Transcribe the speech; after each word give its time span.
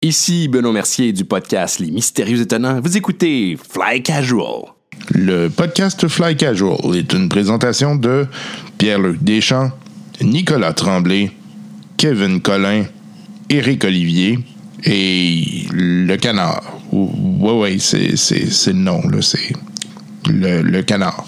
Ici 0.00 0.46
Benoît 0.46 0.72
Mercier 0.72 1.12
du 1.12 1.24
podcast 1.24 1.80
Les 1.80 1.90
Mystérieux 1.90 2.40
Étonnants. 2.40 2.80
Vous 2.80 2.96
écoutez 2.96 3.56
Fly 3.56 4.00
Casual. 4.00 4.66
Le 5.10 5.48
podcast 5.48 6.06
Fly 6.06 6.36
Casual 6.36 6.76
est 6.94 7.12
une 7.12 7.28
présentation 7.28 7.96
de 7.96 8.28
Pierre-Luc 8.78 9.20
Deschamps, 9.24 9.72
Nicolas 10.20 10.72
Tremblay, 10.72 11.32
Kevin 11.96 12.40
Collin, 12.40 12.84
Éric 13.50 13.82
Olivier 13.82 14.38
et 14.84 15.66
Le 15.72 16.14
Canard. 16.14 16.78
Oui, 16.92 17.50
oui, 17.54 17.80
c'est, 17.80 18.14
c'est, 18.14 18.72
le 18.72 18.78
nom, 18.78 19.00
là, 19.08 19.20
c'est 19.20 19.52
le, 20.28 20.62
le 20.62 20.82
Canard. 20.82 21.26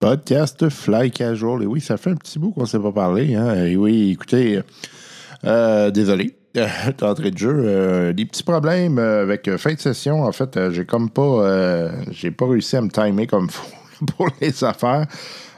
Podcast 0.00 0.70
Fly 0.70 1.10
Casual. 1.10 1.62
Et 1.62 1.66
oui, 1.66 1.82
ça 1.82 1.98
fait 1.98 2.08
un 2.08 2.16
petit 2.16 2.38
bout 2.38 2.52
qu'on 2.52 2.62
ne 2.62 2.66
s'est 2.66 2.80
pas 2.80 2.92
parlé. 2.92 3.34
Hein? 3.34 3.66
Et 3.66 3.76
oui, 3.76 4.12
écoutez, 4.12 4.60
euh, 5.44 5.90
désolé. 5.90 6.34
d'entrée 6.98 7.30
de 7.30 7.38
jeu. 7.38 7.62
Euh, 7.64 8.12
des 8.12 8.26
petits 8.26 8.42
problèmes 8.42 8.98
euh, 8.98 9.22
avec 9.22 9.48
euh, 9.48 9.58
fin 9.58 9.74
de 9.74 9.78
session. 9.78 10.22
En 10.22 10.32
fait, 10.32 10.70
j'ai 10.70 10.84
comme 10.84 11.10
pas 11.10 11.90
j'ai 12.10 12.30
pas 12.30 12.46
réussi 12.46 12.76
à 12.76 12.80
me 12.80 12.88
timer 12.88 13.26
comme 13.26 13.50
faut 13.50 13.66
pour 14.16 14.28
les 14.40 14.64
affaires. 14.64 15.06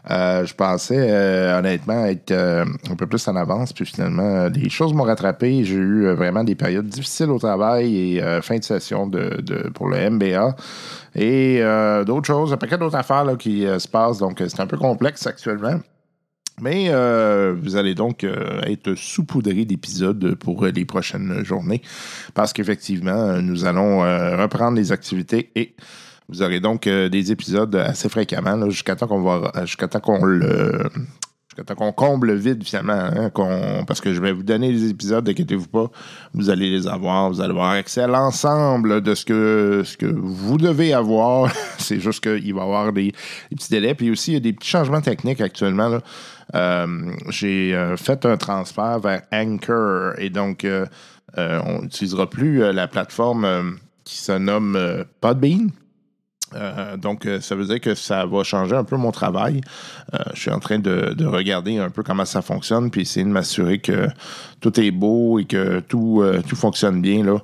je 0.09 0.55
pensais 0.55 1.11
honnêtement 1.59 2.05
être 2.05 2.33
un 2.33 2.95
peu 2.97 3.07
plus 3.07 3.27
en 3.29 3.35
avance, 3.35 3.73
puis 3.73 3.87
finalement, 3.87 4.47
les 4.49 4.69
choses 4.69 4.93
m'ont 4.93 5.05
rattrapé. 5.05 5.65
J'ai 5.65 5.75
eu 5.75 6.13
vraiment 6.13 6.45
des 6.45 6.55
périodes 6.55 6.87
difficiles 6.87 7.31
au 7.31 7.39
travail 7.39 8.17
et 8.17 8.41
fin 8.43 8.59
de 8.59 8.65
session 8.65 9.07
de, 9.07 9.71
pour 9.75 9.89
le 9.89 10.11
MBA. 10.11 10.55
Et 11.15 11.63
d'autres 12.07 12.27
choses, 12.27 12.53
un 12.53 12.57
paquet 12.59 12.79
d'autres 12.79 12.97
affaires 12.97 13.27
qui 13.39 13.63
se 13.63 13.89
passent. 13.89 14.19
Donc, 14.19 14.43
c'est 14.47 14.61
un 14.61 14.67
peu 14.67 14.77
complexe 14.77 15.27
actuellement. 15.27 15.81
Mais 16.61 16.87
euh, 16.89 17.55
vous 17.61 17.77
allez 17.77 17.95
donc 17.95 18.25
euh, 18.25 18.61
être 18.63 18.95
saupoudré 18.95 19.67
d'épisodes 19.67 20.35
pour 20.37 20.65
les 20.65 20.85
prochaines 20.87 21.45
journées 21.45 21.83
parce 22.35 22.55
qu'effectivement, 22.55 23.43
nous 23.43 23.67
allons 23.67 24.05
euh, 24.05 24.41
reprendre 24.41 24.77
les 24.77 24.91
activités 24.91 25.51
et 25.55 25.75
vous 26.29 26.43
aurez 26.43 26.61
donc 26.61 26.89
des 26.89 27.31
épisodes 27.31 27.77
assez 27.77 28.09
fréquemment 28.09 28.69
jusqu'à 28.71 28.97
temps 28.97 29.07
qu'on 29.07 29.23
va 29.23 29.53
jusqu'à 29.65 29.87
temps 29.87 30.01
qu'on 30.01 30.25
le 30.25 30.91
qu'on 31.65 31.93
comble 31.93 32.29
le 32.29 32.35
vide 32.35 32.65
finalement, 32.65 32.93
hein, 32.93 33.85
parce 33.87 34.01
que 34.01 34.13
je 34.13 34.21
vais 34.21 34.33
vous 34.33 34.43
donner 34.43 34.73
les 34.73 34.91
épisodes, 34.91 35.29
inquiétez-vous 35.29 35.69
pas, 35.69 35.91
vous 36.35 36.51
allez 36.51 36.71
les 36.71 36.87
avoir, 36.87 37.31
vous 37.31 37.41
allez 37.41 37.51
avoir 37.51 37.71
accès 37.71 38.03
à 38.03 38.07
l'ensemble 38.07 39.01
de 39.01 39.15
ce 39.15 39.25
que, 39.25 39.83
ce 39.85 39.97
que 39.97 40.07
vous 40.07 40.59
devez 40.59 40.93
avoir. 40.93 41.51
C'est 41.79 42.01
juste 42.01 42.23
qu'il 42.23 42.55
va 42.55 42.61
y 42.61 42.65
avoir 42.65 42.93
des, 42.93 43.13
petits 43.51 43.71
délais, 43.71 43.95
puis 43.95 44.11
aussi 44.11 44.33
il 44.33 44.35
y 44.35 44.37
a 44.37 44.41
des 44.41 44.53
petits 44.53 44.69
changements 44.69 45.01
techniques 45.01 45.41
actuellement. 45.41 45.89
Là. 45.89 46.03
Euh, 46.55 47.13
j'ai 47.29 47.75
euh, 47.75 47.97
fait 47.97 48.25
un 48.25 48.37
transfert 48.37 49.01
vers 49.01 49.23
Anchor 49.33 50.13
et 50.19 50.31
donc 50.31 50.65
euh, 50.65 50.87
on 51.37 51.83
n'utilisera 51.83 52.31
plus 52.31 52.73
la 52.73 52.87
plateforme 52.87 53.79
qui 54.05 54.19
se 54.19 54.33
nomme 54.33 55.05
Podbean. 55.21 55.71
donc, 56.99 57.29
ça 57.41 57.55
veut 57.57 57.67
dire 57.67 57.81
que 57.81 57.95
ça 57.95 58.25
va 58.25 58.43
changer 58.45 58.75
un 58.75 58.85
peu 58.85 58.97
mon 58.97 59.11
travail. 59.11 59.61
je 60.33 60.41
suis 60.41 60.51
en 60.51 60.61
train 60.61 60.79
de, 60.79 61.13
de, 61.13 61.27
regarder 61.27 61.77
un 61.77 61.91
peu 61.91 62.03
comment 62.03 62.25
ça 62.25 62.41
fonctionne, 62.41 62.91
puis 62.91 63.03
essayer 63.03 63.27
de 63.27 63.31
m'assurer 63.31 63.81
que 63.81 64.09
tout 64.61 64.81
est 64.81 64.93
beau 64.93 65.41
et 65.41 65.45
que 65.45 65.81
tout, 65.81 66.25
tout 66.49 66.57
fonctionne 66.57 67.03
bien. 67.03 67.23
Là. 67.23 67.43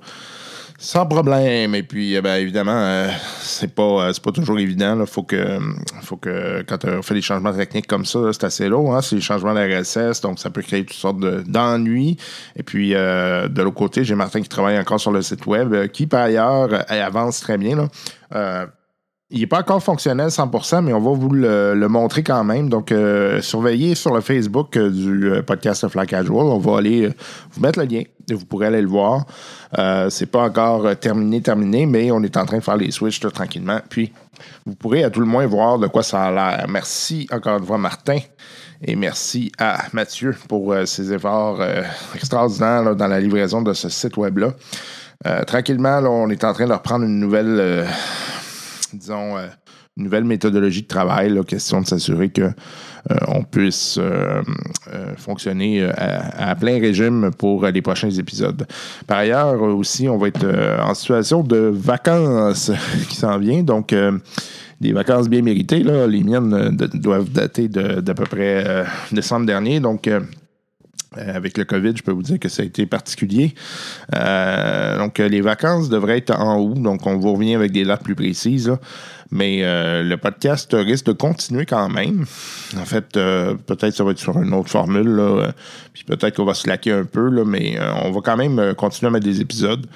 Sans 0.83 1.07
problème. 1.07 1.77
Et 1.77 1.85
puis, 1.85 2.17
eh 2.17 2.21
ben, 2.21 2.35
évidemment, 2.35 2.77
euh, 2.77 3.09
c'est 3.39 3.73
pas, 3.73 4.09
euh, 4.09 4.13
pas 4.21 4.33
toujours 4.33 4.59
évident. 4.59 4.99
Il 4.99 5.07
faut 5.07 5.23
que, 5.23 5.61
faut 6.03 6.17
que, 6.17 6.65
quand 6.67 6.85
on 6.85 7.03
fait 7.03 7.15
des 7.15 7.23
changements 7.23 7.53
techniques 7.53 7.87
comme 7.87 8.05
ça, 8.05 8.33
c'est 8.33 8.43
assez 8.43 8.69
long. 8.69 8.93
Hein? 8.93 9.01
C'est 9.01 9.15
des 9.15 9.23
changements 9.23 9.55
d'RSS, 9.55 10.21
donc 10.23 10.41
ça 10.41 10.51
peut 10.51 10.61
créer 10.61 10.85
toutes 10.85 10.97
sortes 10.97 11.21
d'ennuis. 11.21 12.17
Et 12.57 12.65
puis, 12.65 12.97
euh, 12.97 13.47
de 13.47 13.63
l'autre 13.63 13.77
côté, 13.77 14.03
j'ai 14.03 14.17
Martin 14.17 14.43
qui 14.43 14.49
travaille 14.49 14.77
encore 14.77 14.99
sur 14.99 15.13
le 15.13 15.23
site 15.23 15.47
web, 15.47 15.87
qui, 15.93 16.09
par 16.09 16.23
ailleurs, 16.23 16.71
avance 16.89 17.39
très 17.39 17.59
bien. 17.59 17.77
Là. 18.33 18.67
Il 19.35 19.41
n'est 19.41 19.47
pas 19.47 19.61
encore 19.61 19.83
fonctionnel 19.83 20.29
100%, 20.29 20.83
mais 20.83 20.93
on 20.93 21.01
va 21.01 21.19
vous 21.19 21.31
le, 21.31 21.87
montrer 21.89 22.23
quand 22.23 22.45
même. 22.45 22.69
Donc, 22.69 22.93
euh, 22.93 23.41
surveillez 23.41 23.95
sur 23.95 24.15
le 24.15 24.21
Facebook 24.21 24.77
euh, 24.77 24.91
du 24.91 25.31
euh, 25.31 25.43
podcast 25.43 25.89
Fly 25.89 26.07
Casual. 26.07 26.45
On 26.45 26.59
va 26.59 26.77
aller 26.77 27.09
vous 27.51 27.61
mettre 27.63 27.79
le 27.79 27.87
lien 27.87 28.03
et 28.31 28.35
vous 28.35 28.45
pourrez 28.45 28.67
aller 28.67 28.83
le 28.83 28.89
voir. 28.89 29.25
c'est 30.11 30.31
pas 30.31 30.43
encore 30.43 30.95
terminé, 30.97 31.41
terminé, 31.41 31.87
mais 31.87 32.11
on 32.11 32.23
est 32.23 32.37
en 32.37 32.45
train 32.45 32.59
de 32.59 32.63
faire 32.63 32.77
les 32.77 32.91
switches 32.91 33.21
tranquillement. 33.21 33.81
Puis, 33.89 34.13
vous 34.67 34.75
pourrez 34.75 35.03
à 35.03 35.09
tout 35.09 35.21
le 35.21 35.27
moins 35.27 35.47
voir 35.47 35.79
de 35.79 35.87
quoi 35.87 36.03
ça 36.03 36.25
a 36.25 36.31
l'air. 36.31 36.67
Merci 36.69 37.27
encore 37.33 37.59
une 37.59 37.65
fois, 37.65 37.79
Martin. 37.79 38.19
Et 38.85 38.97
merci 38.97 39.51
à 39.59 39.85
Mathieu 39.95 40.37
pour 40.47 40.75
ses 40.85 41.11
efforts 41.13 41.61
extraordinaires 42.15 42.95
dans 42.95 43.09
la 43.09 43.19
livraison 43.19 43.63
de 43.63 43.73
ce 43.73 43.89
site 43.89 44.17
web-là. 44.19 44.53
tranquillement, 45.47 46.01
on 46.05 46.29
est 46.29 46.45
en 46.45 46.53
train 46.53 46.67
de 46.67 46.73
reprendre 46.73 47.05
une 47.05 47.19
nouvelle 47.19 47.87
disons, 48.93 49.37
euh, 49.37 49.47
une 49.97 50.05
nouvelle 50.05 50.25
méthodologie 50.25 50.83
de 50.83 50.87
travail, 50.87 51.31
là, 51.31 51.43
question 51.43 51.81
de 51.81 51.87
s'assurer 51.87 52.31
qu'on 52.31 52.53
euh, 53.11 53.43
puisse 53.51 53.99
euh, 53.99 54.43
fonctionner 55.17 55.85
à, 55.85 56.55
plein 56.55 56.81
régime 56.81 57.31
pour 57.37 57.67
les 57.67 57.83
prochains 57.83 58.11
épisodes. 58.11 58.67
Par 59.07 59.19
ailleurs, 59.19 59.61
aussi, 59.61 60.09
on 60.09 60.17
va 60.17 60.29
être 60.29 60.47
en 60.81 60.95
situation 60.95 61.43
de 61.43 61.71
vacances 61.73 62.71
qui 63.09 63.17
s'en 63.17 63.39
vient, 63.39 63.63
donc 63.63 63.95
des 64.83 64.93
vacances 64.93 65.29
bien 65.29 65.43
méritées. 65.43 65.83
Là. 65.83 66.07
Les 66.07 66.23
miennes 66.23 66.77
doivent 66.95 67.31
dater 67.31 67.69
d'à 67.69 68.15
peu 68.15 68.25
près 68.25 68.85
décembre 69.13 69.47
dernier, 69.47 69.81
donc 69.81 70.09
euh, 70.09 70.21
avec 71.17 71.59
le 71.59 71.65
COVID, 71.65 71.93
je 71.97 72.03
peux 72.03 72.13
vous 72.13 72.23
dire 72.23 72.39
que 72.39 72.49
ça 72.49 72.63
a 72.63 72.67
été 72.67 72.87
particulier. 72.87 73.55
Euh, 74.15 74.99
donc, 74.99 75.21
euh, 75.21 75.29
les 75.29 75.41
vacances 75.41 75.89
devraient 75.89 76.19
être 76.19 76.39
en 76.39 76.61
août, 76.61 76.81
donc 76.81 77.07
on 77.07 77.19
va 77.19 77.31
revenir 77.31 77.59
avec 77.59 77.73
des 77.73 77.85
dates 77.85 78.03
plus 78.03 78.15
précises. 78.15 78.73
Mais 79.35 79.63
le 79.63 80.17
podcast 80.17 80.77
risque 80.79 81.07
de 81.07 81.13
continuer 81.13 81.65
quand 81.65 81.89
même. 81.89 82.27
En 82.77 82.85
fait, 82.85 83.13
peut-être 83.13 83.93
ça 83.93 84.05
va 84.05 84.11
être 84.11 84.19
sur 84.19 84.39
une 84.39 84.53
autre 84.53 84.69
formule, 84.69 85.23
puis 85.95 86.05
peut-être 86.05 86.37
qu'on 86.37 86.45
va 86.45 86.53
se 86.53 86.69
laquer 86.69 86.93
un 86.93 87.05
peu, 87.05 87.31
là, 87.31 87.43
mais 87.43 87.79
on 88.05 88.11
va 88.11 88.21
quand 88.23 88.37
même 88.37 88.75
continuer 88.75 89.09
à 89.09 89.11
mettre 89.13 89.25
des 89.25 89.41
épisodes. 89.41 89.87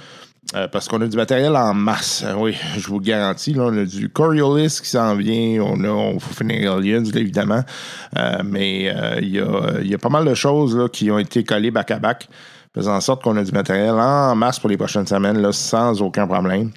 Euh, 0.56 0.68
parce 0.68 0.88
qu'on 0.88 1.00
a 1.02 1.06
du 1.06 1.16
matériel 1.16 1.54
en 1.54 1.74
masse. 1.74 2.24
Euh, 2.24 2.34
oui, 2.38 2.56
je 2.78 2.86
vous 2.86 3.00
garantis. 3.00 3.52
Là, 3.52 3.64
on 3.64 3.76
a 3.76 3.84
du 3.84 4.08
Coriolis 4.08 4.78
qui 4.82 4.88
s'en 4.88 5.14
vient. 5.14 5.62
On 5.62 5.84
a, 5.84 5.88
on 5.88 6.18
finir 6.18 6.74
Aliens, 6.74 7.04
évidemment. 7.04 7.62
Euh, 8.16 8.38
mais 8.42 8.84
il 9.20 9.28
y, 9.28 9.40
a, 9.40 9.80
y, 9.82 9.94
a, 9.94 9.98
pas 9.98 10.08
mal 10.08 10.24
de 10.24 10.34
choses 10.34 10.76
là, 10.76 10.88
qui 10.88 11.10
ont 11.10 11.18
été 11.18 11.44
collées 11.44 11.70
back-à-back 11.70 12.28
faisant 12.76 12.94
en 12.94 13.00
sorte 13.00 13.22
qu'on 13.22 13.36
a 13.38 13.42
du 13.42 13.52
matériel 13.52 13.94
en 13.94 14.36
masse 14.36 14.60
pour 14.60 14.68
les 14.68 14.76
prochaines 14.76 15.06
semaines, 15.06 15.40
là, 15.40 15.50
sans 15.50 16.02
aucun 16.02 16.26
problème. 16.26 16.70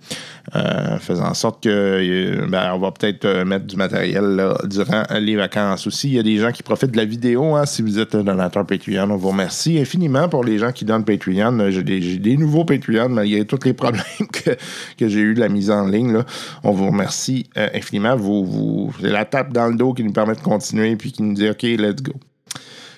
Euh, 0.55 0.97
faisant 0.97 1.27
en 1.27 1.33
sorte 1.33 1.61
que 1.61 1.69
euh, 1.69 2.47
ben, 2.47 2.71
on 2.73 2.79
va 2.79 2.91
peut-être 2.91 3.25
euh, 3.25 3.45
mettre 3.45 3.65
du 3.65 3.75
matériel 3.75 4.41
durant 4.63 5.03
les 5.19 5.35
vacances 5.35 5.85
aussi. 5.85 6.07
Il 6.07 6.13
y 6.15 6.19
a 6.19 6.23
des 6.23 6.37
gens 6.37 6.51
qui 6.51 6.63
profitent 6.63 6.91
de 6.91 6.97
la 6.97 7.05
vidéo. 7.05 7.55
Hein, 7.55 7.65
si 7.65 7.81
vous 7.81 7.99
êtes 7.99 8.15
un 8.15 8.23
donateur 8.23 8.65
Patreon, 8.65 9.11
on 9.11 9.17
vous 9.17 9.27
remercie 9.27 9.77
infiniment 9.77 10.29
pour 10.29 10.45
les 10.45 10.57
gens 10.57 10.71
qui 10.71 10.85
donnent 10.85 11.03
Patreon. 11.03 11.69
J'ai 11.69 11.83
des, 11.83 12.37
nouveaux 12.37 12.63
Patreon 12.63 13.09
malgré 13.09 13.45
tous 13.45 13.59
les 13.65 13.73
problèmes 13.73 14.03
que, 14.31 15.07
j'ai 15.07 15.19
eu 15.19 15.33
de 15.33 15.41
la 15.41 15.49
mise 15.49 15.69
en 15.69 15.85
ligne. 15.85 16.13
Là. 16.13 16.25
On 16.63 16.71
vous 16.71 16.87
remercie 16.87 17.49
infiniment. 17.55 18.15
Vous, 18.15 18.45
vous, 18.45 18.93
c'est 19.01 19.09
la 19.09 19.25
tape 19.25 19.51
dans 19.51 19.67
le 19.67 19.75
dos 19.75 19.93
qui 19.93 20.03
nous 20.03 20.13
permet 20.13 20.35
de 20.35 20.41
continuer 20.41 20.95
puis 20.95 21.11
qui 21.11 21.21
nous 21.21 21.33
dit 21.33 21.49
OK, 21.49 21.63
let's 21.63 22.01
go. 22.01 22.13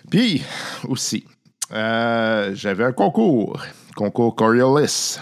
Puis 0.09 0.43
aussi, 0.87 1.25
euh, 1.73 2.51
j'avais 2.53 2.83
un 2.83 2.91
concours, 2.91 3.61
concours 3.95 4.35
Coriolis. 4.35 5.19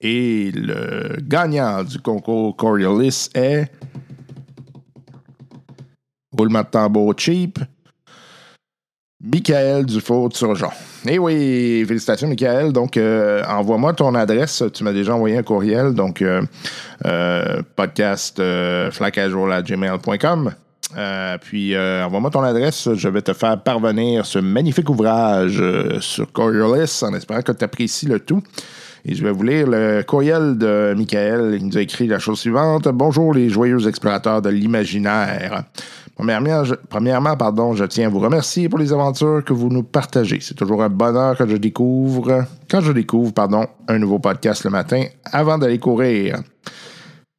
Et 0.00 0.50
le 0.52 1.16
gagnant 1.20 1.82
du 1.84 1.98
concours 1.98 2.56
Coriolis 2.56 3.28
est. 3.34 3.70
Roulement 6.36 6.62
de 6.62 6.66
tambour 6.66 7.14
cheap. 7.16 7.58
Michael 9.22 9.84
Dufault-Surgeon. 9.84 10.70
Eh 11.06 11.18
oui, 11.18 11.84
félicitations, 11.86 12.28
Michael. 12.28 12.72
Donc, 12.72 12.96
euh, 12.96 13.42
envoie-moi 13.44 13.92
ton 13.92 14.14
adresse. 14.14 14.62
Tu 14.72 14.82
m'as 14.82 14.92
déjà 14.92 15.14
envoyé 15.14 15.36
un 15.36 15.42
courriel. 15.42 15.92
Donc, 15.92 16.22
euh, 16.22 16.42
podcast 17.76 18.40
euh, 20.96 21.38
puis, 21.40 21.74
euh, 21.74 22.04
envoie-moi 22.04 22.30
ton 22.30 22.42
adresse. 22.42 22.88
Je 22.94 23.08
vais 23.08 23.22
te 23.22 23.32
faire 23.32 23.62
parvenir 23.62 24.26
ce 24.26 24.38
magnifique 24.38 24.88
ouvrage 24.88 25.58
euh, 25.60 26.00
sur 26.00 26.30
Coriolis 26.32 27.02
en 27.02 27.14
espérant 27.14 27.42
que 27.42 27.52
tu 27.52 27.64
apprécies 27.64 28.06
le 28.06 28.20
tout. 28.20 28.42
Et 29.04 29.14
je 29.14 29.22
vais 29.22 29.30
vous 29.30 29.42
lire 29.42 29.66
le 29.66 30.02
courriel 30.02 30.58
de 30.58 30.94
Michael. 30.96 31.56
Il 31.58 31.66
nous 31.66 31.78
a 31.78 31.80
écrit 31.80 32.06
la 32.06 32.18
chose 32.18 32.38
suivante. 32.38 32.86
Bonjour 32.88 33.32
les 33.32 33.48
joyeux 33.48 33.88
explorateurs 33.88 34.42
de 34.42 34.50
l'imaginaire. 34.50 35.64
Premièrement, 36.16 36.64
je, 36.64 36.74
premièrement, 36.74 37.34
pardon, 37.34 37.72
je 37.72 37.84
tiens 37.84 38.08
à 38.08 38.10
vous 38.10 38.18
remercier 38.18 38.68
pour 38.68 38.78
les 38.78 38.92
aventures 38.92 39.42
que 39.42 39.54
vous 39.54 39.70
nous 39.70 39.84
partagez. 39.84 40.38
C'est 40.42 40.54
toujours 40.54 40.82
un 40.82 40.90
bonheur 40.90 41.38
que 41.38 41.48
je 41.48 41.56
découvre, 41.56 42.44
quand 42.70 42.82
je 42.82 42.92
découvre, 42.92 43.32
pardon, 43.32 43.66
un 43.88 43.98
nouveau 43.98 44.18
podcast 44.18 44.64
le 44.64 44.70
matin 44.70 45.04
avant 45.24 45.56
d'aller 45.56 45.78
courir. 45.78 46.42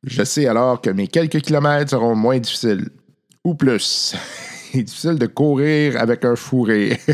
Je 0.03 0.23
sais 0.23 0.47
alors 0.47 0.81
que 0.81 0.89
mes 0.89 1.07
quelques 1.07 1.41
kilomètres 1.41 1.91
seront 1.91 2.15
moins 2.15 2.39
difficiles 2.39 2.89
ou 3.43 3.55
plus. 3.55 4.15
est 4.73 4.83
difficile 4.83 5.17
de 5.17 5.25
courir 5.25 5.99
avec 5.99 6.25
un 6.25 6.35
fourré. 6.35 6.99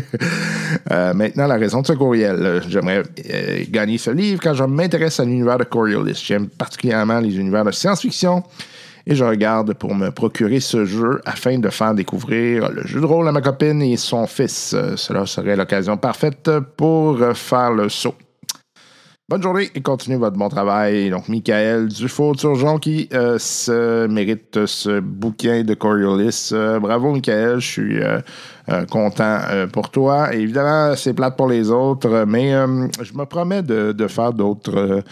Euh, 0.90 1.12
maintenant, 1.14 1.46
la 1.46 1.56
raison 1.56 1.80
de 1.80 1.86
ce 1.86 1.92
courriel. 1.94 2.62
J'aimerais 2.68 3.02
euh, 3.30 3.64
gagner 3.70 3.98
ce 3.98 4.10
livre 4.10 4.40
quand 4.42 4.52
je 4.52 4.64
m'intéresse 4.64 5.18
à 5.18 5.24
l'univers 5.24 5.58
de 5.58 5.64
Coriolis. 5.64 6.22
J'aime 6.24 6.48
particulièrement 6.48 7.20
les 7.20 7.36
univers 7.38 7.64
de 7.64 7.70
science-fiction 7.70 8.42
et 9.06 9.14
je 9.14 9.24
regarde 9.24 9.74
pour 9.74 9.94
me 9.94 10.10
procurer 10.10 10.60
ce 10.60 10.84
jeu 10.84 11.20
afin 11.24 11.58
de 11.58 11.68
faire 11.70 11.94
découvrir 11.94 12.70
le 12.70 12.86
jeu 12.86 13.00
de 13.00 13.06
rôle 13.06 13.28
à 13.28 13.32
ma 13.32 13.40
copine 13.40 13.82
et 13.82 13.96
son 13.96 14.26
fils. 14.26 14.76
cela 14.96 15.26
serait 15.26 15.56
l'occasion 15.56 15.96
parfaite 15.96 16.50
pour 16.76 17.18
faire 17.34 17.72
le 17.72 17.88
saut. 17.88 18.14
Bonne 19.30 19.42
journée 19.42 19.70
et 19.74 19.82
continuez 19.82 20.16
votre 20.16 20.38
bon 20.38 20.48
travail. 20.48 21.10
Donc, 21.10 21.28
Michael 21.28 21.88
Dufault-Turgeon 21.88 22.78
qui 22.78 23.10
euh, 23.12 23.38
se 23.38 24.06
mérite 24.06 24.64
ce 24.64 25.00
bouquin 25.00 25.64
de 25.64 25.74
Coriolis. 25.74 26.48
Euh, 26.52 26.80
bravo, 26.80 27.12
Michael. 27.12 27.60
Je 27.60 27.66
suis 27.66 27.98
euh, 28.02 28.20
content 28.90 29.40
pour 29.70 29.90
toi. 29.90 30.32
évidemment, 30.32 30.96
c'est 30.96 31.12
plate 31.12 31.36
pour 31.36 31.46
les 31.46 31.70
autres, 31.70 32.24
mais 32.26 32.52
je 32.52 33.12
me 33.12 33.26
promets 33.26 33.62
de, 33.62 34.08
faire 34.08 34.32
d'autres 34.32 35.04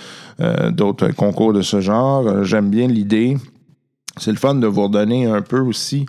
concours 1.14 1.52
de 1.52 1.60
ce 1.60 1.82
genre. 1.82 2.42
J'aime 2.42 2.70
bien 2.70 2.86
l'idée. 2.86 3.36
C'est 4.16 4.30
le 4.30 4.38
fun 4.38 4.54
de 4.54 4.66
vous 4.66 4.84
redonner 4.84 5.26
un 5.26 5.42
peu 5.42 5.60
aussi. 5.60 6.06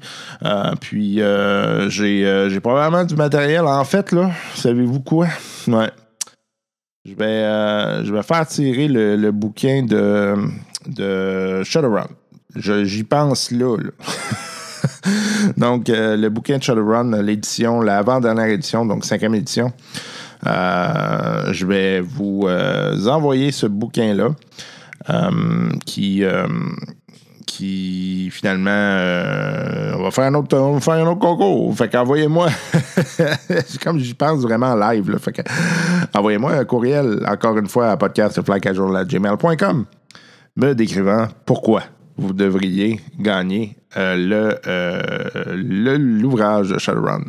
puis, 0.79 1.19
j'ai, 1.89 2.47
j'ai 2.49 2.59
probablement 2.61 3.03
du 3.03 3.17
matériel. 3.17 3.65
En 3.65 3.83
fait, 3.83 4.13
là, 4.13 4.31
savez-vous 4.55 5.01
quoi? 5.01 5.27
Ouais. 5.67 5.89
Je 7.07 7.13
vais, 7.13 7.23
euh, 7.23 8.03
je 8.03 8.13
vais 8.13 8.21
faire 8.21 8.45
tirer 8.45 8.89
le, 8.89 9.31
bouquin 9.31 9.81
de, 9.83 10.35
de 10.87 11.63
Shadowrun. 11.63 12.07
J'y 12.57 13.03
pense 13.05 13.49
là. 13.51 13.77
donc, 15.57 15.89
euh, 15.89 16.17
le 16.17 16.29
bouquin 16.29 16.57
de 16.57 16.63
Shadowrun, 16.63 17.21
l'édition, 17.21 17.79
l'avant-dernière 17.79 18.47
édition, 18.47 18.85
donc 18.85 19.05
cinquième 19.05 19.35
édition. 19.35 19.71
Euh, 20.45 21.53
je 21.53 21.65
vais 21.65 22.01
vous 22.01 22.45
envoyer 23.07 23.53
ce 23.53 23.67
bouquin-là 23.67 24.31
qui 25.85 26.25
qui 27.57 28.29
finalement 28.31 28.69
euh, 28.69 29.95
on 29.97 30.03
va 30.03 30.11
faire 30.11 30.25
un 30.25 30.35
autre 30.35 30.55
on 30.55 30.73
va 30.73 30.79
faire 30.79 30.93
un 30.93 31.07
autre 31.07 31.19
concours. 31.19 31.75
Fait 31.75 31.89
qu'envoyez-moi 31.89 32.49
comme 33.83 33.97
j'y 33.97 34.13
pense 34.13 34.41
vraiment 34.41 34.75
live. 34.75 35.17
Fait 35.17 35.43
envoyez-moi 36.13 36.51
un 36.53 36.65
courriel 36.65 37.25
encore 37.27 37.57
une 37.57 37.67
fois 37.67 37.89
à 37.89 37.97
podcastflycasual.gmail.com 37.97 39.85
me 40.55 40.73
décrivant 40.73 41.27
pourquoi 41.45 41.81
vous 42.15 42.33
devriez 42.33 42.99
gagner 43.19 43.76
l'ouvrage 43.95 46.69
de 46.69 46.77
Shadowrun. 46.77 47.23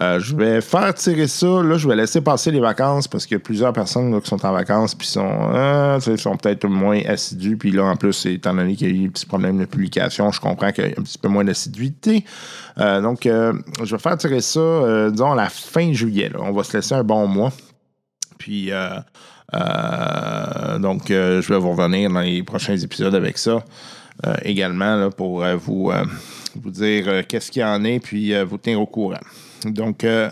Euh, 0.00 0.18
je 0.18 0.34
vais 0.34 0.60
faire 0.60 0.92
tirer 0.94 1.28
ça. 1.28 1.62
Là, 1.62 1.76
je 1.76 1.88
vais 1.88 1.94
laisser 1.94 2.20
passer 2.20 2.50
les 2.50 2.58
vacances 2.58 3.06
parce 3.06 3.26
qu'il 3.26 3.36
y 3.36 3.40
a 3.40 3.40
plusieurs 3.40 3.72
personnes 3.72 4.20
qui 4.20 4.28
sont 4.28 4.44
en 4.44 4.52
vacances 4.52 4.94
puis 4.94 5.06
sont, 5.06 5.50
euh, 5.54 6.00
sont 6.00 6.36
peut-être 6.36 6.66
moins 6.66 7.00
assidus. 7.06 7.56
Puis 7.56 7.70
là, 7.70 7.84
en 7.84 7.96
plus, 7.96 8.26
étant 8.26 8.54
donné 8.54 8.74
qu'il 8.74 8.88
y 8.88 8.90
a 8.90 8.94
eu 8.94 8.98
des 9.04 9.10
petits 9.10 9.26
problèmes 9.26 9.58
de 9.58 9.66
publication, 9.66 10.32
je 10.32 10.40
comprends 10.40 10.72
qu'il 10.72 10.84
y 10.84 10.88
a 10.88 10.90
un 10.90 11.02
petit 11.02 11.18
peu 11.18 11.28
moins 11.28 11.44
d'assiduité. 11.44 12.24
Euh, 12.78 13.00
donc, 13.00 13.20
je 13.22 13.84
vais 13.84 13.98
faire 13.98 14.16
tirer 14.16 14.40
ça, 14.40 15.10
disons, 15.10 15.32
à 15.32 15.36
la 15.36 15.48
fin 15.48 15.92
juillet. 15.92 16.32
On 16.38 16.52
va 16.52 16.64
se 16.64 16.76
laisser 16.76 16.94
un 16.94 17.04
bon 17.04 17.28
mois. 17.28 17.52
Puis, 18.38 18.72
donc, 19.52 21.02
je 21.08 21.48
vais 21.48 21.58
vous 21.58 21.70
revenir 21.70 22.10
dans 22.10 22.20
les 22.20 22.42
prochains 22.42 22.76
épisodes 22.76 23.14
avec 23.14 23.38
ça. 23.38 23.62
Également 24.42 25.10
pour 25.10 25.44
vous, 25.56 25.90
vous 26.54 26.70
dire 26.70 27.26
qu'est-ce 27.26 27.50
qu'il 27.50 27.62
y 27.62 27.64
en 27.64 27.84
est, 27.84 28.00
puis 28.00 28.32
vous 28.44 28.58
tenir 28.58 28.80
au 28.80 28.86
courant. 28.86 29.20
Donc, 29.70 30.04
euh, 30.04 30.30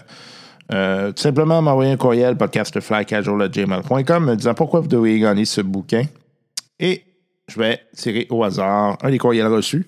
euh, 0.73 1.13
tout 1.13 1.23
simplement 1.23 1.61
m'envoyer 1.63 1.93
un 1.93 1.97
courriel 1.97 2.37
podcastflycasual.gmail.com 2.37 4.25
me 4.25 4.37
disant 4.37 4.55
pourquoi 4.55 4.81
vous 4.81 4.89
devriez 4.89 5.19
gagner 5.19 5.45
ce 5.45 5.61
bouquin. 5.61 6.05
Et 6.79 7.03
je 7.49 7.59
vais 7.59 7.81
tirer 7.95 8.27
au 8.31 8.43
hasard 8.45 8.97
un 9.03 9.11
des 9.11 9.19
courriels 9.19 9.49
reçus. 9.49 9.87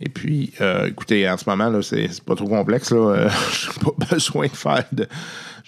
Et 0.00 0.08
puis, 0.08 0.52
euh, 0.60 0.86
écoutez, 0.86 1.28
en 1.28 1.36
ce 1.36 1.48
moment, 1.48 1.82
c'est, 1.82 2.22
pas 2.22 2.36
trop 2.36 2.46
complexe. 2.46 2.92
Là. 2.92 3.28
je 3.52 3.68
n'ai 3.68 3.74
pas 3.84 4.06
besoin 4.12 4.46
de 4.46 4.52
faire 4.52 4.84
de. 4.92 5.06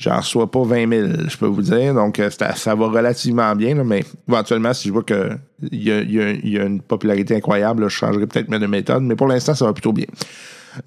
J'en 0.00 0.16
reçois 0.16 0.50
pas 0.50 0.62
20 0.62 0.88
000, 0.88 1.08
je 1.28 1.36
peux 1.36 1.46
vous 1.46 1.60
dire. 1.60 1.92
Donc, 1.92 2.22
ça 2.30 2.74
va 2.74 2.86
relativement 2.86 3.54
bien. 3.54 3.74
mais 3.84 4.02
éventuellement, 4.26 4.72
si 4.72 4.88
je 4.88 4.94
vois 4.94 5.02
qu'il 5.02 5.38
y 5.72 5.90
a, 5.90 6.00
y, 6.00 6.58
a, 6.58 6.64
une 6.64 6.80
popularité 6.80 7.36
incroyable, 7.36 7.84
je 7.84 7.88
changerai 7.96 8.26
peut-être 8.26 8.48
mes 8.48 8.66
méthode. 8.66 9.02
Mais 9.02 9.14
pour 9.14 9.28
l'instant, 9.28 9.54
ça 9.54 9.66
va 9.66 9.74
plutôt 9.74 9.92
bien. 9.92 10.06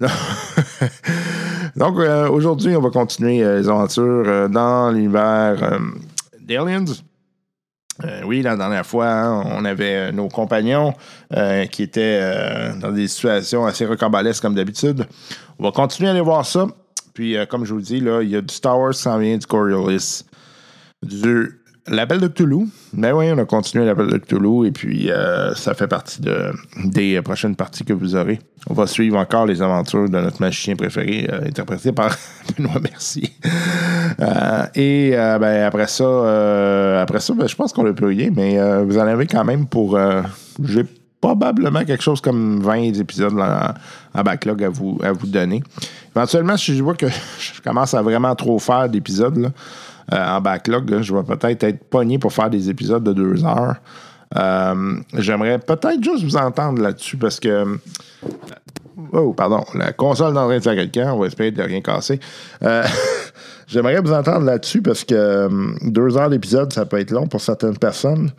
Donc, 1.76 1.98
euh, 1.98 2.28
aujourd'hui, 2.28 2.74
on 2.74 2.80
va 2.80 2.90
continuer 2.90 3.40
euh, 3.44 3.60
les 3.60 3.68
aventures 3.68 4.24
euh, 4.26 4.48
dans 4.48 4.90
l'univers 4.90 5.78
d'Aliens. 6.40 6.84
oui, 8.24 8.42
la 8.42 8.56
dernière 8.56 8.84
fois, 8.84 9.06
hein, 9.06 9.44
on 9.46 9.64
avait 9.64 10.10
nos 10.10 10.26
compagnons 10.26 10.92
qui 11.70 11.84
étaient 11.84 12.20
dans 12.80 12.90
des 12.90 13.06
situations 13.06 13.64
assez 13.64 13.86
rocambolesques 13.86 14.42
comme 14.42 14.56
d'habitude. 14.56 15.06
On 15.60 15.64
va 15.64 15.70
continuer 15.70 16.08
à 16.08 16.12
aller 16.12 16.20
voir 16.20 16.44
ça. 16.44 16.66
Puis, 17.14 17.36
comme 17.48 17.64
je 17.64 17.72
vous 17.72 17.80
dis, 17.80 18.00
là, 18.00 18.22
il 18.22 18.30
y 18.30 18.36
a 18.36 18.40
du 18.40 18.52
Star 18.52 18.78
Wars 18.78 18.92
qui 18.92 19.00
s'en 19.00 19.18
vient, 19.18 19.36
du 19.36 19.46
Coriolis, 19.46 20.24
du 21.02 21.60
L'appel 21.86 22.18
de 22.18 22.28
Cthulhu. 22.28 22.66
Ben 22.94 23.12
oui, 23.12 23.26
on 23.30 23.36
a 23.36 23.44
continué 23.44 23.84
l'appel 23.84 24.06
de 24.06 24.16
Cthulhu 24.16 24.66
et 24.66 24.72
puis 24.72 25.10
euh, 25.10 25.54
ça 25.54 25.74
fait 25.74 25.86
partie 25.86 26.22
de, 26.22 26.50
des 26.86 27.20
prochaines 27.20 27.56
parties 27.56 27.84
que 27.84 27.92
vous 27.92 28.16
aurez. 28.16 28.38
On 28.70 28.74
va 28.74 28.86
suivre 28.86 29.18
encore 29.18 29.44
les 29.44 29.60
aventures 29.60 30.08
de 30.08 30.18
notre 30.18 30.40
magicien 30.40 30.76
préféré, 30.76 31.28
euh, 31.30 31.46
interprété 31.46 31.92
par 31.92 32.16
Benoît 32.56 32.80
Mercier. 32.80 33.28
Euh, 34.18 34.64
et 34.74 35.10
ben, 35.10 35.64
après 35.64 35.86
ça, 35.86 37.02
après 37.02 37.20
ça 37.20 37.34
ben, 37.34 37.46
je 37.46 37.54
pense 37.54 37.74
qu'on 37.74 37.82
l'a 37.82 37.92
rien, 38.00 38.30
mais 38.34 38.58
vous 38.84 38.96
en 38.96 39.06
avez 39.06 39.26
quand 39.26 39.44
même 39.44 39.66
pour. 39.66 39.98
J'ai 40.62 40.84
probablement 41.24 41.84
quelque 41.86 42.02
chose 42.02 42.20
comme 42.20 42.60
20 42.60 43.00
épisodes 43.00 43.32
en, 44.14 44.22
backlog 44.22 44.62
à 44.62 44.68
vous, 44.68 44.98
à 45.02 45.12
vous 45.12 45.26
donner. 45.26 45.62
Éventuellement, 46.14 46.56
si 46.58 46.76
je 46.76 46.82
vois 46.82 46.94
que 46.94 47.06
je 47.38 47.62
commence 47.62 47.94
à 47.94 48.02
vraiment 48.02 48.34
trop 48.34 48.58
faire 48.58 48.90
d'épisodes, 48.90 49.50
euh, 50.12 50.36
en 50.36 50.42
backlog. 50.42 51.00
je 51.00 51.14
vais 51.14 51.22
peut-être 51.22 51.64
être 51.64 51.84
pogné 51.84 52.18
pour 52.18 52.30
faire 52.30 52.50
des 52.50 52.68
épisodes 52.68 53.02
de 53.02 53.14
deux 53.14 53.42
heures. 53.42 53.76
Euh, 54.36 54.96
j'aimerais 55.14 55.58
peut-être 55.58 56.02
juste 56.02 56.24
vous 56.24 56.36
entendre 56.36 56.82
là-dessus 56.82 57.16
parce 57.16 57.40
que. 57.40 57.48
Euh, 57.48 57.76
oh, 59.12 59.32
pardon. 59.32 59.64
La 59.74 59.94
console 59.94 60.34
dans 60.34 60.46
de 60.46 60.60
faire 60.60 60.74
quelqu'un. 60.74 61.14
On 61.14 61.20
va 61.20 61.26
espérer 61.26 61.52
de 61.52 61.62
rien 61.62 61.80
casser. 61.80 62.20
J'aimerais 63.66 64.00
vous 64.00 64.12
entendre 64.12 64.44
là-dessus 64.44 64.82
parce 64.82 65.04
que 65.04 65.48
deux 65.88 66.16
heures 66.16 66.30
d'épisode, 66.30 66.72
ça 66.72 66.84
peut 66.84 66.98
être 66.98 67.10
long 67.10 67.26
pour 67.26 67.40
certaines 67.40 67.78
personnes. 67.78 68.30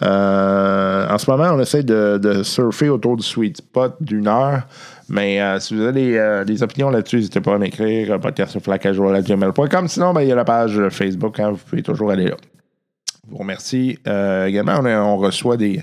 en 0.00 1.18
ce 1.18 1.30
moment, 1.30 1.50
on 1.52 1.60
essaie 1.60 1.82
de, 1.82 2.42
surfer 2.42 2.88
autour 2.88 3.16
du 3.16 3.22
sweet 3.22 3.58
spot 3.58 3.96
d'une 4.00 4.28
heure. 4.28 4.66
Mais 5.08 5.40
euh, 5.40 5.60
si 5.60 5.74
vous 5.74 5.82
avez 5.82 6.18
euh, 6.18 6.44
des, 6.44 6.62
opinions 6.62 6.90
là-dessus, 6.90 7.16
n'hésitez 7.16 7.40
pas 7.40 7.54
à 7.54 7.58
m'écrire 7.58 8.12
euh, 8.12 8.18
podcastflacajoual.gmail.com. 8.18 9.88
Sinon, 9.88 10.12
ben, 10.12 10.22
il 10.22 10.28
y 10.28 10.32
a 10.32 10.34
la 10.34 10.44
page 10.44 10.80
Facebook, 10.88 11.38
hein, 11.40 11.50
vous 11.50 11.58
pouvez 11.58 11.82
toujours 11.82 12.10
aller 12.10 12.28
là. 12.28 12.36
Je 13.26 13.30
vous 13.30 13.38
remercie. 13.38 13.98
également, 14.04 14.80
on, 14.80 15.16
reçoit 15.16 15.56
des 15.56 15.82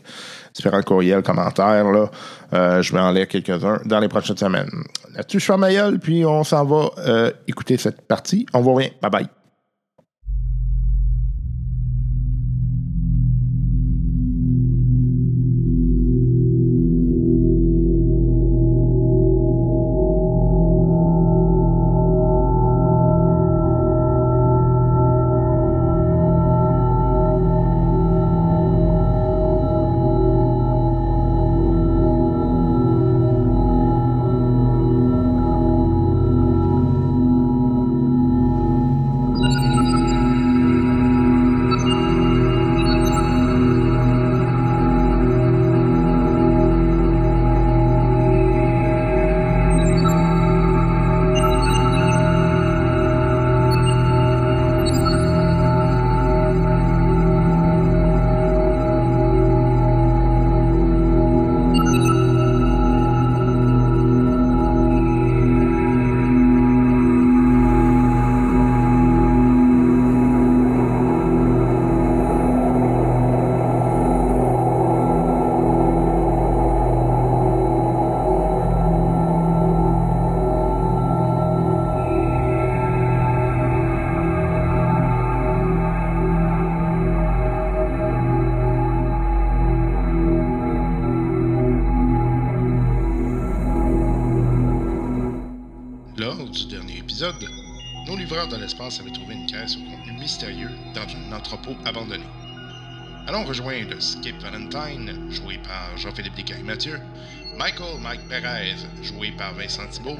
différents 0.53 0.83
courriels, 0.83 1.23
commentaires. 1.23 1.85
Là. 1.91 2.81
je 2.81 2.93
vais 2.93 2.99
en 2.99 3.11
lire 3.11 3.27
quelques-uns 3.27 3.79
dans 3.85 3.99
les 3.99 4.07
prochaines 4.07 4.37
semaines. 4.37 4.69
Là-dessus, 5.15 5.39
je 5.39 5.45
puis 5.99 6.25
on 6.25 6.43
s'en 6.43 6.65
va 6.65 7.31
écouter 7.47 7.77
cette 7.77 8.01
partie. 8.01 8.45
On 8.53 8.61
vous 8.61 8.73
revient. 8.73 8.91
Bye 9.01 9.11
bye. 9.11 9.40
Entrepôt 101.31 101.75
abandonné. 101.85 102.25
Allons 103.27 103.45
rejoindre 103.45 103.99
Skip 103.99 104.41
Valentine, 104.41 105.31
joué 105.31 105.59
par 105.59 105.95
Jean-Philippe 105.97 106.35
Descaries-Mathieu, 106.35 106.99
Michael 107.57 107.99
Mike 108.01 108.27
Perez, 108.27 108.75
joué 109.03 109.31
par 109.31 109.53
Vincent 109.53 109.87
Thibault, 109.87 110.17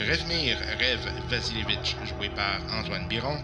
Revmir 0.00 0.56
Rev 0.80 1.00
Vasilevich, 1.28 1.96
joué 2.04 2.28
par 2.30 2.58
Antoine 2.78 3.06
Biron, 3.08 3.38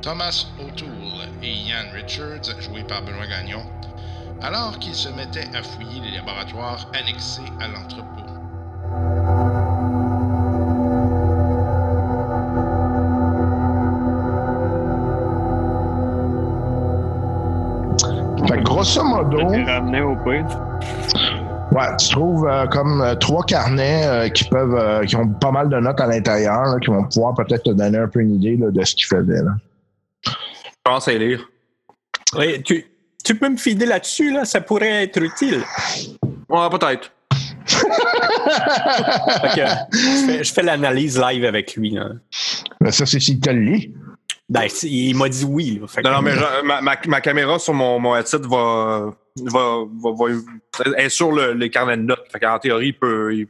Thomas 0.00 0.46
O'Toole 0.58 1.28
et 1.42 1.52
Ian 1.52 1.92
Richards, 1.94 2.60
joué 2.60 2.82
par 2.82 3.02
Benoît 3.02 3.26
Gagnon, 3.26 3.64
alors 4.40 4.78
qu'ils 4.78 4.96
se 4.96 5.08
mettaient 5.10 5.48
à 5.54 5.62
fouiller 5.62 6.00
les 6.00 6.16
laboratoires 6.16 6.90
annexés 6.94 7.42
à 7.60 7.68
l'entrepôt. 7.68 9.31
Grosso 18.82 19.04
modo, 19.04 19.38
ramené 19.46 20.00
au 20.00 20.16
ouais, 20.16 21.96
tu 22.00 22.08
trouves 22.10 22.48
euh, 22.48 22.66
comme 22.66 23.00
euh, 23.00 23.14
trois 23.14 23.44
carnets 23.44 24.04
euh, 24.06 24.28
qui 24.28 24.42
peuvent, 24.44 24.74
euh, 24.74 25.04
qui 25.04 25.14
ont 25.14 25.28
pas 25.28 25.52
mal 25.52 25.68
de 25.68 25.78
notes 25.78 26.00
à 26.00 26.06
l'intérieur, 26.08 26.64
là, 26.64 26.78
qui 26.80 26.90
vont 26.90 27.04
pouvoir 27.04 27.34
peut-être 27.34 27.62
te 27.62 27.70
donner 27.70 27.98
un 27.98 28.08
peu 28.08 28.20
une 28.20 28.34
idée 28.34 28.56
là, 28.56 28.72
de 28.72 28.84
ce 28.84 28.96
qu'ils 28.96 29.06
faisaient. 29.06 29.42
Là. 29.44 29.52
Je 30.24 30.30
commence 30.84 31.06
à 31.06 31.12
lire. 31.14 31.48
Oui, 32.36 32.60
tu, 32.64 32.84
tu 33.24 33.36
peux 33.36 33.48
me 33.48 33.56
fider 33.56 33.86
là-dessus, 33.86 34.32
là? 34.32 34.44
Ça 34.44 34.60
pourrait 34.60 35.04
être 35.04 35.22
utile. 35.22 35.62
Ouais, 36.48 36.68
peut-être. 36.70 37.12
Je 39.54 40.26
fais, 40.26 40.44
je 40.44 40.52
fais 40.52 40.62
l'analyse 40.62 41.18
live 41.18 41.44
avec 41.44 41.76
lui. 41.76 41.90
là. 41.90 42.08
Mais 42.80 42.90
ça, 42.90 43.06
c'est 43.06 43.20
s'il 43.20 43.38
te 43.38 43.50
le 43.50 43.60
lit. 43.60 43.94
Ben, 44.52 44.66
il 44.82 45.16
m'a 45.16 45.28
dit 45.30 45.46
oui. 45.48 45.80
Là. 45.80 45.86
Non, 46.04 46.10
non, 46.16 46.22
mais 46.22 46.32
je- 46.36 46.62
ma, 46.64 46.82
ma, 46.82 46.96
ma 47.06 47.20
caméra 47.22 47.58
sur 47.58 47.72
mon, 47.72 47.98
mon 47.98 48.14
headset 48.14 48.40
va, 48.40 49.10
va, 49.46 49.76
va, 50.02 50.10
va- 50.12 50.26
est 50.98 51.08
sur 51.08 51.32
le, 51.32 51.54
les 51.54 51.70
carnets 51.70 51.96
de 51.96 52.02
notes. 52.02 52.26
Fait 52.30 52.38
qu'en 52.38 52.58
théorie, 52.58 52.88
il 52.88 52.98
peut, 52.98 53.34
il 53.34 53.46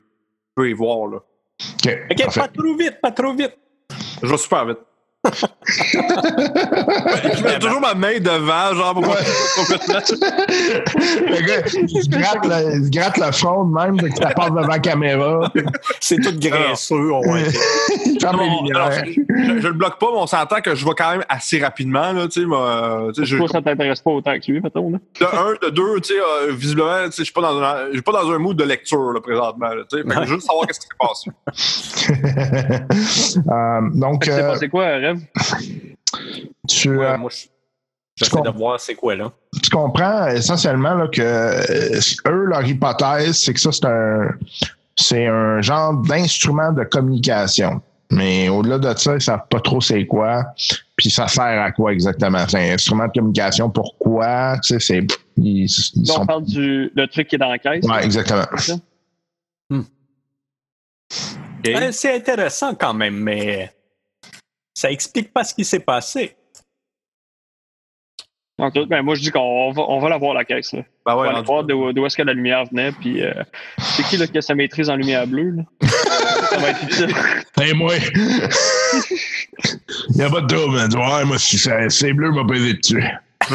peut 0.55 0.71
y 0.71 0.73
voir. 0.73 1.09
Là. 1.09 1.17
OK. 1.19 2.35
Pas 2.37 2.47
trop 2.49 2.77
vite, 2.77 3.01
pas 3.03 3.11
trop 3.11 3.35
vite. 3.35 3.57
Je 4.23 4.29
vais 4.29 4.37
super 4.39 4.67
vite. 4.67 4.79
je 5.67 7.43
mets 7.45 7.59
toujours 7.61 7.81
ma 7.81 7.95
main 7.95 8.19
devant, 8.19 8.75
genre 8.75 8.95
pour 8.95 9.05
le 9.05 9.11
gars, 11.47 11.63
il 11.75 12.03
se 12.03 12.09
gratte, 12.09 12.45
le, 12.45 12.77
il 12.79 12.85
se 12.87 12.91
gratte 12.91 13.19
le 13.19 13.31
front 13.33 13.65
de 13.65 13.73
même, 13.73 14.01
que 14.01 14.09
ça 14.17 14.31
passe 14.31 14.51
devant 14.51 14.67
la 14.67 14.79
caméra. 14.81 15.53
C'est 16.01 16.17
tout 16.21 16.37
graisseux. 16.39 17.13
ouais. 17.13 17.45
il 18.07 18.19
Non, 18.31 18.63
lumières. 18.63 18.77
alors, 18.77 18.93
je, 18.93 19.61
je 19.61 19.67
le 19.69 19.73
bloque 19.75 19.99
pas, 19.99 20.07
mais 20.13 20.19
on 20.19 20.27
s'entend 20.27 20.61
que 20.61 20.75
je 20.75 20.85
vais 20.85 20.93
quand 20.97 21.11
même 21.13 21.25
assez 21.29 21.59
rapidement. 21.61 22.13
Là, 22.13 22.29
tu 22.29 22.41
sais, 22.41 22.47
moi, 22.47 23.09
tu 23.15 23.23
sais, 23.23 23.27
je- 23.27 23.37
Toi, 23.39 23.49
ça 23.49 23.63
t'intéresse 23.63 24.01
pas 24.01 24.11
autant 24.11 24.39
que 24.39 24.53
lui, 24.53 24.61
mettons. 24.61 24.91
Là. 24.91 24.99
de 25.21 25.25
un, 25.27 25.55
de 25.67 25.71
deux, 25.71 26.01
tu 26.01 26.15
sais, 26.15 26.21
euh, 26.21 26.53
visiblement, 26.53 27.07
je 27.11 27.23
suis 27.25 27.33
pas 27.33 27.41
dans 27.41 27.61
un, 27.61 28.01
pas 28.05 28.13
dans 28.13 28.31
un 28.31 28.39
mood 28.39 28.57
de 28.57 28.65
lecture 28.65 29.13
là, 29.13 29.21
présentement. 29.21 29.69
Là, 29.69 29.83
fait 29.91 30.03
que 30.03 30.25
juste 30.27 30.47
savoir 30.47 30.67
qu'est-ce 30.67 30.81
qui 30.81 30.87
se 30.87 30.97
passe. 30.99 31.25
Euh, 33.49 33.81
donc, 33.95 34.25
C'est 34.25 34.33
euh, 34.43 34.53
passé 34.53 34.69
quoi, 34.69 34.85
Rêve? 34.87 35.21
tu, 36.69 36.97
Ouais, 36.97 37.07
euh, 37.07 37.17
moi, 37.19 37.31
je- 37.33 37.47
j'essaie 38.17 38.41
de 38.41 38.51
voir 38.51 38.79
c'est 38.81 38.95
quoi, 38.95 39.15
là. 39.17 39.31
tu 39.63 39.71
comprends 39.71 40.27
essentiellement 40.29 40.95
là, 40.95 41.09
que 41.09 41.21
euh, 41.23 42.01
eux, 42.29 42.45
leur 42.47 42.65
hypothèse, 42.67 43.39
c'est 43.39 43.55
que 43.55 43.61
ça, 43.61 43.73
c'est 43.73 43.87
un, 43.87 44.29
c'est 44.97 45.27
un 45.27 45.61
genre 45.61 45.95
d'instrument 45.95 46.73
de 46.73 46.85
communication. 46.85 47.81
Mais 48.13 48.49
au-delà 48.51 48.79
de 48.79 48.99
ça, 48.99 49.15
ils 49.15 49.23
savent 49.23 49.49
pas 49.49 49.61
trop 49.61 49.81
c'est 49.81 50.07
quoi, 50.07 50.45
puis 50.97 51.11
ça 51.11 51.27
sert 51.29 51.43
à 51.43 51.73
quoi 51.73 51.93
exactement? 51.93 52.47
C'est 52.47 52.71
un 52.71 52.75
instrument 52.75 53.07
de 53.07 53.13
communication, 53.13 53.71
pourquoi, 53.71 54.59
tu 54.63 54.75
sais, 54.75 54.81
c'est... 54.81 55.07
Ils, 55.39 55.65
ils 55.65 55.69
sont... 56.07 56.21
on 56.21 56.27
parle 56.27 56.45
du 56.45 56.93
le 56.95 57.07
truc 57.07 57.29
qui 57.29 57.37
est 57.37 57.39
dans 57.39 57.49
la 57.49 57.59
caisse. 57.59 57.85
Ouais, 57.87 58.05
exactement. 58.05 58.45
Euh, 61.67 61.93
c'est 61.93 62.15
intéressant 62.15 62.75
quand 62.75 62.93
même, 62.93 63.15
mais 63.17 63.73
ça 64.75 64.91
explique 64.91 65.33
pas 65.33 65.45
ce 65.45 65.55
qui 65.55 65.65
s'est 65.65 65.81
passé. 65.81 66.37
Donc, 68.59 68.75
ben, 68.89 69.03
moi, 69.03 69.15
je 69.15 69.23
dis 69.23 69.31
qu'on 69.31 69.73
va, 69.73 69.83
on 69.89 69.99
va 70.01 70.09
la 70.09 70.19
voir, 70.19 70.35
la 70.35 70.45
caisse. 70.45 70.73
Là. 70.73 70.83
Ben 71.07 71.15
On 71.15 71.21
ouais, 71.21 71.23
va 71.23 71.29
aller 71.31 71.37
rendu- 71.37 71.47
voir 71.47 71.65
d'où 71.65 71.93
d'où 71.93 72.05
est-ce 72.05 72.17
que 72.17 72.23
la 72.23 72.35
lumière 72.35 72.65
venait. 72.67 72.93
Puis, 72.93 73.23
euh, 73.23 73.33
c'est 73.79 74.03
qui 74.05 74.17
là, 74.17 74.27
qui 74.27 74.39
a 74.39 74.43
sa 74.43 74.55
maîtrise 74.55 74.91
en 74.91 74.97
lumière 74.97 75.27
bleue? 75.27 75.51
Là? 75.51 75.63
Ça 76.53 76.59
va 76.59 76.71
être 76.71 76.83
utile. 76.85 77.15
Hey, 77.61 77.75
moi! 77.75 77.95
Il 80.11 80.17
n'y 80.17 80.23
a 80.23 80.31
pas 80.31 80.41
de 80.41 80.47
trouble, 80.47 80.79
vois, 80.95 81.19
Ouais, 81.19 81.25
moi, 81.25 81.39
si 81.39 81.59
c'est 81.59 82.13
bleu, 82.13 82.31
m'a 82.33 82.45
pesé 82.45 82.75
dessus. 82.75 83.03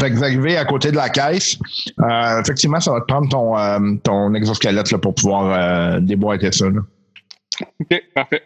Fait 0.00 0.10
que 0.10 0.16
vous 0.16 0.24
arrivez 0.24 0.56
à 0.56 0.64
côté 0.64 0.90
de 0.90 0.96
la 0.96 1.08
caisse. 1.08 1.56
Euh, 2.00 2.40
effectivement, 2.40 2.80
ça 2.80 2.92
va 2.92 3.00
te 3.00 3.06
prendre 3.06 3.28
ton, 3.28 3.56
euh, 3.56 3.78
ton 4.02 4.34
exosquelette 4.34 4.90
là, 4.90 4.98
pour 4.98 5.14
pouvoir 5.14 5.52
euh, 5.52 6.00
déboîter 6.00 6.50
ça. 6.50 6.66
Là. 6.68 6.80
OK, 7.80 8.02
parfait. 8.14 8.42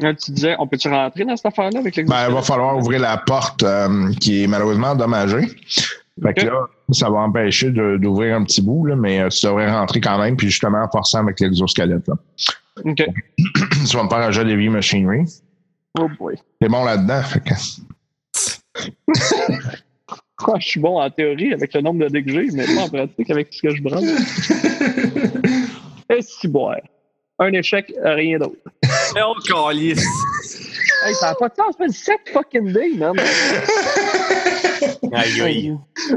Là, 0.00 0.14
tu 0.14 0.32
disais, 0.32 0.56
on 0.58 0.66
peut-tu 0.66 0.88
rentrer 0.88 1.24
dans 1.24 1.36
cette 1.36 1.46
affaire-là 1.46 1.78
avec 1.78 1.94
Ben, 1.94 2.02
il 2.02 2.06
l'exosquelette? 2.06 2.34
va 2.34 2.42
falloir 2.42 2.76
ouvrir 2.76 3.00
la 3.00 3.16
porte 3.18 3.62
euh, 3.62 4.12
qui 4.20 4.42
est 4.42 4.46
malheureusement 4.48 4.88
endommagée. 4.88 5.46
Fait 6.22 6.34
que 6.34 6.46
là, 6.46 6.66
ça 6.90 7.08
va 7.08 7.20
empêcher 7.20 7.70
de- 7.70 7.96
d'ouvrir 7.96 8.36
un 8.36 8.44
petit 8.44 8.60
bout, 8.60 8.84
là, 8.86 8.96
mais 8.96 9.20
euh, 9.20 9.28
tu 9.28 9.46
devrais 9.46 9.70
rentrer 9.70 10.00
quand 10.00 10.18
même, 10.18 10.36
puis 10.36 10.48
justement 10.50 10.82
en 10.82 10.88
forçant 10.90 11.20
avec 11.20 11.40
l'exosquelette. 11.40 12.06
là. 12.08 12.14
OK. 12.84 12.96
tu 13.36 13.96
vas 13.96 14.04
me 14.04 14.08
faire 14.08 14.18
un 14.18 14.30
jeu 14.30 14.44
de 14.44 14.50
heavy 14.50 14.68
machinery. 14.68 15.24
Oh 15.98 16.08
boy. 16.18 16.36
T'es 16.60 16.68
bon 16.68 16.84
là-dedans. 16.84 17.22
Fait 17.22 17.40
que... 17.40 17.54
Ah, 20.44 20.54
je 20.58 20.66
suis 20.66 20.80
bon 20.80 21.00
en 21.00 21.08
théorie 21.08 21.52
avec 21.52 21.72
le 21.72 21.82
nombre 21.82 22.00
de 22.04 22.08
dés 22.08 22.24
que 22.24 22.32
j'ai, 22.32 22.48
mais 22.52 22.64
pas 22.64 22.82
en 22.82 22.88
pratique 22.88 23.30
avec 23.30 23.52
ce 23.52 23.62
que 23.62 23.76
je 23.76 23.80
branle. 23.80 24.02
Et 26.10 26.20
si 26.20 26.48
boire. 26.48 26.80
Un 27.38 27.52
échec, 27.52 27.92
rien 28.02 28.38
d'autre. 28.38 28.56
Oh, 29.24 29.34
calice. 29.46 30.04
Hey, 31.04 31.14
ça 31.14 31.28
n'a 31.30 31.34
pas 31.34 31.48
de 31.48 31.54
sens, 31.54 31.74
c'est 31.78 31.92
7 31.92 32.16
fucking 32.32 32.72
days, 32.72 32.96
man. 32.96 33.14
Aïe, 35.12 35.40
aïe. 35.42 35.76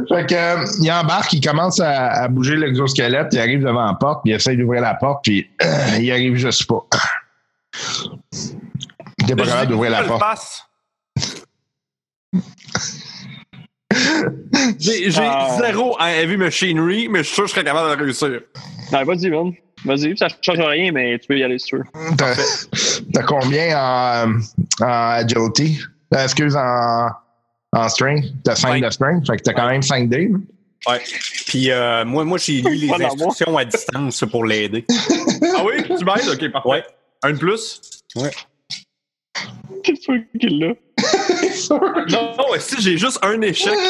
Fait 0.09 0.25
que, 0.27 0.35
euh, 0.35 0.65
il 0.81 0.91
embarque, 0.91 1.33
il 1.33 1.41
commence 1.45 1.79
à, 1.79 2.07
à 2.23 2.27
bouger 2.27 2.55
l'exosquelette, 2.55 3.27
il 3.33 3.39
arrive 3.39 3.61
devant 3.63 3.85
la 3.85 3.93
porte, 3.95 4.21
puis 4.23 4.31
il 4.33 4.35
essaye 4.35 4.57
d'ouvrir 4.57 4.81
la 4.81 4.93
porte, 4.95 5.23
puis 5.23 5.49
euh, 5.63 5.97
il 5.99 6.11
arrive 6.11 6.35
juste 6.35 6.65
pas. 6.67 6.85
T'es 9.27 9.35
pas 9.35 9.45
capable 9.45 9.71
d'ouvrir 9.71 9.91
la 9.91 10.03
porte. 10.03 10.21
fasse. 10.21 10.61
J'ai 14.79 15.09
j'ai 15.11 15.21
Ah. 15.21 15.57
zéro 15.59 15.95
en 15.99 16.05
heavy 16.07 16.37
machinery, 16.37 17.07
mais 17.09 17.19
je 17.19 17.23
suis 17.23 17.35
sûr 17.35 17.43
que 17.43 17.49
je 17.49 17.53
serais 17.55 17.63
capable 17.65 17.91
de 17.91 17.95
le 17.95 18.03
réussir. 18.05 18.41
Non, 18.91 19.03
vas-y, 19.03 19.29
man. 19.29 19.53
Vas-y, 19.85 20.17
ça 20.17 20.25
ne 20.27 20.31
change 20.41 20.59
rien, 20.59 20.91
mais 20.91 21.19
tu 21.19 21.27
peux 21.27 21.37
y 21.37 21.43
aller 21.43 21.59
si 21.59 21.67
tu 21.67 21.77
veux. 21.77 21.83
T'as 23.13 23.23
combien 23.23 23.77
en, 23.77 24.33
en 24.81 24.85
agility? 24.87 25.79
Euh, 26.13 26.23
excuse, 26.23 26.55
en, 26.55 27.07
en 27.73 27.89
strength? 27.89 28.25
T'as 28.43 28.55
5 28.55 28.67
Cinq. 28.69 28.83
de 28.83 28.89
strength, 28.89 29.27
fait 29.27 29.37
que 29.37 29.41
t'as 29.43 29.53
quand 29.53 29.67
même 29.69 29.81
5 29.81 30.09
dés. 30.09 30.29
là. 30.31 30.37
Ouais. 30.87 31.01
Puis 31.47 31.71
euh, 31.71 32.05
moi, 32.05 32.23
moi 32.25 32.37
j'ai 32.37 32.61
lu 32.61 32.75
les 32.97 33.05
instructions 33.05 33.57
à 33.57 33.65
distance 33.65 34.23
pour 34.29 34.45
l'aider. 34.45 34.85
Ah 34.89 35.63
oui? 35.65 35.83
Tu 35.83 36.05
m'aides? 36.05 36.29
Ok, 36.31 36.51
parfait. 36.51 36.69
Ouais. 36.69 36.85
Un 37.23 37.31
de 37.31 37.37
plus? 37.37 37.81
C'est 39.83 39.95
sûr 40.01 40.15
qu'il 40.39 40.59
l'a. 40.59 40.73
Non, 41.69 42.33
non, 42.37 42.45
si 42.59 42.81
j'ai 42.81 42.97
juste 42.97 43.19
un 43.23 43.41
échec? 43.41 43.73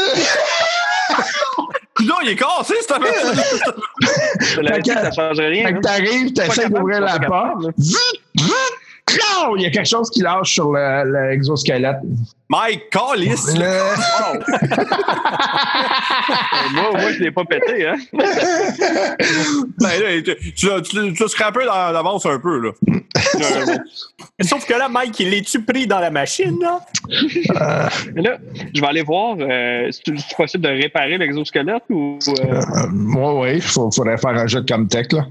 Non, 2.03 2.15
il 2.23 2.29
est 2.29 2.35
cassé, 2.35 2.73
cette 2.81 2.91
affaire. 2.91 3.33
Je 4.41 4.59
l'avais 4.61 4.81
dit, 4.81 4.89
ça 4.91 5.09
ne 5.09 5.15
changerait 5.15 5.47
rien. 5.47 5.63
Fait 5.63 5.69
que 5.69 5.73
man. 5.75 5.81
t'arrives, 5.81 6.33
t'essaies 6.33 6.69
d'ouvrir 6.69 6.99
la 6.99 7.19
porte. 7.19 7.67
Vite, 7.77 7.97
vite! 8.35 8.53
Il 9.57 9.61
y 9.61 9.65
a 9.65 9.69
quelque 9.69 9.87
chose 9.87 10.09
qui 10.09 10.21
lâche 10.21 10.53
sur 10.53 10.71
le- 10.71 11.29
l'exosquelette. 11.29 11.97
Mike, 12.49 12.89
calice. 12.91 13.55
Le- 13.55 13.63
Euh, 13.65 13.95
moi, 16.73 16.91
moi, 16.91 17.11
je 17.13 17.19
l'ai 17.23 17.31
pas 17.31 17.43
pété, 17.45 17.87
hein. 17.87 17.95
Ben, 19.79 19.99
là, 20.01 20.21
tu, 20.23 20.35
tu, 20.53 20.67
tu, 20.83 21.13
tu 21.13 21.65
dans- 21.65 21.93
d'avance 21.93 22.25
un 22.25 22.39
peu, 22.39 22.59
là. 22.59 22.71
Sauf 24.41 24.65
que 24.65 24.73
là, 24.73 24.89
Mike, 24.89 25.19
il 25.19 25.33
est-tu 25.33 25.61
pris 25.63 25.87
dans 25.87 25.99
la 25.99 26.11
machine, 26.11 26.57
là? 26.61 26.79
Mais 28.13 28.21
là, 28.21 28.37
je 28.73 28.81
vais 28.81 28.87
aller 28.87 29.03
voir 29.03 29.35
euh, 29.39 29.89
si 29.91 30.01
c'est 30.05 30.35
possible 30.37 30.63
de 30.63 30.69
réparer 30.69 31.17
l'exosquelette 31.17 31.83
ou. 31.89 32.17
euh, 32.27 32.33
Euh, 32.41 33.15
ouais, 33.15 33.39
ouais, 33.41 33.55
il 33.57 33.61
faudrait 33.61 34.17
faire 34.17 34.31
un 34.31 34.47
jeu 34.47 34.61
de 34.61 34.71
Comtech, 34.71 35.11
là. 35.13 35.25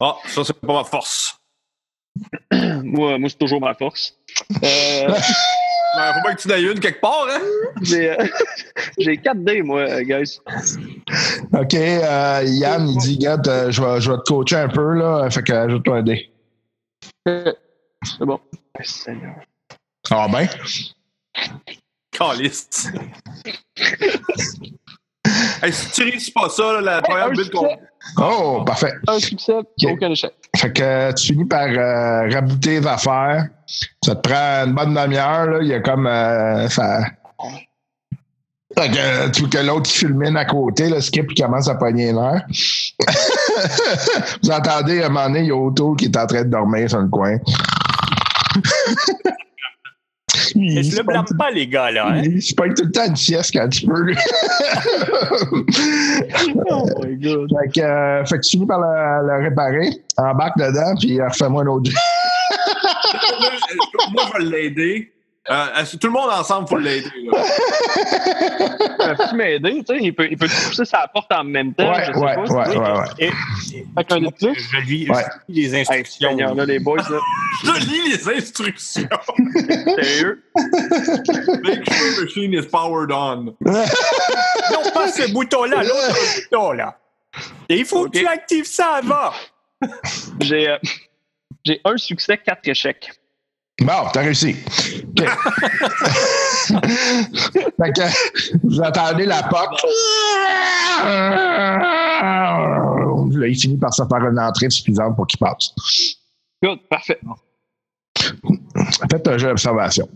Ah, 0.00 0.14
ça, 0.26 0.42
c'est 0.44 0.58
pas 0.60 0.72
ma 0.74 0.84
force. 0.84 1.36
moi, 2.82 3.18
moi 3.18 3.28
c'est 3.28 3.38
toujours 3.38 3.60
ma 3.60 3.74
force. 3.74 4.16
Euh, 4.62 5.14
faut 5.94 6.22
pas 6.22 6.34
que 6.34 6.40
tu 6.40 6.48
n'aies 6.48 6.62
une 6.62 6.80
quelque 6.80 7.00
part, 7.00 7.26
hein? 7.30 7.40
J'ai 7.82 8.10
euh, 8.10 8.26
j'ai 8.98 9.16
4 9.16 9.44
dés, 9.44 9.62
moi, 9.62 9.80
euh, 9.80 10.02
guys. 10.02 10.40
OK, 11.52 11.74
euh, 11.74 12.42
Yann, 12.44 12.88
il 12.88 12.98
dit, 12.98 13.18
Gad, 13.18 13.46
euh, 13.48 13.70
je 13.70 13.82
vais, 13.82 14.00
je 14.00 14.10
vais 14.10 14.18
te 14.18 14.22
coacher 14.22 14.56
un 14.56 14.68
peu, 14.68 14.94
là. 14.94 15.28
Fait 15.30 15.42
que 15.42 15.52
ajoute-toi 15.52 15.98
un 15.98 16.02
dé. 16.02 16.30
C'est 17.26 18.24
bon. 18.24 18.40
Oh. 18.50 19.12
Ah 20.10 20.28
ben? 20.30 20.48
Caliste. 22.10 22.88
hey, 25.62 25.72
si 25.72 25.90
tu 25.92 26.02
réussis 26.02 26.32
pas 26.32 26.48
ça, 26.48 26.74
là, 26.74 26.80
la 26.80 27.02
première 27.02 27.30
bulle 27.30 27.50
qu'on. 27.50 27.68
Oh, 28.18 28.62
parfait. 28.64 28.92
Un 29.08 29.18
succès, 29.18 29.54
aucun 29.86 30.10
échec. 30.10 30.32
Fait 30.56 30.72
que 30.72 31.12
tu 31.14 31.32
finis 31.32 31.44
par 31.44 31.66
euh, 31.66 32.28
rabouter 32.30 32.80
les 32.80 32.86
affaires. 32.86 33.48
Ça 34.04 34.14
te 34.14 34.28
prend 34.28 34.66
une 34.66 34.74
bonne 34.74 34.94
demi-heure, 34.94 35.46
là. 35.46 35.58
Il 35.62 35.68
y 35.68 35.74
a 35.74 35.80
comme 35.80 36.06
euh, 36.06 36.68
ça. 36.68 37.00
Fait 38.76 38.90
que 38.90 38.96
euh, 38.98 39.30
tu 39.30 39.42
vois 39.42 39.50
que 39.50 39.58
l'autre 39.58 39.90
qui 39.90 39.98
fulmine 39.98 40.36
à 40.36 40.44
côté, 40.44 40.88
le 40.88 41.00
skip 41.00 41.30
il 41.30 41.42
commence 41.42 41.68
à 41.68 41.76
pogner 41.76 42.12
l'air. 42.12 42.44
Vous 44.42 44.50
entendez 44.50 45.02
à 45.02 45.06
un 45.06 45.08
moment 45.08 45.26
donné, 45.26 45.40
il 45.40 45.46
y 45.46 45.50
a 45.50 45.56
Otto 45.56 45.94
qui 45.94 46.06
est 46.06 46.16
en 46.16 46.26
train 46.26 46.42
de 46.42 46.50
dormir 46.50 46.90
sur 46.90 47.00
le 47.00 47.08
coin. 47.08 47.36
Mais 50.56 50.74
il 50.74 50.90
je 50.90 50.96
le 50.96 51.02
blâme 51.02 51.24
pas, 51.38 51.50
les 51.50 51.66
gars, 51.66 51.90
là. 51.90 52.08
Hein? 52.08 52.22
il 52.24 52.42
se 52.42 52.54
pogne 52.54 52.74
tout 52.74 52.84
le 52.84 52.90
temps 52.90 53.06
une 53.06 53.16
sieste 53.16 53.52
quand 53.54 53.68
tu 53.68 53.86
peux. 53.86 54.12
Oh 56.70 56.86
my 57.02 57.16
god. 57.16 57.48
fait, 57.50 57.80
que, 57.80 57.82
euh, 57.84 58.24
fait 58.24 58.36
que 58.36 58.42
tu 58.42 58.50
finis 58.50 58.66
par 58.66 58.80
le, 58.80 59.26
le 59.26 59.42
réparer, 59.44 59.90
embarque 60.16 60.56
dedans, 60.58 60.94
puis 60.98 61.20
euh, 61.20 61.28
refais-moi 61.28 61.62
un 61.62 61.66
autre. 61.66 61.90
Moi, 64.12 64.22
je 64.32 64.38
vais 64.38 64.44
l'aider. 64.44 65.12
Euh, 65.50 65.84
tout 66.00 66.06
le 66.06 66.12
monde 66.14 66.30
ensemble, 66.30 66.66
faut 66.68 66.78
l'aider. 66.78 67.10
là. 67.30 67.42
Peux-tu 69.16 69.34
m'aider? 69.36 69.84
Tu 69.84 69.94
sais, 69.94 70.02
il 70.02 70.14
peut, 70.14 70.26
il 70.30 70.38
peut 70.38 70.46
pousser 70.46 70.86
sa 70.86 71.06
porte 71.08 71.30
en 71.32 71.44
même 71.44 71.74
temps. 71.74 71.92
Ouais, 71.92 72.04
je 72.06 72.12
sais 72.12 72.18
ouais, 72.18 72.34
pas. 72.34 72.42
ouais, 72.44 72.76
ouais, 72.78 72.78
ouais. 72.78 73.04
Et, 73.18 73.30
Fait 73.30 74.04
qu'un 74.06 74.30
plus. 74.30 74.54
je 74.72 74.80
lis 74.86 75.10
Ouais. 75.10 75.22
je 75.48 75.52
lis 75.54 75.62
les 75.68 75.74
Hey, 75.74 75.80
instructions. 75.82 76.28
Seigneur, 76.30 76.54
là, 76.54 76.64
les 76.64 76.78
boys, 76.78 76.96
là. 77.10 77.18
Je 77.62 77.72
lis 77.86 78.08
les 78.16 78.28
instructions. 78.36 79.08
Sérieux? 80.02 80.42
Make 81.62 81.92
sure 81.92 82.22
machine 82.24 82.54
is 82.54 82.66
powered 82.66 83.12
on. 83.12 83.54
non, 83.60 84.90
pas 84.94 85.08
ce 85.12 85.30
bouton-là, 85.30 85.82
l'autre 85.82 86.16
bouton, 86.50 86.72
là. 86.72 86.98
Et 87.68 87.78
il 87.80 87.84
faut 87.84 88.06
Ok. 88.06 88.12
que 88.14 88.18
tu 88.20 88.26
actives 88.26 88.64
ça 88.66 88.94
avant. 89.02 89.32
J'ai 90.40 90.68
euh, 90.70 90.78
j'ai 91.66 91.80
un 91.84 91.96
succès, 91.98 92.38
quatre 92.38 92.66
échecs. 92.68 93.10
Bon, 93.80 94.08
t'as 94.12 94.20
réussi. 94.20 94.54
OK. 95.08 95.24
fait 96.66 97.92
que 97.92 98.02
vous 98.62 98.80
entendez 98.80 99.26
la 99.26 99.42
porte. 99.44 99.84
Là, 103.36 103.48
il 103.48 103.56
finit 103.56 103.76
par 103.76 103.92
se 103.92 104.02
faire 104.08 104.24
une 104.24 104.38
entrée 104.38 104.70
suffisante 104.70 105.16
pour 105.16 105.26
qu'il 105.26 105.38
passe. 105.38 105.74
Good, 106.62 106.78
parfait. 106.88 107.18
Faites 109.10 109.28
un 109.28 109.38
jeu 109.38 109.48
d'observation. 109.48 110.08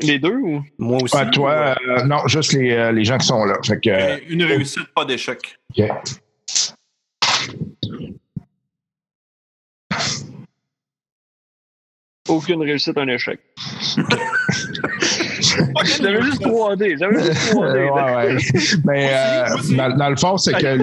Les 0.00 0.18
deux 0.18 0.36
ou? 0.36 0.62
Moi 0.78 1.02
aussi. 1.02 1.16
Ouais, 1.16 1.30
toi, 1.30 1.74
euh, 1.86 2.04
non, 2.04 2.26
juste 2.28 2.52
les, 2.52 2.70
euh, 2.70 2.92
les 2.92 3.04
gens 3.04 3.18
qui 3.18 3.26
sont 3.26 3.44
là. 3.44 3.56
Fait 3.64 3.80
que, 3.80 3.90
euh, 3.90 4.18
Une 4.28 4.44
réussite, 4.44 4.86
pas 4.94 5.04
d'échec. 5.04 5.58
OK. 5.76 5.84
Aucune 12.28 12.62
réussite, 12.62 12.96
un 12.98 13.08
échec. 13.08 13.40
J'avais 16.00 16.22
juste 16.22 16.42
3D. 16.42 16.98
J'avais 16.98 17.24
juste 17.24 17.54
3D. 17.54 17.76
Euh, 17.76 17.90
ouais, 17.90 18.36
ouais. 18.36 18.38
Mais 18.84 19.10
euh, 19.12 19.76
dans, 19.76 19.96
dans 19.96 20.10
le 20.10 20.16
fond, 20.16 20.36
c'est 20.36 20.54
que 20.54 20.78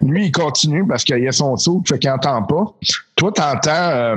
lui, 0.00 0.26
il 0.26 0.32
continue 0.32 0.86
parce 0.86 1.04
qu'il 1.04 1.26
a 1.26 1.32
son 1.32 1.56
saut, 1.56 1.82
fait 1.86 1.98
qu'il 1.98 2.10
n'entend 2.10 2.42
pas. 2.42 2.64
Toi, 3.16 3.32
t'entends, 3.32 3.70
euh, 3.70 4.16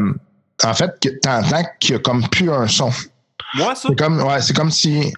en 0.63 0.73
fait, 0.73 0.91
t'entends 1.21 1.63
qu'il 1.79 1.95
n'y 1.95 1.99
a 1.99 2.03
comme 2.03 2.27
plus 2.29 2.51
un 2.51 2.67
son. 2.67 2.91
Moi, 3.55 3.75
ça? 3.75 3.89
C'est 3.89 3.97
comme, 3.97 4.21
ouais, 4.21 4.41
c'est 4.41 4.55
comme 4.55 4.71
si 4.71 5.13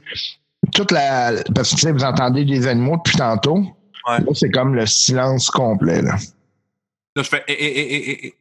toute 0.74 0.92
la. 0.92 1.34
Parce 1.56 1.72
que 1.72 1.76
tu 1.76 1.82
sais, 1.82 1.92
vous 1.92 2.04
entendez 2.04 2.46
des 2.46 2.68
animaux 2.68 2.98
depuis 2.98 3.18
tantôt. 3.18 3.58
Ouais. 3.58 4.20
Là, 4.20 4.32
c'est 4.34 4.52
comme 4.52 4.76
le 4.76 4.86
silence 4.86 5.50
complet. 5.50 6.02
Là. 6.02 6.16
Là, 7.16 7.24
je 7.24 7.30
fais. 7.30 7.44
Eh, 7.48 7.54
eh, 7.54 8.26
eh, 8.28 8.34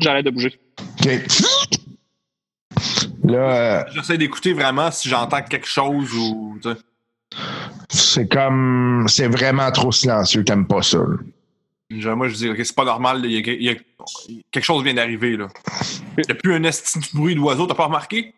J'arrête 0.00 0.24
de 0.26 0.30
bouger. 0.30 0.58
Là, 3.24 3.80
euh, 3.80 3.84
J'essaie 3.94 4.16
d'écouter 4.18 4.52
vraiment 4.52 4.90
si 4.90 5.08
j'entends 5.08 5.42
quelque 5.42 5.66
chose 5.66 6.12
ou. 6.14 6.58
c'est 7.88 8.28
comme. 8.28 9.06
C'est 9.08 9.28
vraiment 9.28 9.70
trop 9.70 9.92
silencieux. 9.92 10.44
T'aimes 10.44 10.66
pas 10.66 10.82
ça. 10.82 10.98
Moi, 11.90 12.28
je 12.28 12.34
dis, 12.34 12.48
OK, 12.50 12.56
c'est 12.62 12.74
pas 12.74 12.84
normal. 12.84 13.22
Il 13.24 13.32
y, 13.32 13.36
a, 13.36 13.52
il 13.54 13.62
y 13.62 13.68
a- 13.70 13.74
quelque 14.50 14.64
chose 14.64 14.82
vient 14.84 14.94
d'arriver. 14.94 15.36
là. 15.36 15.48
Il 16.18 16.24
n'y 16.26 16.32
a 16.32 16.34
plus 16.34 16.54
un 16.54 16.62
esti 16.64 16.98
de 16.98 17.06
bruit 17.14 17.34
d'oiseau. 17.34 17.66
T'as 17.66 17.74
pas 17.74 17.86
remarqué? 17.86 18.34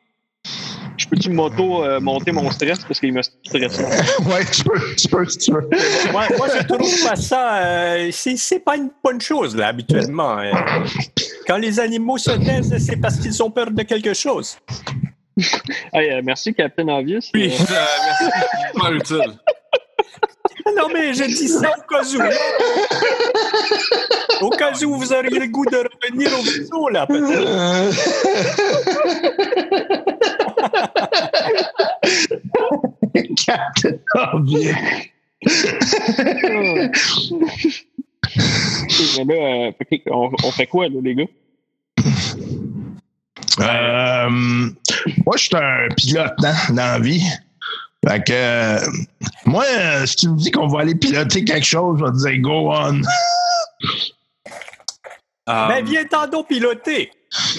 Peux-tu 1.10 1.30
moto 1.30 1.84
euh, 1.84 2.00
monter 2.00 2.32
mon 2.32 2.50
stress 2.50 2.78
parce 2.80 2.98
qu'il 3.00 3.12
me 3.12 3.22
stresse? 3.22 3.78
ouais, 4.26 4.44
tu 4.52 4.64
peux, 4.64 4.80
tu 4.96 5.08
peux, 5.08 5.24
si 5.28 5.38
tu 5.38 5.52
veux. 5.52 5.68
moi, 6.12 6.24
moi, 6.38 6.46
je 6.56 6.62
trouve 6.66 7.08
pas 7.08 7.16
ça. 7.16 7.56
euh, 7.64 8.10
c'est 8.12 8.60
pas 8.64 8.76
une 8.76 8.90
bonne 9.02 9.20
chose, 9.20 9.56
là, 9.56 9.66
habituellement. 9.68 10.38
euh. 10.38 10.52
Quand 11.46 11.56
les 11.56 11.80
animaux 11.80 12.18
se 12.18 12.30
taisent, 12.30 12.76
c'est 12.86 12.96
parce 12.96 13.16
qu'ils 13.18 13.42
ont 13.42 13.50
peur 13.50 13.70
de 13.72 13.82
quelque 13.82 14.14
chose. 14.14 14.56
Hey, 15.92 16.12
euh, 16.12 16.20
merci, 16.22 16.54
Captain 16.54 16.86
Obvious. 16.88 17.22
Oui, 17.34 17.52
Euh, 17.58 17.64
merci. 18.06 18.22
C'est 18.22 18.68
super 18.72 18.92
utile. 18.92 19.32
Non, 20.76 20.88
mais 20.92 21.14
je 21.14 21.24
dis 21.24 21.48
ça 21.48 21.70
au 21.70 21.82
cas 21.92 22.02
où. 22.02 22.20
Au 24.46 24.50
cas 24.50 24.72
où 24.84 24.94
vous 24.94 25.12
auriez 25.12 25.38
le 25.40 25.46
goût 25.46 25.64
de 25.64 25.78
revenir 25.78 26.30
au 26.38 26.42
vaisseau, 26.42 26.88
là, 26.90 27.06
peut-être. 27.06 27.48
Captain 33.46 33.98
Obvious. 34.32 34.74
mais 39.16 39.24
là, 39.24 39.34
euh, 39.34 39.72
on, 40.10 40.30
on 40.44 40.50
fait 40.50 40.66
quoi, 40.66 40.88
là, 40.88 41.00
les 41.02 41.14
gars? 41.14 41.24
Euh, 43.60 44.30
moi, 44.30 45.36
je 45.36 45.42
suis 45.42 45.56
un 45.56 45.88
pilote 45.96 46.32
hein, 46.44 46.54
dans 46.68 46.74
la 46.76 46.98
vie. 46.98 47.22
Fait 48.06 48.24
que, 48.24 48.32
euh, 48.32 48.78
moi, 49.44 49.64
euh, 49.68 50.06
si 50.06 50.16
tu 50.16 50.28
me 50.28 50.36
dis 50.36 50.50
qu'on 50.50 50.68
va 50.68 50.80
aller 50.80 50.94
piloter 50.94 51.44
quelque 51.44 51.66
chose, 51.66 51.98
je 51.98 52.04
vais 52.04 52.10
te 52.10 52.16
dire 52.16 52.40
go 52.40 52.72
on. 52.72 53.02
Mais 55.68 55.82
viens 55.82 56.04
t'en 56.04 56.42
piloter. 56.44 57.10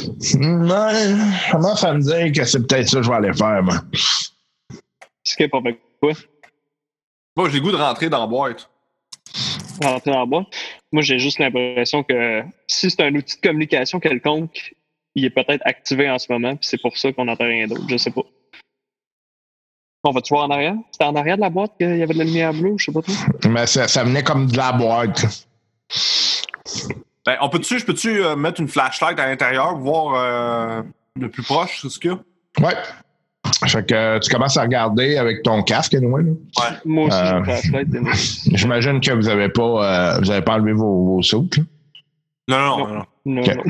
Ouais, 0.07 1.15
je 1.45 1.51
commence 1.51 1.83
à 1.83 1.93
me 1.93 2.01
dire 2.01 2.31
que 2.31 2.47
c'est 2.47 2.65
peut-être 2.67 2.89
ça 2.89 2.97
que 2.97 3.03
je 3.03 3.09
vais 3.09 3.15
aller 3.15 3.33
faire, 3.33 3.63
moi? 3.63 3.75
Skip, 5.23 5.53
on 5.53 5.61
fait 5.61 5.79
quoi? 6.01 6.13
Moi, 7.35 7.49
j'ai 7.49 7.57
le 7.57 7.63
goût 7.63 7.71
de 7.71 7.77
rentrer 7.77 8.09
dans 8.09 8.19
la 8.19 8.27
boîte. 8.27 8.69
Rentrer 9.81 10.11
en 10.11 10.27
bas. 10.27 10.43
Moi, 10.91 11.01
j'ai 11.01 11.19
juste 11.19 11.39
l'impression 11.39 12.03
que 12.03 12.43
si 12.67 12.89
c'est 12.89 13.01
un 13.01 13.15
outil 13.15 13.37
de 13.37 13.41
communication 13.41 13.99
quelconque, 13.99 14.75
il 15.15 15.25
est 15.25 15.29
peut-être 15.29 15.61
activé 15.65 16.09
en 16.09 16.19
ce 16.19 16.31
moment, 16.31 16.55
puis 16.55 16.67
c'est 16.67 16.81
pour 16.81 16.97
ça 16.97 17.11
qu'on 17.11 17.25
n'entend 17.25 17.45
rien 17.45 17.67
d'autre. 17.67 17.83
Je 17.89 17.97
sais 17.97 18.11
pas. 18.11 18.21
On 20.03 20.11
va-tu 20.11 20.33
voir 20.33 20.45
en 20.45 20.51
arrière? 20.51 20.75
C'était 20.91 21.05
en 21.05 21.15
arrière 21.15 21.35
de 21.35 21.41
la 21.41 21.49
boîte 21.49 21.73
qu'il 21.77 21.97
y 21.97 22.01
avait 22.01 22.13
de 22.13 22.17
la 22.17 22.23
lumière 22.23 22.53
bleue, 22.53 22.73
je 22.77 22.85
sais 22.85 22.91
pas 22.91 23.01
trop. 23.01 23.13
Mais 23.49 23.67
ça, 23.67 23.87
ça 23.87 24.03
venait 24.03 24.23
comme 24.23 24.47
de 24.47 24.57
la 24.57 24.71
boîte. 24.71 25.47
Ben, 27.25 27.36
on 27.41 27.49
peut-tu, 27.49 27.77
je 27.79 27.86
peux-tu 27.86 28.23
euh, 28.23 28.36
mettre 28.36 28.62
une 28.62 28.67
flashlight 28.67 29.19
à 29.19 29.27
l'intérieur 29.27 29.77
voir 29.77 30.15
euh, 30.15 30.81
le 31.19 31.29
plus 31.29 31.43
proche, 31.43 31.79
c'est 31.81 31.89
ce 31.89 31.99
qu'il 31.99 32.12
y 32.12 32.13
a? 32.13 32.19
Ouais. 32.67 32.75
Fait 33.67 33.86
que 33.86 33.93
euh, 33.93 34.19
tu 34.19 34.29
commences 34.31 34.57
à 34.57 34.62
regarder 34.63 35.17
avec 35.17 35.43
ton 35.43 35.62
casque, 35.63 35.93
anyway, 35.93 36.23
là. 36.23 36.31
Moi 36.86 37.05
aussi, 37.07 37.17
Euh. 37.17 37.25
j'ai 37.25 37.38
une 37.38 37.43
flashlight. 37.45 37.88
J'imagine 38.57 39.01
que 39.01 39.12
vous 39.13 39.27
avez 39.29 39.49
pas, 39.49 40.15
euh, 40.15 40.19
vous 40.19 40.31
avez 40.31 40.41
pas 40.41 40.53
enlevé 40.55 40.73
vos, 40.73 41.05
vos 41.15 41.21
soutes, 41.21 41.57
là. 41.57 41.63
Non, 42.47 42.77
non, 42.88 42.88
Non. 43.25 43.41
non. 43.41 43.63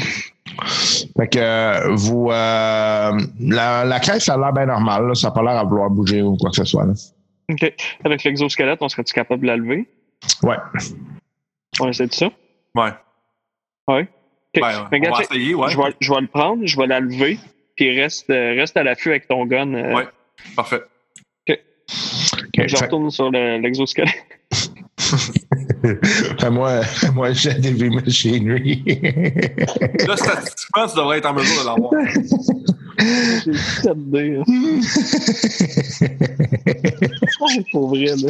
Fait 1.18 1.28
que 1.28 1.40
euh, 1.40 1.94
vous 1.96 2.30
euh, 2.32 3.12
la, 3.40 3.86
la 3.86 4.00
caisse 4.00 4.26
ça 4.26 4.34
a 4.34 4.38
l'air 4.38 4.54
bien 4.54 4.66
normal, 4.66 5.08
là. 5.08 5.14
ça 5.16 5.28
n'a 5.28 5.34
pas 5.34 5.42
l'air 5.44 5.58
à 5.58 5.64
vouloir 5.64 5.90
bouger 5.90 6.22
ou 6.22 6.36
quoi 6.38 6.50
que 6.50 6.56
ce 6.56 6.64
soit. 6.66 6.86
Là. 6.86 6.94
OK. 7.52 7.74
Avec 8.04 8.24
l'exosquelette, 8.24 8.80
on 8.82 8.90
serait-tu 8.90 9.14
capable 9.14 9.42
de 9.42 9.48
la 9.48 9.58
lever? 9.58 9.90
Ouais. 10.44 10.58
On 11.80 11.88
essaie 11.90 12.08
de 12.08 12.14
ça? 12.14 12.28
Ouais. 12.76 12.92
Ouais. 13.94 14.02
OK. 14.56 14.62
Ben, 14.62 14.88
Mais 14.92 14.98
on 14.98 15.02
regarde, 15.02 15.18
va 15.18 15.24
essayer, 15.24 15.56
ouais. 15.56 15.70
je, 15.70 15.78
vais, 15.78 15.96
je 16.00 16.14
vais 16.14 16.22
le 16.22 16.28
prendre, 16.28 16.66
je 16.66 16.78
vais 16.78 16.88
la 16.88 17.00
lever, 17.00 17.40
puis 17.76 18.00
reste, 18.00 18.30
euh, 18.30 18.54
reste 18.58 18.76
à 18.78 18.84
l'affût 18.84 19.10
avec 19.10 19.28
ton 19.28 19.46
gun. 19.46 19.74
euh, 19.74 19.94
Ouais. 19.96 20.08
Parfait. 20.56 20.82
Ok, 21.50 21.58
Je 22.68 22.76
fait- 22.76 22.86
retourne 22.86 23.10
sur 23.12 23.32
le- 23.32 23.58
l'exosquelette. 23.60 24.10
Fais-moi 26.40 26.84
fais-moi 26.84 27.32
jet 27.34 27.60
d'heavy 27.60 27.90
machinery. 27.90 28.84
Là, 30.08 30.16
statistiquement, 30.16 30.88
tu 30.88 30.96
devrais 30.96 31.18
être 31.18 31.26
en 31.26 31.34
mesure 31.34 31.62
de 31.62 31.66
l'avoir. 31.68 31.92
J'ai 33.46 33.54
7 33.58 34.10
dés. 34.12 34.38
hein. 34.38 34.44
Ouais, 37.42 37.64
Pour 37.72 37.88
vrai, 37.90 38.06
là. 38.06 38.30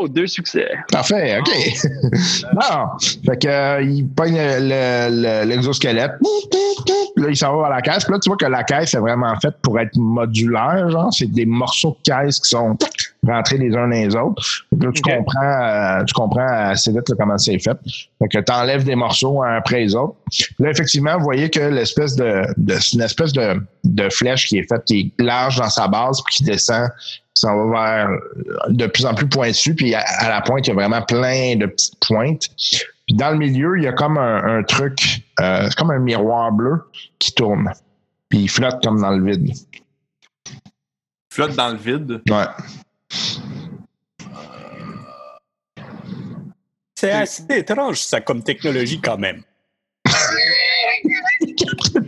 Oh, 0.00 0.08
deux 0.08 0.26
succès. 0.26 0.68
Parfait, 0.90 1.38
OK. 1.38 1.50
Bon. 2.54 2.98
Fait 3.26 3.36
que, 3.38 3.48
euh, 3.48 3.82
il 3.82 4.06
pogne 4.08 4.36
le- 4.36 5.08
le- 5.10 5.44
l'exosquelette. 5.48 6.12
Là, 7.16 7.26
il 7.28 7.36
s'en 7.36 7.54
va 7.56 7.62
vers 7.68 7.70
la 7.76 7.82
caisse. 7.82 8.04
Puis 8.04 8.12
là, 8.14 8.18
tu 8.18 8.30
vois 8.30 8.36
que 8.38 8.46
la 8.46 8.64
caisse 8.64 8.94
est 8.94 8.98
vraiment 8.98 9.38
faite 9.40 9.56
pour 9.62 9.78
être 9.78 9.94
modulaire. 9.96 10.88
Genre, 10.90 11.12
c'est 11.12 11.26
des 11.30 11.44
morceaux 11.46 11.96
de 12.04 12.10
caisse 12.10 12.40
qui 12.40 12.48
sont 12.50 12.76
rentrés 13.26 13.58
les 13.58 13.74
uns 13.76 13.88
dans 13.88 13.94
les 13.94 14.16
autres. 14.16 14.42
Là, 14.72 14.90
tu 14.92 15.02
comprends, 15.02 15.42
euh, 15.42 16.04
tu 16.04 16.12
comprends 16.14 16.46
assez 16.46 16.90
vite 16.90 17.08
là, 17.08 17.16
comment 17.18 17.38
c'est 17.38 17.58
fait. 17.58 17.76
Fait 18.18 18.28
que 18.28 18.38
tu 18.38 18.52
enlèves 18.52 18.84
des 18.84 18.96
morceaux 18.96 19.42
un 19.42 19.56
après 19.56 19.80
les 19.80 19.94
autres. 19.94 20.16
Là, 20.58 20.70
effectivement, 20.70 21.16
vous 21.18 21.24
voyez 21.24 21.48
que 21.48 21.60
l'espèce 21.60 22.16
de, 22.16 22.42
de 22.56 22.74
c'est 22.74 22.94
une 22.94 23.02
espèce 23.02 23.32
de, 23.32 23.62
de 23.84 24.08
flèche 24.10 24.46
qui 24.46 24.58
est 24.58 24.68
faite, 24.68 24.84
qui 24.84 25.12
est 25.18 25.22
large 25.22 25.58
dans 25.58 25.70
sa 25.70 25.86
base, 25.86 26.20
puis 26.26 26.36
qui 26.36 26.44
descend, 26.44 26.88
s'en 27.34 27.68
va 27.68 28.06
vers 28.06 28.18
de 28.68 28.86
plus 28.86 29.06
en 29.06 29.14
plus 29.14 29.28
pointu, 29.28 29.74
puis 29.74 29.94
à, 29.94 30.02
à 30.18 30.28
la 30.28 30.40
pointe, 30.40 30.66
il 30.66 30.70
y 30.70 30.72
a 30.72 30.74
vraiment 30.74 31.02
plein 31.02 31.56
de 31.56 31.66
petites 31.66 31.98
pointes. 32.06 32.48
Puis 33.06 33.16
dans 33.16 33.30
le 33.30 33.38
milieu, 33.38 33.78
il 33.78 33.84
y 33.84 33.86
a 33.86 33.92
comme 33.92 34.18
un, 34.18 34.58
un 34.58 34.62
truc, 34.62 35.24
euh, 35.40 35.66
c'est 35.68 35.74
comme 35.76 35.90
un 35.90 35.98
miroir 35.98 36.52
bleu 36.52 36.82
qui 37.18 37.32
tourne. 37.32 37.72
Puis 38.28 38.40
il 38.40 38.48
flotte 38.48 38.82
comme 38.82 39.00
dans 39.00 39.10
le 39.10 39.24
vide. 39.24 39.52
Flotte 41.32 41.54
dans 41.56 41.70
le 41.70 41.76
vide. 41.76 42.20
Ouais. 42.28 42.46
C'est 47.02 47.10
assez 47.10 47.42
étrange, 47.50 47.98
ça, 47.98 48.20
comme 48.20 48.44
technologie, 48.44 49.00
quand 49.00 49.18
même. 49.18 49.42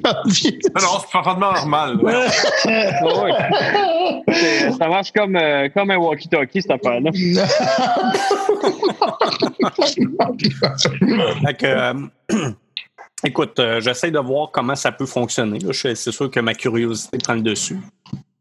Non, 0.05 0.13
non, 0.23 1.01
c'est 1.01 1.11
parfaitement 1.11 1.53
normal. 1.53 1.97
ouais. 1.97 2.29
Ça 4.79 4.87
marche 4.89 5.11
comme, 5.11 5.35
euh, 5.35 5.69
comme 5.71 5.91
un 5.91 5.97
walkie-talkie, 5.97 6.63
cette 6.63 6.71
affaire-là. 6.71 7.11
Euh, 11.65 11.95
écoute, 13.25 13.59
euh, 13.59 13.81
j'essaie 13.81 14.11
de 14.13 14.19
voir 14.21 14.51
comment 14.53 14.77
ça 14.77 14.93
peut 14.93 15.07
fonctionner. 15.07 15.59
C'est 15.73 15.97
sûr 15.97 16.31
que 16.31 16.41
ma 16.41 16.55
curiosité 16.55 17.19
prend 17.19 17.35
le 17.35 17.43
dessus. 17.43 17.79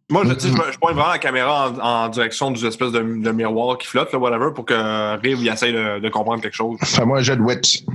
Moi, 0.09 0.23
je, 0.25 0.33
je, 0.33 0.47
je 0.47 0.77
pointe 0.79 0.95
vraiment 0.95 1.09
la 1.09 1.17
caméra 1.19 1.69
en, 1.71 1.79
en 1.79 2.09
direction 2.09 2.51
du 2.51 2.65
espèce 2.65 2.91
de, 2.91 2.99
de 2.99 3.31
miroir 3.31 3.77
qui 3.77 3.87
flotte, 3.87 4.11
là, 4.11 4.19
whatever, 4.19 4.53
pour 4.53 4.65
que 4.65 5.17
Riv 5.17 5.39
il 5.41 5.47
essaye 5.47 5.73
de, 5.73 5.99
de 5.99 6.09
comprendre 6.09 6.41
quelque 6.41 6.55
chose. 6.55 6.77
Fais-moi 6.83 7.19
un 7.19 7.21
jet 7.21 7.35
de 7.37 7.41
wits. 7.41 7.85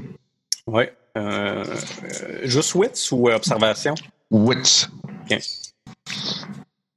Oui. 0.66 0.84
Euh, 1.16 1.64
euh, 1.64 2.38
juste 2.44 2.74
wits 2.74 3.08
ou 3.12 3.28
euh, 3.28 3.36
observation? 3.36 3.94
Wits. 4.30 4.88
Ok. 5.30 5.38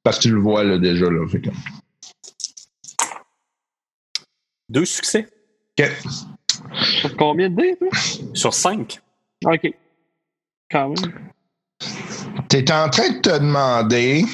Parce 0.03 0.17
que 0.17 0.21
tu 0.23 0.31
le 0.31 0.39
vois 0.39 0.63
là, 0.63 0.77
déjà. 0.77 1.05
Là, 1.09 1.27
fait 1.27 1.41
que- 1.41 1.49
Deux 4.69 4.85
succès 4.85 5.27
OK. 5.79 5.89
Sur 6.99 7.15
combien 7.17 7.49
de 7.49 7.55
dés, 7.55 7.77
sur 8.33 8.53
cinq. 8.53 9.01
OK. 9.45 9.73
Quand 10.69 10.89
même. 10.89 11.29
Tu 12.49 12.57
es 12.57 12.71
en 12.71 12.89
train 12.89 13.09
de 13.09 13.19
te 13.19 13.29
demander. 13.39 14.25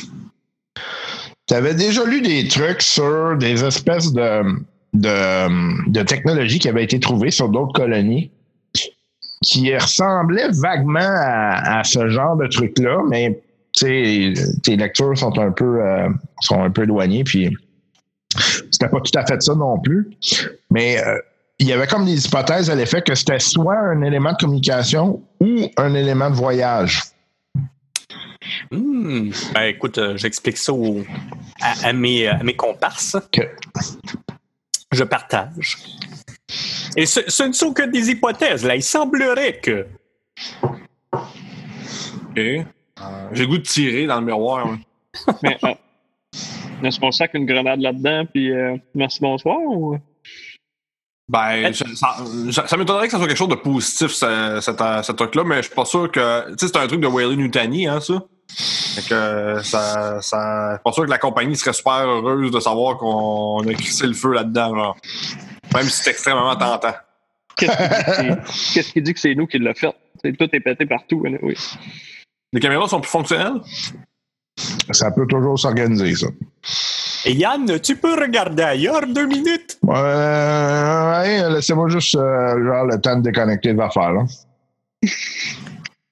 Tu 1.48 1.54
avais 1.54 1.74
déjà 1.74 2.04
lu 2.04 2.22
des 2.22 2.48
trucs 2.48 2.82
sur 2.82 3.38
des 3.38 3.64
espèces 3.64 4.12
de, 4.12 4.44
de, 4.94 5.90
de 5.90 6.04
technologies 6.04 6.60
qui 6.60 6.70
avaient 6.70 6.84
été 6.84 7.00
trouvées 7.00 7.32
sur 7.32 7.50
d'autres 7.50 7.74
colonies 7.74 8.32
qui 9.44 9.76
ressemblaient 9.76 10.50
vaguement 10.50 11.00
à, 11.00 11.80
à 11.80 11.84
ce 11.84 12.10
genre 12.10 12.36
de 12.36 12.48
truc-là, 12.48 13.02
mais 13.08 13.40
tes 13.80 14.76
lectures 14.76 15.18
sont 15.18 15.38
un 15.38 15.52
peu, 15.52 15.82
euh, 15.82 16.10
sont 16.42 16.64
un 16.64 16.72
peu 16.72 16.84
éloignées, 16.84 17.24
puis 17.24 17.56
c'était 18.72 18.90
pas 18.90 19.00
tout 19.00 19.18
à 19.18 19.26
fait 19.26 19.42
ça 19.42 19.54
non 19.56 19.80
plus. 19.80 20.10
Mais 20.72 21.02
euh, 21.06 21.18
il 21.60 21.68
y 21.68 21.74
avait 21.74 21.88
comme 21.88 22.06
des 22.06 22.26
hypothèses 22.26 22.70
à 22.70 22.76
l'effet 22.76 23.02
que 23.02 23.16
c'était 23.16 23.40
soit 23.40 23.78
un 23.78 24.02
élément 24.02 24.32
de 24.32 24.38
communication 24.38 25.22
ou 25.40 25.68
un 25.78 25.94
élément 25.94 26.30
de 26.30 26.36
voyage. 26.36 27.02
Hmm. 28.72 29.32
Ben, 29.54 29.64
écoute, 29.64 29.98
euh, 29.98 30.18
j'explique 30.18 30.58
ça 30.58 30.74
au- 30.74 31.04
à, 31.62 31.88
à 31.90 31.94
mes, 31.94 32.28
à 32.28 32.42
mes 32.44 32.56
comparses. 32.56 33.18
Que- 33.32 33.50
Je 34.92 35.04
partage. 35.04 35.78
Et 36.96 37.06
ce, 37.06 37.22
ce 37.30 37.44
ne 37.44 37.52
sont 37.54 37.74
que 37.74 37.84
des 37.84 38.10
hypothèses. 38.10 38.64
Là, 38.66 38.76
il 38.76 38.84
semblerait 38.84 39.60
que. 39.60 39.86
OK. 42.32 42.38
Euh, 42.38 42.64
J'ai 43.34 43.44
le 43.44 43.48
goût 43.48 43.58
de 43.58 43.64
tirer 43.64 44.06
dans 44.08 44.20
le 44.20 44.26
miroir. 44.26 44.68
hein. 44.68 44.80
Mais 45.44 45.58
euh, 45.64 45.74
est-ce 46.84 47.00
qu'on 47.00 47.12
sac 47.12 47.32
une 47.34 47.46
grenade 47.46 47.80
là-dedans, 47.82 48.26
puis 48.32 48.52
euh, 48.52 48.78
merci, 48.96 49.20
bonsoir? 49.22 49.58
Ou... 49.60 49.98
Ben, 51.30 51.74
je- 51.74 51.96
ça, 51.96 52.16
ça- 52.52 52.68
ça 52.68 52.78
m'étonnerait 52.78 53.08
que 53.08 53.12
ça 53.12 53.18
soit 53.18 53.28
quelque 53.28 53.38
chose 53.38 53.50
de 53.50 53.56
positif, 53.56 54.12
ce, 54.12 55.12
truc-là, 55.12 55.44
mais 55.44 55.58
je 55.58 55.64
suis 55.64 55.76
pas 55.76 55.86
sûr 55.86 56.10
que. 56.12 56.50
Tu 56.52 56.66
sais, 56.68 56.68
c'est 56.74 56.78
un 56.78 56.88
truc 56.88 57.02
de 57.02 57.08
Whaley 57.08 57.36
Nutani, 57.36 57.88
hein, 57.88 58.00
ça? 58.00 58.24
Fait 58.50 59.02
que 59.10 59.60
ça. 59.64 60.22
ça 60.22 60.70
je 60.72 60.76
suis 60.76 60.84
pas 60.84 60.92
sûr 60.92 61.06
que 61.06 61.10
la 61.10 61.18
compagnie 61.18 61.56
serait 61.56 61.74
super 61.74 62.08
heureuse 62.08 62.52
de 62.52 62.60
savoir 62.60 62.98
qu'on 62.98 63.68
a 63.68 63.74
crissé 63.74 64.08
le 64.08 64.14
feu 64.14 64.34
là-dedans, 64.34 64.76
genre. 64.76 64.98
Même 65.74 65.84
si 65.84 66.04
c'est 66.04 66.12
extrêmement 66.12 66.56
tentant. 66.56 66.94
Qu'est-ce 67.58 68.92
qui 68.94 69.02
dit 69.02 69.14
que 69.14 69.20
c'est- 69.20 69.36
nous 69.36 69.48
qui 69.48 69.60
l'a 69.60 69.74
fait? 69.74 69.94
Tout 70.24 70.50
est 70.52 70.60
pété 70.60 70.86
partout. 70.86 71.24
là, 71.26 71.38
oui. 71.42 71.56
Les 72.54 72.60
caméras 72.60 72.88
sont 72.88 73.00
plus 73.02 73.10
fonctionnelles? 73.10 73.62
Ça 74.92 75.12
peut 75.12 75.28
toujours 75.28 75.60
s'organiser, 75.60 76.16
ça. 76.16 76.28
Et 77.26 77.34
Yann, 77.34 77.80
tu 77.80 77.96
peux 77.98 78.20
regarder 78.20 78.64
ailleurs 78.64 79.06
deux 79.06 79.28
minutes? 79.28 79.78
Euh, 79.88 81.20
ouais, 81.22 81.50
laissez-moi 81.52 81.90
juste 81.90 82.16
euh, 82.16 82.64
genre 82.66 82.86
le 82.86 83.00
temps 83.02 83.18
de 83.18 83.22
déconnecter 83.24 83.74
de 83.74 83.78
l'affaire. 83.78 84.14
Là. 84.14 84.24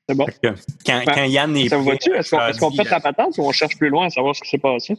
C'est 0.08 0.16
bon. 0.16 0.26
Quand, 0.44 0.54
Ben, 0.86 1.06
quand 1.06 1.24
Yann 1.24 1.56
est 1.58 1.70
Ça 1.70 1.78
vous 1.78 1.86
va-tu? 1.86 2.14
Est-ce 2.14 2.30
qu'on 2.36 2.42
est-ce 2.48 2.60
qu'on 2.60 2.72
pète 2.72 2.90
la 2.90 3.00
patente 3.00 3.38
ou 3.38 3.42
on 3.44 3.52
cherche 3.52 3.78
plus 3.78 3.90
loin 3.90 4.06
à 4.06 4.10
savoir 4.10 4.36
ce 4.36 4.42
qui 4.42 4.50
s'est 4.50 4.58
passé? 4.60 4.96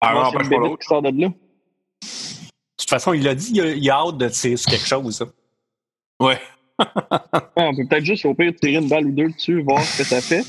Ah, 0.00 0.14
non, 0.14 0.32
le 0.38 0.48
pas 0.48 0.56
l'autre. 0.56 0.78
qui 0.82 0.86
sort 0.88 1.02
de 1.02 1.08
là? 1.08 1.28
De 1.28 1.34
toute 2.78 2.88
façon, 2.90 3.12
il 3.12 3.22
l'a 3.24 3.34
dit, 3.34 3.50
il 3.52 3.60
a, 3.60 3.66
il 3.72 3.90
a 3.90 3.94
hâte 3.96 4.18
de 4.18 4.28
tirer 4.28 4.56
sur 4.56 4.70
quelque 4.70 4.86
chose. 4.86 5.20
hein. 5.22 5.30
Ouais. 6.20 6.40
Ouais, 6.78 6.86
on 7.56 7.74
peut 7.74 7.86
peut-être 7.88 8.04
juste 8.04 8.24
au 8.26 8.34
pire 8.34 8.52
tirer 8.60 8.74
une 8.82 8.88
balle 8.88 9.06
ou 9.06 9.12
deux 9.12 9.28
dessus, 9.30 9.62
voir 9.62 9.82
ce 9.82 9.98
que 9.98 10.04
ça 10.04 10.20
fait. 10.20 10.44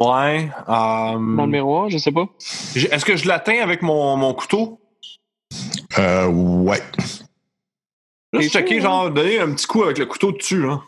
Ouais. 0.00 0.48
euh, 0.68 1.12
Dans 1.12 1.18
le 1.18 1.46
miroir, 1.46 1.88
je 1.90 1.98
sais 1.98 2.10
pas. 2.12 2.26
Est-ce 2.74 3.04
que 3.04 3.16
je 3.16 3.28
l'atteins 3.28 3.62
avec 3.62 3.82
mon, 3.82 4.16
mon 4.16 4.34
couteau? 4.34 4.80
Euh, 5.98 6.26
ouais. 6.26 6.82
Juste 8.34 8.52
T'es 8.52 8.60
checker, 8.60 8.74
sûr, 8.80 8.82
genre, 8.90 9.10
donner 9.10 9.38
un 9.38 9.52
petit 9.54 9.66
coup 9.66 9.84
avec 9.84 9.98
le 9.98 10.06
couteau 10.06 10.32
dessus, 10.32 10.64
hein. 10.68 10.82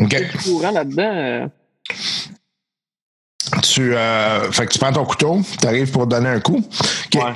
OK. 0.00 0.16
Courant 0.44 0.70
là-dedans. 0.70 1.02
euh, 1.14 1.46
Tu, 3.62 3.94
euh, 3.94 4.50
fait 4.52 4.66
que 4.66 4.72
tu 4.72 4.78
prends 4.78 4.92
ton 4.92 5.04
couteau, 5.04 5.40
tu 5.60 5.66
arrives 5.66 5.90
pour 5.90 6.06
donner 6.06 6.28
un 6.28 6.40
coup. 6.40 6.58
OK. 6.58 7.22
Ouais. 7.22 7.34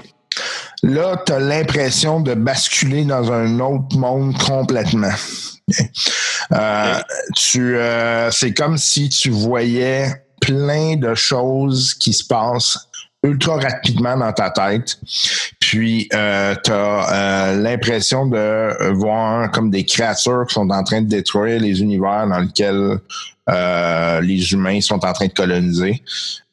Là, 0.83 1.23
tu 1.25 1.33
as 1.33 1.39
l'impression 1.39 2.21
de 2.21 2.35
basculer 2.35 3.05
dans 3.05 3.33
un 3.33 3.59
autre 3.61 3.97
monde 3.97 4.37
complètement. 4.39 5.13
Euh, 6.53 7.01
tu, 7.35 7.77
euh, 7.77 8.31
c'est 8.31 8.53
comme 8.53 8.77
si 8.77 9.09
tu 9.09 9.31
voyais 9.31 10.27
plein 10.41 10.97
de 10.97 11.15
choses 11.15 11.95
qui 11.95 12.13
se 12.13 12.23
passent 12.25 12.79
ultra 13.25 13.57
rapidement 13.57 14.17
dans 14.17 14.33
ta 14.33 14.51
tête. 14.51 14.99
Puis, 15.59 16.09
euh, 16.13 16.55
tu 16.63 16.71
as 16.71 17.55
l'impression 17.57 18.27
de 18.27 18.93
voir 18.93 19.51
comme 19.51 19.71
des 19.71 19.85
créatures 19.85 20.45
qui 20.47 20.55
sont 20.55 20.71
en 20.71 20.85
train 20.85 21.03
de 21.03 21.09
détruire 21.09 21.61
les 21.61 21.81
univers 21.81 22.27
dans 22.29 22.39
lesquels 22.39 22.99
euh, 23.51 24.21
les 24.23 24.53
humains 24.53 24.81
sont 24.81 25.05
en 25.05 25.13
train 25.13 25.27
de 25.27 25.33
coloniser. 25.33 26.03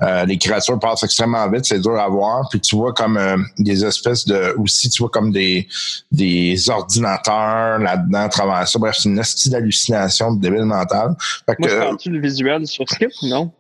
Euh, 0.02 0.26
les 0.26 0.38
créatures 0.38 0.78
passent 0.80 1.04
extrêmement 1.04 1.50
vite, 1.50 1.66
c'est 1.66 1.80
dur 1.80 1.98
à 1.98 2.10
voir. 2.10 2.48
Puis 2.50 2.60
tu 2.60 2.76
vois 2.76 2.94
comme 2.94 3.18
euh, 3.18 3.38
des 3.58 3.86
espèces 3.86 4.26
de 4.26 4.54
aussi, 4.58 4.90
tu 4.90 5.04
vois 5.04 5.10
comme 5.10 5.32
des 5.32 5.68
des 6.12 6.70
ordinateurs 6.70 7.80
là-dedans 7.80 8.24
à 8.24 8.30
travers 8.30 8.68
ça. 8.68 8.78
Bref, 8.78 8.98
c'est 9.00 9.10
une 9.10 9.20
astuce 9.20 9.50
d'hallucination 9.50 10.34
de 10.34 10.42
débile 10.42 10.66
mental. 10.66 11.16
Fait 11.46 11.56
Moi, 11.60 11.68
que, 11.68 11.74
je 11.74 11.80
prends-tu 11.80 12.10
le 12.10 12.20
visuel 12.20 12.68
sur 12.68 12.86
Skip? 12.90 13.12
Ou 13.24 13.28
non? 13.28 13.52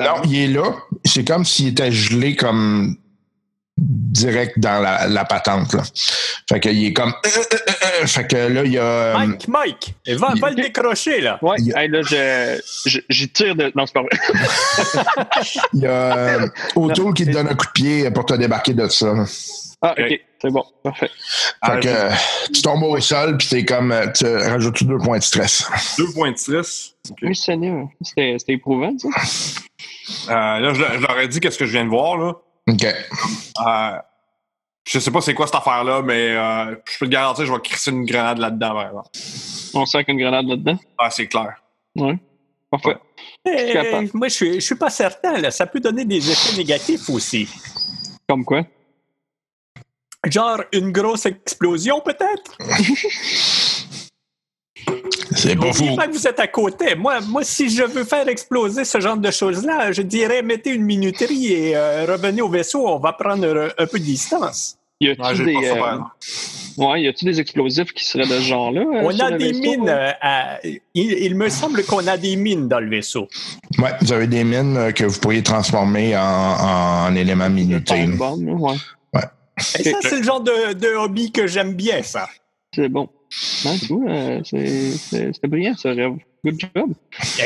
Non, 0.00 0.22
il 0.24 0.36
est 0.36 0.48
là. 0.48 0.74
C'est 1.04 1.24
comme 1.24 1.44
s'il 1.44 1.68
était 1.68 1.92
gelé 1.92 2.34
comme 2.34 2.96
direct 3.80 4.58
dans 4.58 4.80
la, 4.80 5.06
la 5.08 5.24
patente. 5.24 5.72
Là. 5.72 5.82
Fait 6.48 6.60
qu'il 6.60 6.84
est 6.84 6.92
comme. 6.92 7.10
euh, 7.24 7.28
euh, 7.52 7.56
euh, 8.02 8.06
fait 8.06 8.26
que 8.26 8.36
là, 8.36 8.62
il 8.64 8.72
y 8.72 8.78
a. 8.78 9.14
Mike, 9.18 9.48
Mike, 9.48 9.94
va, 10.18 10.34
va 10.38 10.50
le 10.50 10.56
décrocher, 10.56 11.20
là. 11.20 11.38
Ouais, 11.42 11.56
Il 11.58 11.72
hey, 11.76 11.88
là, 11.88 12.02
je, 12.02 12.60
je- 12.86 13.00
j'y 13.08 13.28
tire 13.30 13.54
de. 13.56 13.72
Non, 13.74 13.86
c'est 13.86 13.94
pas 13.94 14.02
vrai. 14.02 14.10
il 15.74 15.80
y 15.80 15.86
a 15.86 16.38
O'Toole 16.76 17.14
qui 17.14 17.24
te 17.26 17.30
donne 17.30 17.48
un 17.48 17.54
coup 17.54 17.66
de 17.66 17.72
pied 17.72 18.10
pour 18.10 18.26
te 18.26 18.34
débarquer 18.34 18.74
de 18.74 18.86
ça. 18.88 19.12
là. 19.14 19.24
Ah, 19.82 19.94
Ok. 19.98 20.20
c'est 20.42 20.50
bon, 20.50 20.62
parfait. 20.84 21.08
Fait 21.64 21.80
que 21.80 21.88
euh, 21.88 22.10
tu 22.52 22.60
tombes 22.60 22.82
au 22.82 23.00
sol, 23.00 23.38
puis 23.38 23.48
t'es 23.48 23.64
comme. 23.64 23.94
Tu 24.14 24.26
rajoutes 24.26 24.84
deux 24.84 24.98
points 24.98 25.18
de 25.18 25.22
stress. 25.22 25.64
Deux 25.96 26.12
points 26.12 26.32
de 26.32 26.36
stress. 26.36 26.90
Ok. 27.10 27.16
Oui, 27.22 27.34
Seigneur, 27.34 27.86
c'était, 28.02 28.36
c'était 28.38 28.52
éprouvant, 28.54 28.92
ça. 28.98 29.08
Euh, 30.28 30.58
là, 30.60 30.74
je, 30.74 30.80
je 30.98 31.00
leur 31.00 31.18
ai 31.18 31.28
dit 31.28 31.40
qu'est-ce 31.40 31.56
que 31.58 31.64
je 31.64 31.72
viens 31.72 31.84
de 31.84 31.88
voir, 31.90 32.18
là. 32.18 32.34
OK. 32.70 32.84
Euh, 32.84 33.98
je 34.86 34.98
sais 34.98 35.10
pas 35.10 35.20
c'est 35.20 35.34
quoi 35.34 35.46
cette 35.46 35.56
affaire-là, 35.56 36.02
mais 36.02 36.36
euh, 36.36 36.76
je 36.90 36.98
peux 36.98 37.06
te 37.06 37.10
garantir, 37.10 37.46
je 37.46 37.52
vais 37.52 37.60
crisser 37.60 37.90
une 37.90 38.04
grenade 38.04 38.38
là-dedans, 38.38 38.72
par 38.72 38.86
exemple. 38.86 39.08
On 39.74 39.86
sent 39.86 40.04
qu'une 40.04 40.18
grenade 40.18 40.46
là-dedans? 40.46 40.78
Ah, 40.98 41.10
c'est 41.10 41.26
clair. 41.26 41.62
Ouais. 41.96 42.18
Parfait. 42.70 42.96
Moi, 44.14 44.28
je 44.28 44.34
suis, 44.34 44.54
je 44.54 44.60
suis 44.60 44.76
pas 44.76 44.90
certain, 44.90 45.38
là. 45.38 45.50
Ça 45.50 45.66
peut 45.66 45.80
donner 45.80 46.04
des 46.04 46.30
effets 46.30 46.56
négatifs 46.56 47.08
aussi. 47.10 47.48
Comme 48.28 48.44
quoi? 48.44 48.64
Genre 50.24 50.62
une 50.72 50.92
grosse 50.92 51.26
explosion, 51.26 52.00
peut-être? 52.00 52.56
C'est 55.40 55.56
pas 55.56 55.72
fou. 55.72 55.96
Pas 55.96 56.06
que 56.08 56.12
vous 56.12 56.26
êtes 56.26 56.38
à 56.40 56.46
côté. 56.46 56.94
Moi, 56.94 57.20
moi, 57.28 57.42
si 57.44 57.68
je 57.70 57.82
veux 57.84 58.04
faire 58.04 58.28
exploser 58.28 58.84
ce 58.84 59.00
genre 59.00 59.16
de 59.16 59.30
choses-là, 59.30 59.92
je 59.92 60.02
dirais 60.02 60.42
mettez 60.42 60.70
une 60.70 60.84
minuterie 60.84 61.52
et 61.52 61.76
euh, 61.76 62.06
revenez 62.06 62.42
au 62.42 62.48
vaisseau. 62.48 62.86
On 62.88 62.98
va 62.98 63.12
prendre 63.12 63.46
un, 63.46 63.68
un 63.82 63.86
peu 63.86 63.98
de 63.98 64.04
distance. 64.04 64.76
Y 65.00 65.08
Ouais, 65.08 65.16
a-tu 65.18 65.36
j'ai 65.36 65.44
des, 65.46 65.56
euh, 65.66 65.96
ouais, 66.76 67.02
y 67.02 67.08
a-tu 67.08 67.24
des 67.24 67.40
explosifs 67.40 67.90
qui 67.94 68.04
seraient 68.04 68.24
de 68.26 68.34
ce 68.34 68.40
genre-là? 68.42 68.82
euh, 68.82 69.00
on 69.02 69.18
a 69.18 69.30
des 69.30 69.46
vaisseau, 69.52 69.60
mines. 69.62 69.88
euh, 69.88 70.10
à- 70.20 70.58
il, 70.62 70.78
il 71.12 71.34
me 71.36 71.48
semble 71.48 71.82
qu'on 71.84 72.06
a 72.06 72.18
des 72.18 72.36
mines 72.36 72.68
dans 72.68 72.80
le 72.80 72.90
vaisseau. 72.90 73.26
Ouais, 73.78 73.92
vous 74.02 74.12
avez 74.12 74.26
des 74.26 74.44
mines 74.44 74.76
euh, 74.76 74.92
que 74.92 75.04
vous 75.04 75.18
pourriez 75.18 75.42
transformer 75.42 76.14
en, 76.18 77.06
en 77.06 77.14
éléments 77.16 77.48
minutés. 77.48 78.06
ouais. 78.18 78.74
Et 79.78 79.84
ça, 79.90 79.98
c'est 80.02 80.16
le 80.18 80.22
genre 80.22 80.40
de, 80.42 80.72
de 80.74 80.88
hobby 80.96 81.32
que 81.32 81.46
j'aime 81.46 81.72
bien, 81.74 82.02
ça. 82.02 82.28
C'est 82.74 82.88
bon. 82.88 83.08
Non, 83.64 83.78
coup, 83.86 84.06
euh, 84.08 84.40
c'est, 84.44 84.92
c'était 85.32 85.48
brillant, 85.48 85.76
ça, 85.76 85.90
Rêve. 85.90 86.14
Good 86.44 86.60
job. 86.60 86.92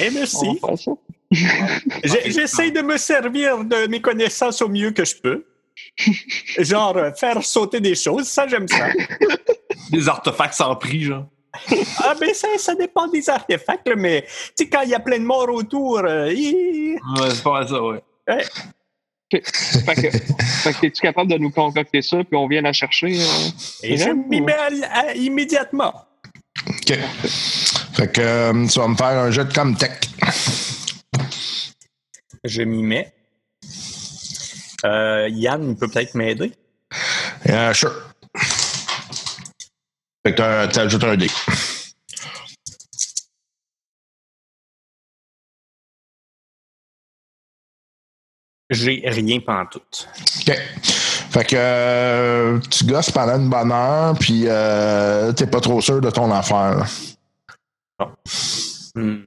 Eh, 0.01 0.11
merci. 0.11 0.37
On 0.43 0.53
va 0.69 0.77
faire 0.77 0.79
ça. 0.79 0.93
J'ai- 2.05 2.31
J'essaie 2.31 2.71
de 2.71 2.81
me 2.81 2.97
servir 2.97 3.65
de 3.65 3.87
mes 3.89 4.01
connaissances 4.01 4.63
au 4.63 4.69
mieux 4.69 4.93
que 4.93 5.05
je 5.05 5.17
peux. 5.17 5.45
Genre, 6.59 6.97
euh, 6.97 7.11
faire 7.13 7.43
sauter 7.45 7.81
des 7.81 7.95
choses, 7.97 8.27
ça, 8.29 8.47
j'aime 8.47 8.69
ça. 8.69 8.89
Des 9.91 10.09
artefacts 10.09 10.55
sans 10.55 10.75
prix, 10.77 11.03
genre. 11.03 11.27
Ah, 11.99 12.15
ben 12.19 12.33
ça, 12.33 12.49
ça 12.59 12.75
dépend 12.75 13.07
des 13.09 13.29
artefacts, 13.29 13.89
mais 13.97 14.23
tu 14.23 14.33
sais, 14.65 14.69
quand 14.69 14.81
il 14.83 14.91
y 14.91 14.95
a 14.95 14.99
plein 15.01 15.19
de 15.19 15.25
morts 15.25 15.49
autour, 15.51 15.99
euh, 15.99 16.27
Ouais, 16.31 16.97
c'est 17.31 17.43
pas 17.45 17.67
ça, 17.67 17.83
ouais. 17.83 18.01
ouais. 18.29 18.45
Fait 19.43 19.95
que, 19.95 20.11
fait 20.11 20.73
que 20.73 20.87
es-tu 20.87 21.01
capable 21.03 21.31
de 21.31 21.39
nous 21.39 21.51
concocter 21.51 22.03
ça, 22.03 22.19
puis 22.19 22.37
on 22.37 22.47
vient 22.49 22.63
la 22.63 22.73
chercher? 22.73 23.19
euh? 23.21 23.49
et 23.83 23.97
je 23.97 24.11
m'y 24.11 24.41
mets 24.41 24.53
à- 24.55 24.69
à- 25.01 25.13
immédiatement. 25.15 25.95
OK. 26.69 26.99
Fait 27.95 28.13
que 28.13 28.21
euh, 28.21 28.67
tu 28.67 28.79
vas 28.79 28.89
me 28.89 28.97
faire 28.97 29.07
un 29.19 29.31
jeu 29.31 29.45
de 29.45 29.53
Comtech. 29.53 30.09
Je 32.45 32.63
m'y 32.63 32.83
mets. 32.83 33.13
Euh, 34.85 35.29
Yann, 35.31 35.71
il 35.71 35.77
peut 35.77 35.89
peut-être 35.89 36.15
m'aider. 36.15 36.53
Euh, 37.49 37.73
sure. 37.73 37.95
Fait 40.27 40.33
que 40.33 40.37
t'as- 40.37 40.69
t'ajoutes 40.69 41.05
un 41.05 41.17
dé. 41.17 41.27
J'ai 48.75 49.03
rien 49.07 49.41
pantoute. 49.41 50.09
OK. 50.41 50.57
Fait 51.31 51.45
que 51.45 51.57
euh, 51.59 52.59
tu 52.71 52.85
gosses 52.85 53.11
pendant 53.11 53.37
une 53.37 53.49
bonne 53.49 53.73
heure, 53.73 54.15
puis 54.19 54.45
euh, 54.47 55.33
t'es 55.33 55.47
pas 55.47 55.61
trop 55.61 55.81
sûr 55.81 56.01
de 56.01 56.11
ton 56.11 56.31
affaire. 56.31 56.79
là. 57.99 58.09
Hmm. 58.95 59.23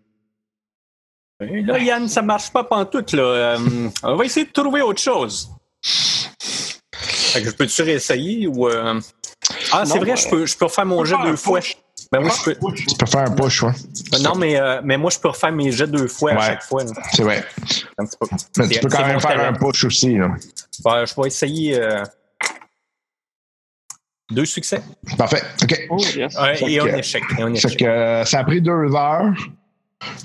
Et 1.41 1.61
Là, 1.61 1.77
Yann, 1.79 2.07
ça 2.07 2.21
marche 2.21 2.51
pas 2.51 2.63
pantoute, 2.63 3.11
là. 3.13 3.23
Euh, 3.23 3.89
on 4.03 4.15
va 4.15 4.25
essayer 4.25 4.45
de 4.45 4.51
trouver 4.51 4.81
autre 4.81 5.01
chose. 5.01 5.49
Fait 6.93 7.41
que 7.43 7.49
je 7.49 7.55
peux-tu 7.55 7.81
réessayer 7.83 8.47
ou... 8.47 8.67
euh, 8.67 8.99
Ah, 9.71 9.83
c'est 9.85 9.95
Non, 9.95 10.01
vrai, 10.01 10.11
euh, 10.11 10.15
je 10.15 10.29
peux, 10.29 10.45
je 10.45 10.57
peux 10.57 10.65
refaire 10.65 10.85
mon 10.85 11.03
jet 11.05 11.15
deux 11.23 11.35
fois. 11.35 11.59
Ben 12.11 12.21
moi, 12.21 12.31
je 12.39 12.51
peux... 12.51 12.55
Tu 12.73 12.95
peux 12.97 13.05
faire 13.05 13.21
un 13.21 13.31
push, 13.35 13.63
ouais. 13.63 13.71
Euh, 14.13 14.19
Non, 14.23 14.35
mais, 14.35 14.59
euh, 14.59 14.79
mais 14.83 14.97
moi, 14.97 15.11
je 15.11 15.19
peux 15.19 15.27
refaire 15.27 15.51
mes 15.51 15.71
jets 15.71 15.87
deux 15.87 16.07
fois 16.07 16.31
à 16.33 16.39
chaque 16.41 16.63
fois. 16.63 16.83
C'est 17.11 17.23
vrai. 17.23 17.43
Un 17.97 18.05
petit 18.05 18.17
peu. 18.19 18.27
Mais 18.59 18.67
tu 18.69 18.79
peux 18.79 18.87
quand 18.89 19.05
même 19.05 19.19
faire 19.19 19.31
talent. 19.31 19.43
un 19.49 19.53
push 19.53 19.83
aussi. 19.83 20.15
Là. 20.17 20.29
Je 21.05 21.21
vais 21.21 21.27
essayer 21.27 21.79
euh, 21.81 22.03
deux 24.31 24.45
succès 24.45 24.81
Parfait. 25.17 25.41
OK. 25.63 25.87
Oh, 25.89 25.97
yes. 26.15 26.37
Ouais, 26.39 26.55
Fait 26.55 26.71
et 26.71 26.79
un 26.79 26.85
échec. 26.97 27.23
Et 27.37 27.41
un 27.41 27.47
Fait 27.55 27.67
échec. 27.67 27.79
que 27.79 27.85
euh, 27.85 28.25
ça 28.25 28.39
a 28.39 28.43
pris 28.43 28.61
deux 28.61 28.93
heures. 28.95 29.33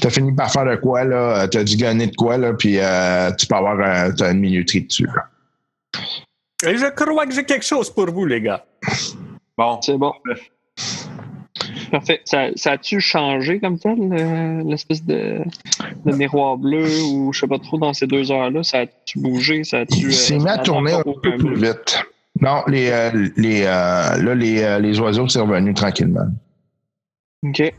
T'as 0.01 0.11
fini 0.11 0.33
par 0.35 0.53
faire 0.53 0.67
de 0.67 0.77
quoi, 0.77 1.03
là? 1.05 1.49
T'as 1.49 1.65
dû 1.65 1.77
gagner 1.77 2.07
de 2.09 2.15
quoi, 2.15 2.37
là? 2.37 2.53
Puis 2.53 2.79
euh, 2.79 3.33
tu 3.33 3.47
peux 3.47 3.55
avoir 3.57 3.81
un- 3.81 4.15
une 4.31 4.39
minuterie 4.41 4.83
dessus, 4.83 5.07
là. 5.07 5.25
Et 6.65 6.77
je 6.77 6.87
crois 6.91 7.27
que 7.27 7.33
j'ai 7.33 7.45
quelque 7.45 7.65
chose 7.65 7.91
pour 7.91 8.07
vous, 8.11 8.27
les 8.27 8.41
gars. 8.41 8.65
Bon. 9.57 9.81
C'est 9.81 9.97
bon. 9.97 10.13
Parfait. 11.91 12.21
Ça, 12.25 12.49
ça 12.57 12.73
a-tu 12.73 13.01
changé 13.01 13.61
comme 13.61 13.79
tel, 13.79 13.97
le- 13.99 14.63
l'espèce 14.69 15.05
de, 15.05 15.41
de 16.05 16.13
miroir 16.17 16.57
bleu 16.57 16.87
ou 17.05 17.33
je 17.33 17.41
sais 17.41 17.47
pas 17.47 17.59
trop 17.59 17.79
dans 17.79 17.93
ces 17.93 18.07
deux 18.07 18.31
heures-là? 18.31 18.63
Ça 18.63 18.81
a-tu 18.81 19.19
bougé? 19.19 19.65
Ça 19.65 19.81
a-tu. 19.81 20.07
Il 20.07 20.13
s'est 20.13 20.35
euh, 20.35 20.39
mis 20.39 20.49
à 20.49 20.59
tourner 20.59 20.93
un 20.93 21.03
peu 21.03 21.37
plus 21.37 21.55
vite. 21.55 22.03
Non, 22.41 22.63
les, 22.67 22.91
euh, 22.91 23.29
les, 23.37 23.63
euh, 23.63 24.17
là, 24.23 24.35
les, 24.35 24.63
euh, 24.63 24.79
les 24.79 24.99
oiseaux 24.99 25.29
sont 25.29 25.47
revenus 25.47 25.75
tranquillement. 25.75 26.27
OK. 27.45 27.73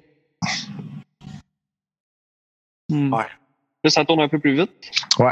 Hmm. 2.90 3.14
Ouais. 3.14 3.26
Là, 3.84 3.90
ça 3.90 4.06
tourne 4.06 4.22
un 4.22 4.30
peu 4.30 4.40
plus 4.40 4.56
vite? 4.56 4.72
Ouais. 5.20 5.32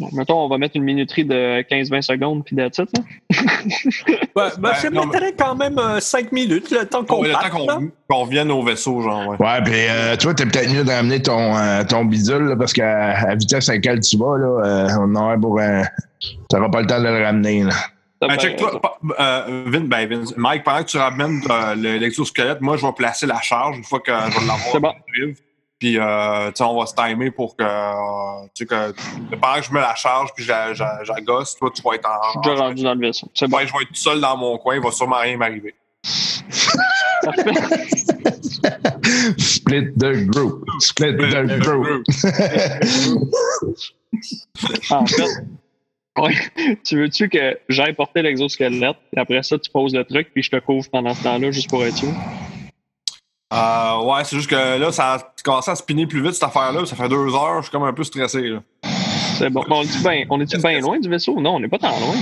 Bon, 0.00 0.08
mettons, 0.12 0.44
on 0.44 0.48
va 0.48 0.58
mettre 0.58 0.76
une 0.76 0.84
minuterie 0.84 1.24
de 1.24 1.62
15-20 1.62 2.02
secondes, 2.02 2.44
puis 2.44 2.54
that's 2.54 2.78
it, 2.78 2.88
là. 2.96 3.02
Ben, 4.60 4.72
mettrais 4.92 5.32
quand 5.36 5.56
même 5.56 5.76
euh, 5.78 5.98
cinq 5.98 6.30
minutes, 6.30 6.70
le 6.70 6.86
temps 6.86 7.04
qu'on 7.04 7.22
Ouais, 7.22 7.28
le 7.28 7.32
parte. 7.34 7.50
temps 7.50 7.66
là. 7.66 7.74
qu'on 7.74 7.90
qu'on 8.08 8.24
revienne 8.24 8.50
au 8.52 8.62
vaisseau, 8.62 9.00
genre, 9.02 9.26
ouais. 9.26 9.36
Ouais, 9.40 9.62
puis 9.64 9.74
euh, 9.74 10.14
toi, 10.16 10.34
t'es 10.34 10.46
peut-être 10.46 10.72
mieux 10.72 10.84
de 10.84 10.90
ramener 10.90 11.20
ton, 11.20 11.56
euh, 11.56 11.82
ton 11.82 12.04
bidule, 12.04 12.44
là, 12.44 12.56
parce 12.56 12.72
qu'à 12.72 13.34
vitesse 13.34 13.68
à 13.68 13.72
laquelle 13.74 13.98
tu 14.00 14.16
vas, 14.16 14.38
là, 14.38 14.46
euh, 14.64 14.88
on 15.00 15.14
en 15.16 15.26
aurait 15.26 15.38
pour. 15.38 15.58
euh, 15.58 15.82
T'auras 16.48 16.68
pas 16.68 16.80
le 16.80 16.86
temps 16.86 16.98
de 17.00 17.04
le 17.08 17.24
ramener, 17.24 17.64
là. 17.64 17.72
Ben, 18.20 18.28
pa- 18.36 18.98
euh, 19.20 19.62
Vin, 19.66 19.80
ben, 19.80 20.08
Vince, 20.08 20.34
Mike, 20.36 20.64
pendant 20.64 20.78
que 20.82 20.88
tu 20.88 20.96
ramènes 20.98 21.40
euh, 21.50 21.74
le- 21.76 21.98
l'exosquelette, 21.98 22.60
moi, 22.60 22.76
je 22.76 22.84
vais 22.86 22.92
placer 22.92 23.26
la 23.26 23.40
charge 23.40 23.76
une 23.78 23.84
fois 23.84 24.00
que 24.00 24.10
je 24.12 24.34
vais 24.40 24.46
l'avoir. 24.46 24.58
C'est 24.72 24.80
bon. 24.80 24.92
Puis, 25.78 25.98
euh, 25.98 26.48
tu 26.48 26.56
sais, 26.56 26.64
on 26.64 26.78
va 26.78 26.86
se 26.86 26.94
timer 26.94 27.30
pour 27.30 27.56
que, 27.56 27.62
euh, 27.62 28.46
tu 28.54 28.64
sais, 28.64 28.66
que 28.66 28.92
pendant 29.36 29.60
que 29.60 29.66
je 29.66 29.72
mets 29.72 29.80
la 29.80 29.94
charge 29.94 30.30
puis 30.34 30.44
je 30.44 30.48
la- 30.50 30.74
je 30.74 30.82
la 30.82 31.04
je 31.04 31.12
la 31.12 31.20
gosse, 31.20 31.54
toi, 31.56 31.70
tu 31.74 31.82
vas 31.82 31.94
être 31.94 32.08
en. 32.08 32.24
Je 32.26 32.30
suis 32.30 32.40
déjà 32.50 32.62
rendu 32.64 32.82
dans 32.82 32.94
le 32.94 33.00
vaisseau. 33.00 33.28
C'est 33.34 33.48
bon. 33.48 33.56
Ouais, 33.58 33.66
je 33.66 33.72
vais 33.72 33.82
être 33.82 33.88
tout 33.88 33.94
seul 33.94 34.20
dans 34.20 34.36
mon 34.36 34.58
coin, 34.58 34.76
il 34.76 34.82
va 34.82 34.90
sûrement 34.90 35.18
rien 35.18 35.36
m'arriver. 35.36 35.74
Split 39.38 39.92
the 39.98 40.26
group. 40.26 40.64
Split 40.80 41.16
the 41.16 41.58
group. 41.60 42.02
En 44.90 45.06
fait, 45.06 45.22
ouais. 46.18 46.34
tu 46.84 46.96
veux-tu 46.98 47.28
que 47.28 47.58
j'aille 47.68 47.92
porter 47.92 48.22
l'exosquelette, 48.22 48.96
et 49.14 49.20
après 49.20 49.42
ça, 49.42 49.58
tu 49.58 49.70
poses 49.70 49.94
le 49.94 50.04
truc, 50.04 50.30
puis 50.32 50.42
je 50.42 50.50
te 50.50 50.56
couvre 50.58 50.88
pendant 50.90 51.14
ce 51.14 51.22
temps-là, 51.22 51.50
juste 51.52 51.68
pour 51.68 51.84
être 51.84 51.96
sûr? 51.96 52.08
Euh, 53.52 54.02
ouais, 54.04 54.24
c'est 54.24 54.36
juste 54.36 54.50
que 54.50 54.78
là, 54.78 54.92
ça 54.92 55.14
a 55.14 55.18
commencé 55.42 55.70
à 55.70 55.74
spinner 55.74 56.06
plus 56.06 56.22
vite, 56.22 56.34
cette 56.34 56.42
affaire-là. 56.44 56.84
Ça 56.84 56.96
fait 56.96 57.08
deux 57.08 57.34
heures, 57.34 57.58
je 57.58 57.62
suis 57.62 57.70
comme 57.70 57.84
un 57.84 57.92
peu 57.94 58.04
stressé, 58.04 58.42
là. 58.42 58.58
C'est 59.38 59.50
bon. 59.50 59.62
Bon, 59.68 59.76
on 59.78 59.82
est-tu 59.82 59.98
bien 60.02 60.24
on 60.30 60.40
est 60.40 60.56
bien 60.60 60.80
loin 60.80 60.98
du 60.98 61.08
vaisseau? 61.08 61.40
Non, 61.40 61.54
on 61.54 61.60
n'est 61.60 61.68
pas 61.68 61.78
tant 61.78 61.90
loin. 62.00 62.14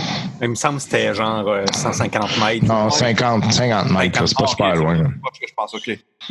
Il 0.42 0.50
me 0.50 0.54
semble 0.54 0.76
que 0.76 0.82
c'était 0.82 1.14
genre 1.14 1.48
euh, 1.48 1.64
150 1.72 2.38
mètres. 2.44 2.66
Non, 2.66 2.90
50, 2.90 3.50
50 3.52 3.90
mètres, 3.90 4.26
c'est 4.28 4.36
pas 4.36 4.44
Ah, 4.44 4.48
super 4.48 4.74
loin. 4.76 4.94
là. 4.96 5.04
C'est 5.14 5.20
pas 5.22 5.28
ce 5.32 5.40
que 5.40 5.46
je 5.48 5.54
pense, 5.54 5.74
ok. 5.74 5.90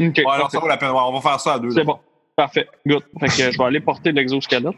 OK. 0.09 0.17
Ouais, 0.17 0.23
alors 0.31 0.51
ça 0.51 0.59
vaut 0.59 0.67
la 0.67 0.77
peine. 0.77 0.91
Ouais, 0.91 0.99
on 1.03 1.13
va 1.19 1.21
faire 1.21 1.39
ça 1.39 1.53
à 1.53 1.59
deux. 1.59 1.71
C'est 1.71 1.79
là. 1.79 1.85
bon. 1.85 1.99
Parfait. 2.35 2.67
Good. 2.85 3.03
Fait 3.19 3.27
que 3.27 3.51
je 3.51 3.57
vais 3.57 3.63
aller 3.63 3.79
porter 3.79 4.11
l'exosquelette. 4.11 4.75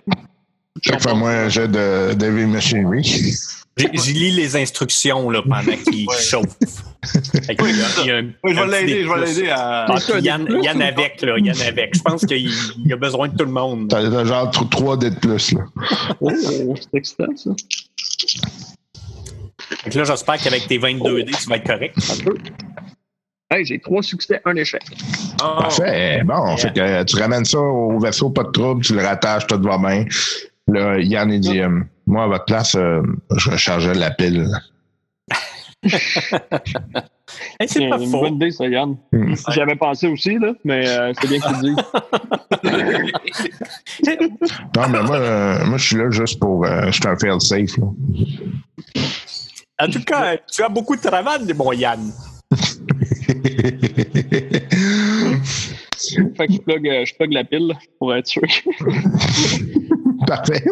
Fais-moi 0.84 1.30
un 1.32 1.50
jeu 1.50 1.68
de 1.68 2.12
Heavy 2.24 2.46
Machinery. 2.46 3.04
J'ai- 3.04 3.90
J'y 3.94 4.14
lis 4.14 4.32
les 4.32 4.56
instructions 4.56 5.30
là, 5.30 5.42
pendant 5.44 5.62
qu'il 5.78 6.08
Ouais. 6.08 6.16
chauffe. 6.20 6.48
Fait 7.46 7.56
que, 7.56 7.64
il 7.66 7.78
y 7.78 7.82
a- 7.82 7.86
il 8.02 8.08
y 8.08 8.12
a 8.12 8.16
un- 8.18 8.30
Oui, 8.44 8.56
je 8.56 8.60
vais 8.60 8.68
l'aider, 8.82 9.04
je 9.04 9.10
vais 9.10 9.26
l'aider 9.26 9.50
à. 9.52 9.86
Ah, 9.88 10.20
Yann, 10.20 10.82
avec, 10.82 11.22
là. 11.22 11.38
Yann 11.38 11.62
avec. 11.62 11.96
Je 11.96 12.02
pense 12.02 12.26
qu'il 12.26 12.50
il 12.86 12.94
a 12.94 12.96
besoin 12.98 13.28
de 13.28 13.38
tout 13.38 13.46
le 13.46 13.52
monde. 13.52 13.88
T'as 13.90 14.26
genre 14.26 14.50
3 14.72 14.98
dés 14.98 15.12
de 15.12 15.16
plus, 15.20 15.52
là. 15.54 15.62
Oh, 16.20 16.32
c'est 16.32 16.98
excitant, 16.98 17.26
ça. 17.36 17.52
Que 19.90 19.98
là, 19.98 20.04
j'espère 20.06 20.38
qu'avec 20.38 20.68
tes 20.68 20.78
22 20.78 21.24
dés, 21.24 21.32
tu 21.32 21.48
vas 21.50 21.58
être 21.58 21.68
correct. 21.68 21.96
Un 22.12 22.24
peu. 22.24 22.36
Hey, 23.50 23.64
j'ai 23.66 23.80
trois 23.80 24.02
succès, 24.04 24.42
un 24.44 24.56
échec. 24.56 24.82
Ah, 25.42 25.56
Parfait. 25.62 26.22
Bon, 26.26 26.48
Yeah. 26.48 26.58
fait 26.58 26.74
que 26.74 26.80
euh, 26.82 27.04
tu 27.06 27.16
ramènes 27.18 27.46
ça 27.46 27.60
au 27.60 27.98
vaisseau, 28.00 28.30
pas 28.30 28.44
de 28.44 28.52
trouble, 28.52 28.84
tu 28.84 28.94
le 28.94 29.02
rattaches, 29.04 29.48
tout 29.48 29.62
va 29.62 29.78
bien. 29.78 30.04
Là, 30.68 31.00
Yann, 31.00 31.32
il 31.32 31.40
dit, 31.40 31.62
euh, 31.62 31.80
moi, 32.06 32.26
à 32.26 32.28
votre 32.28 32.44
place, 32.46 32.76
euh, 32.76 33.02
je 33.36 33.52
rechargeais 33.52 33.94
la 33.94 34.12
pile. 34.12 34.48
Hey, 37.60 37.68
c'est 37.68 37.80
C'est 37.80 37.90
pas 37.90 37.98
une 38.00 38.10
faux. 38.10 38.22
bonne 38.22 38.36
idée, 38.36 38.52
ça, 38.52 38.68
Yann. 38.68 38.96
Hmm. 39.12 39.34
J'avais 39.50 39.76
pensé 39.76 40.08
aussi, 40.08 40.38
là, 40.40 40.54
mais 40.64 40.88
euh, 40.88 41.12
c'est 41.20 41.28
bien 41.28 41.40
que 41.40 41.48
tu 41.50 41.56
dises. 41.62 41.76
Non, 44.76 44.88
mais 44.90 45.04
moi, 45.04 45.18
euh, 45.18 45.66
moi, 45.66 45.78
je 45.78 45.86
suis 45.86 45.98
là 45.98 46.10
juste 46.10 46.40
pour. 46.40 46.66
euh, 46.66 46.84
je 46.88 46.92
suis 46.94 47.06
un 47.08 47.18
fail 47.18 47.40
safe. 47.42 47.78
Là. 47.78 47.88
En 49.80 49.88
tout 49.90 50.02
cas, 50.04 50.38
tu 50.52 50.64
as 50.64 50.70
beaucoup 50.70 50.96
de 50.96 51.02
travail, 51.02 51.42
mon 51.54 51.72
Yann. 51.74 52.12
Fait 56.36 56.48
que 56.48 56.54
je 56.54 56.60
plug, 56.60 56.88
euh, 56.88 57.06
je 57.06 57.16
plug 57.16 57.32
la 57.34 57.44
pile 57.44 57.74
pour 58.00 58.14
être 58.16 58.28
sûr. 58.28 58.42
Parfait. 60.28 60.64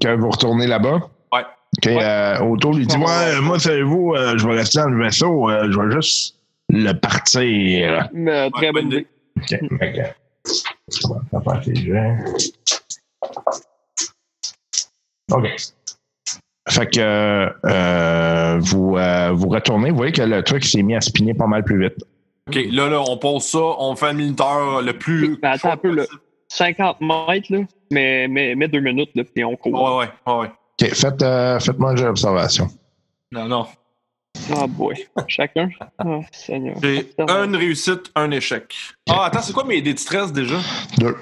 que 0.00 0.16
vous 0.16 0.30
retournez 0.30 0.66
là-bas? 0.66 1.08
Ouais. 1.32 1.42
OK. 1.78 1.86
euh, 1.86 2.38
Auto 2.40 2.72
lui 2.72 2.86
dit 2.86 2.96
Ouais, 2.96 3.40
moi, 3.42 3.58
savez-vous, 3.58 4.14
euh, 4.14 4.36
je 4.38 4.46
vais 4.48 4.56
rester 4.56 4.80
dans 4.80 4.88
le 4.90 5.02
vaisseau, 5.04 5.50
euh, 5.50 5.70
je 5.70 5.78
vais 5.80 5.94
juste 5.94 6.36
le 6.70 6.92
partir. 6.92 8.08
Euh, 8.16 8.50
très 8.50 8.66
Ouais, 8.66 8.72
bonne 8.72 8.86
idée. 8.86 9.06
OK. 9.36 9.48
Fait 9.78 9.92
que, 9.92 10.00
on 11.32 11.38
va 11.38 11.52
faire 11.54 11.60
tes 11.64 11.74
jets. 11.74 12.16
OK. 15.32 15.56
Fait 16.68 16.86
que 16.86 17.50
euh, 17.66 18.58
vous, 18.60 18.96
euh, 18.96 19.32
vous 19.32 19.48
retournez, 19.48 19.90
vous 19.90 19.96
voyez 19.96 20.12
que 20.12 20.22
le 20.22 20.42
truc 20.42 20.64
s'est 20.64 20.82
mis 20.82 20.94
à 20.96 21.00
spinner 21.00 21.34
pas 21.34 21.46
mal 21.46 21.62
plus 21.62 21.78
vite. 21.80 21.96
OK, 22.48 22.58
là, 22.70 22.88
là, 22.90 23.02
on 23.08 23.16
pose 23.16 23.44
ça, 23.44 23.58
on 23.58 23.96
fait 23.96 24.06
un 24.06 24.12
minuteur 24.12 24.82
le 24.82 24.92
plus. 24.92 25.38
Mais 25.42 25.48
attends 25.48 25.72
un 25.72 25.76
peu, 25.76 25.94
là. 25.94 26.04
50 26.48 27.00
mètres, 27.00 27.50
là, 27.50 27.60
mais, 27.90 28.28
mais, 28.28 28.54
mais 28.54 28.68
deux 28.68 28.80
minutes, 28.80 29.10
là, 29.14 29.24
puis 29.24 29.44
on 29.44 29.56
court. 29.56 29.98
Ouais, 29.98 30.06
ouais, 30.26 30.40
ouais. 30.40 30.48
OK, 30.48 30.94
faites, 30.94 31.22
euh, 31.22 31.58
faites-moi 31.58 31.90
un 31.90 31.96
jeu 31.96 32.04
d'observation. 32.04 32.68
Non, 33.32 33.46
non. 33.46 33.66
Ah, 34.54 34.66
boy. 34.66 35.06
Chacun. 35.28 35.70
Ah, 35.98 36.20
Seigneur. 36.32 36.76
J'ai 36.82 37.08
une 37.18 37.56
réussite, 37.56 38.10
un 38.14 38.30
échec. 38.30 38.74
Ah, 39.08 39.24
attends, 39.26 39.40
c'est 39.40 39.52
quoi 39.52 39.64
mes 39.64 39.80
dés 39.80 39.94
de 39.94 39.98
stress 39.98 40.32
déjà? 40.32 40.56
Deux. 40.98 41.16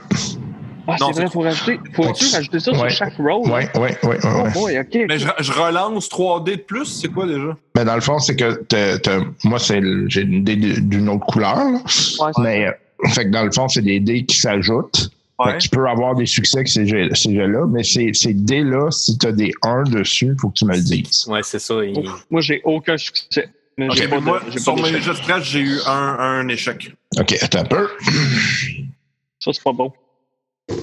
Ah, 0.88 0.96
Non, 1.00 1.12
c'est 1.12 1.20
vrai, 1.22 1.30
faut 1.30 1.40
rajouter, 1.40 1.78
faut-tu 1.94 2.24
Ouais. 2.24 2.30
rajouter 2.32 2.58
ça 2.60 2.72
Ouais. 2.72 2.78
sur 2.78 2.90
chaque 2.90 3.16
roll? 3.16 3.42
Oui, 3.44 3.60
oui, 3.76 3.88
oui. 4.02 4.16
Oh, 4.24 4.42
ouais. 4.42 4.52
boy, 4.52 4.78
ok. 4.80 4.98
Mais 5.08 5.18
je, 5.18 5.28
je 5.38 5.52
relance 5.52 6.08
3 6.08 6.42
dés 6.42 6.56
de 6.56 6.62
plus, 6.62 6.86
c'est 6.86 7.08
quoi 7.08 7.26
déjà? 7.26 7.56
Mais 7.76 7.84
dans 7.84 7.94
le 7.94 8.00
fond, 8.00 8.18
c'est 8.18 8.34
que 8.36 8.54
t'as- 8.64 8.98
t'as- 8.98 9.24
moi, 9.44 9.58
c'est 9.58 9.80
j'ai 10.08 10.22
une 10.22 10.42
dé 10.42 10.56
d'une 10.56 11.08
autre 11.08 11.26
couleur. 11.26 11.54
là. 11.56 11.78
Ouais, 12.20 12.32
Mais 12.40 12.66
euh, 12.66 12.72
fait 13.10 13.26
que 13.26 13.30
dans 13.30 13.44
le 13.44 13.52
fond, 13.52 13.68
c'est 13.68 13.82
des 13.82 14.00
dés 14.00 14.24
qui 14.24 14.36
s'ajoutent. 14.38 15.10
Ouais. 15.38 15.58
tu 15.58 15.68
peux 15.70 15.88
avoir 15.88 16.14
des 16.14 16.26
succès 16.26 16.58
avec 16.58 16.68
ces 16.68 16.86
jeux- 16.86 17.12
ces 17.14 17.34
jeux-là, 17.34 17.66
mais 17.68 17.82
ces, 17.82 18.12
ces 18.14 18.32
dés-là, 18.32 18.92
si 18.92 19.18
tu 19.18 19.26
as 19.26 19.32
des 19.32 19.50
1 19.62 19.82
dessus, 19.84 20.26
il 20.26 20.40
faut 20.40 20.50
que 20.50 20.54
tu 20.54 20.64
me 20.66 20.74
le 20.76 20.80
dises. 20.80 21.24
Ouais, 21.26 21.40
c'est 21.42 21.58
ça. 21.58 21.74
il- 21.84 21.98
Ouf, 21.98 22.24
Moi, 22.30 22.40
j'ai 22.42 22.60
aucun 22.64 22.96
succès. 22.96 23.48
Mais 23.76 23.88
Ok, 23.88 23.96
j'ai 23.96 24.06
pas 24.06 24.16
mais 24.16 24.20
moi, 24.20 24.40
de, 24.46 24.52
j'ai 24.52 24.58
sur 24.60 24.76
mes 24.76 25.00
jeux 25.00 25.12
de 25.12 25.16
stress, 25.16 25.42
j'ai 25.42 25.60
eu 25.60 25.78
un, 25.86 26.16
un 26.20 26.48
échec. 26.48 26.92
OK, 27.18 27.36
attends 27.40 27.58
un 27.60 27.64
peu. 27.64 27.88
Ça, 29.40 29.52
c'est 29.52 29.62
pas 29.64 29.72
bon. 29.72 29.92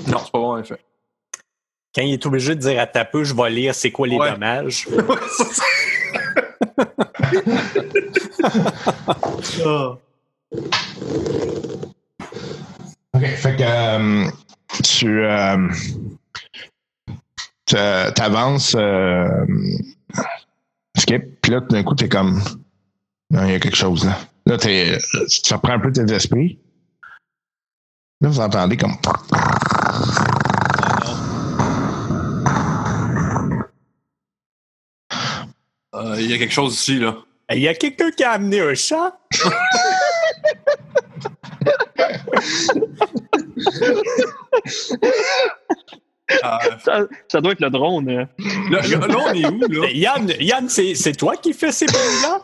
Non, 0.08 0.19
c'est 0.23 0.32
pas 0.32 0.39
bon, 0.39 0.52
en 0.54 0.58
effet. 0.60 0.80
Quand 1.95 2.02
il 2.04 2.13
est 2.13 2.25
obligé 2.25 2.56
de 2.56 2.60
dire 2.62 2.80
à 2.80 2.88
ta 2.88 3.04
peu, 3.06 3.23
je 3.23 3.34
vais 3.34 3.49
lire 3.49 3.73
c'est 3.75 3.91
quoi 3.91 4.08
les 4.08 4.17
Ouais. 4.17 4.32
dommages. 4.32 4.88
OK, 13.13 13.25
fait 13.25 13.56
que 13.56 13.63
euh, 13.63 14.30
tu 14.84 15.19
euh, 15.23 15.67
tu- 17.65 17.75
t'avances, 18.15 18.75
euh, 18.78 19.28
skip, 20.97 21.41
puis 21.41 21.52
là, 21.52 21.62
tout 21.62 21.67
d'un 21.69 21.84
coup, 21.84 21.95
t'es 21.95 22.10
comme. 22.10 22.41
Non, 23.32 23.45
il 23.45 23.52
y 23.52 23.56
a 23.56 23.60
quelque 23.60 23.75
chose 23.78 24.06
là. 24.06 24.17
Là, 24.45 24.58
t'es, 24.58 24.97
tu 25.43 25.54
reprends 25.54 25.73
un 25.73 25.80
peu 25.80 25.91
tes 25.91 26.12
esprits. 26.13 26.60
Là, 28.21 28.29
vous 28.29 28.39
entendez 28.39 28.75
comme. 28.77 28.95
Euh, 35.95 36.15
Il 36.19 36.29
y 36.29 36.34
a 36.34 36.38
quelque 36.38 36.53
chose 36.53 36.73
ici, 36.75 36.99
là. 36.99 37.17
Il 37.51 37.60
y 37.60 37.67
a 37.67 37.73
quelqu'un 37.73 38.12
qui 38.12 38.23
a 38.23 38.32
amené 38.32 38.62
un 38.62 38.75
chat? 38.75 39.17
Euh, 46.32 46.58
Ça, 46.86 47.01
ça 47.27 47.41
doit 47.41 47.53
être 47.53 47.60
le 47.62 47.69
drone. 47.71 48.08
euh. 48.10 48.25
là, 48.69 48.82
là, 48.88 49.08
là, 49.08 49.17
on 49.29 49.34
est 49.34 49.47
où, 49.47 49.60
là? 49.82 49.89
Yann, 49.93 50.27
Yann 50.39 50.69
c'est 50.69 50.93
c'est 50.93 51.13
toi 51.13 51.36
qui 51.38 51.53
fais 51.53 51.71
ces 51.71 51.88
bruits-là? 51.88 52.41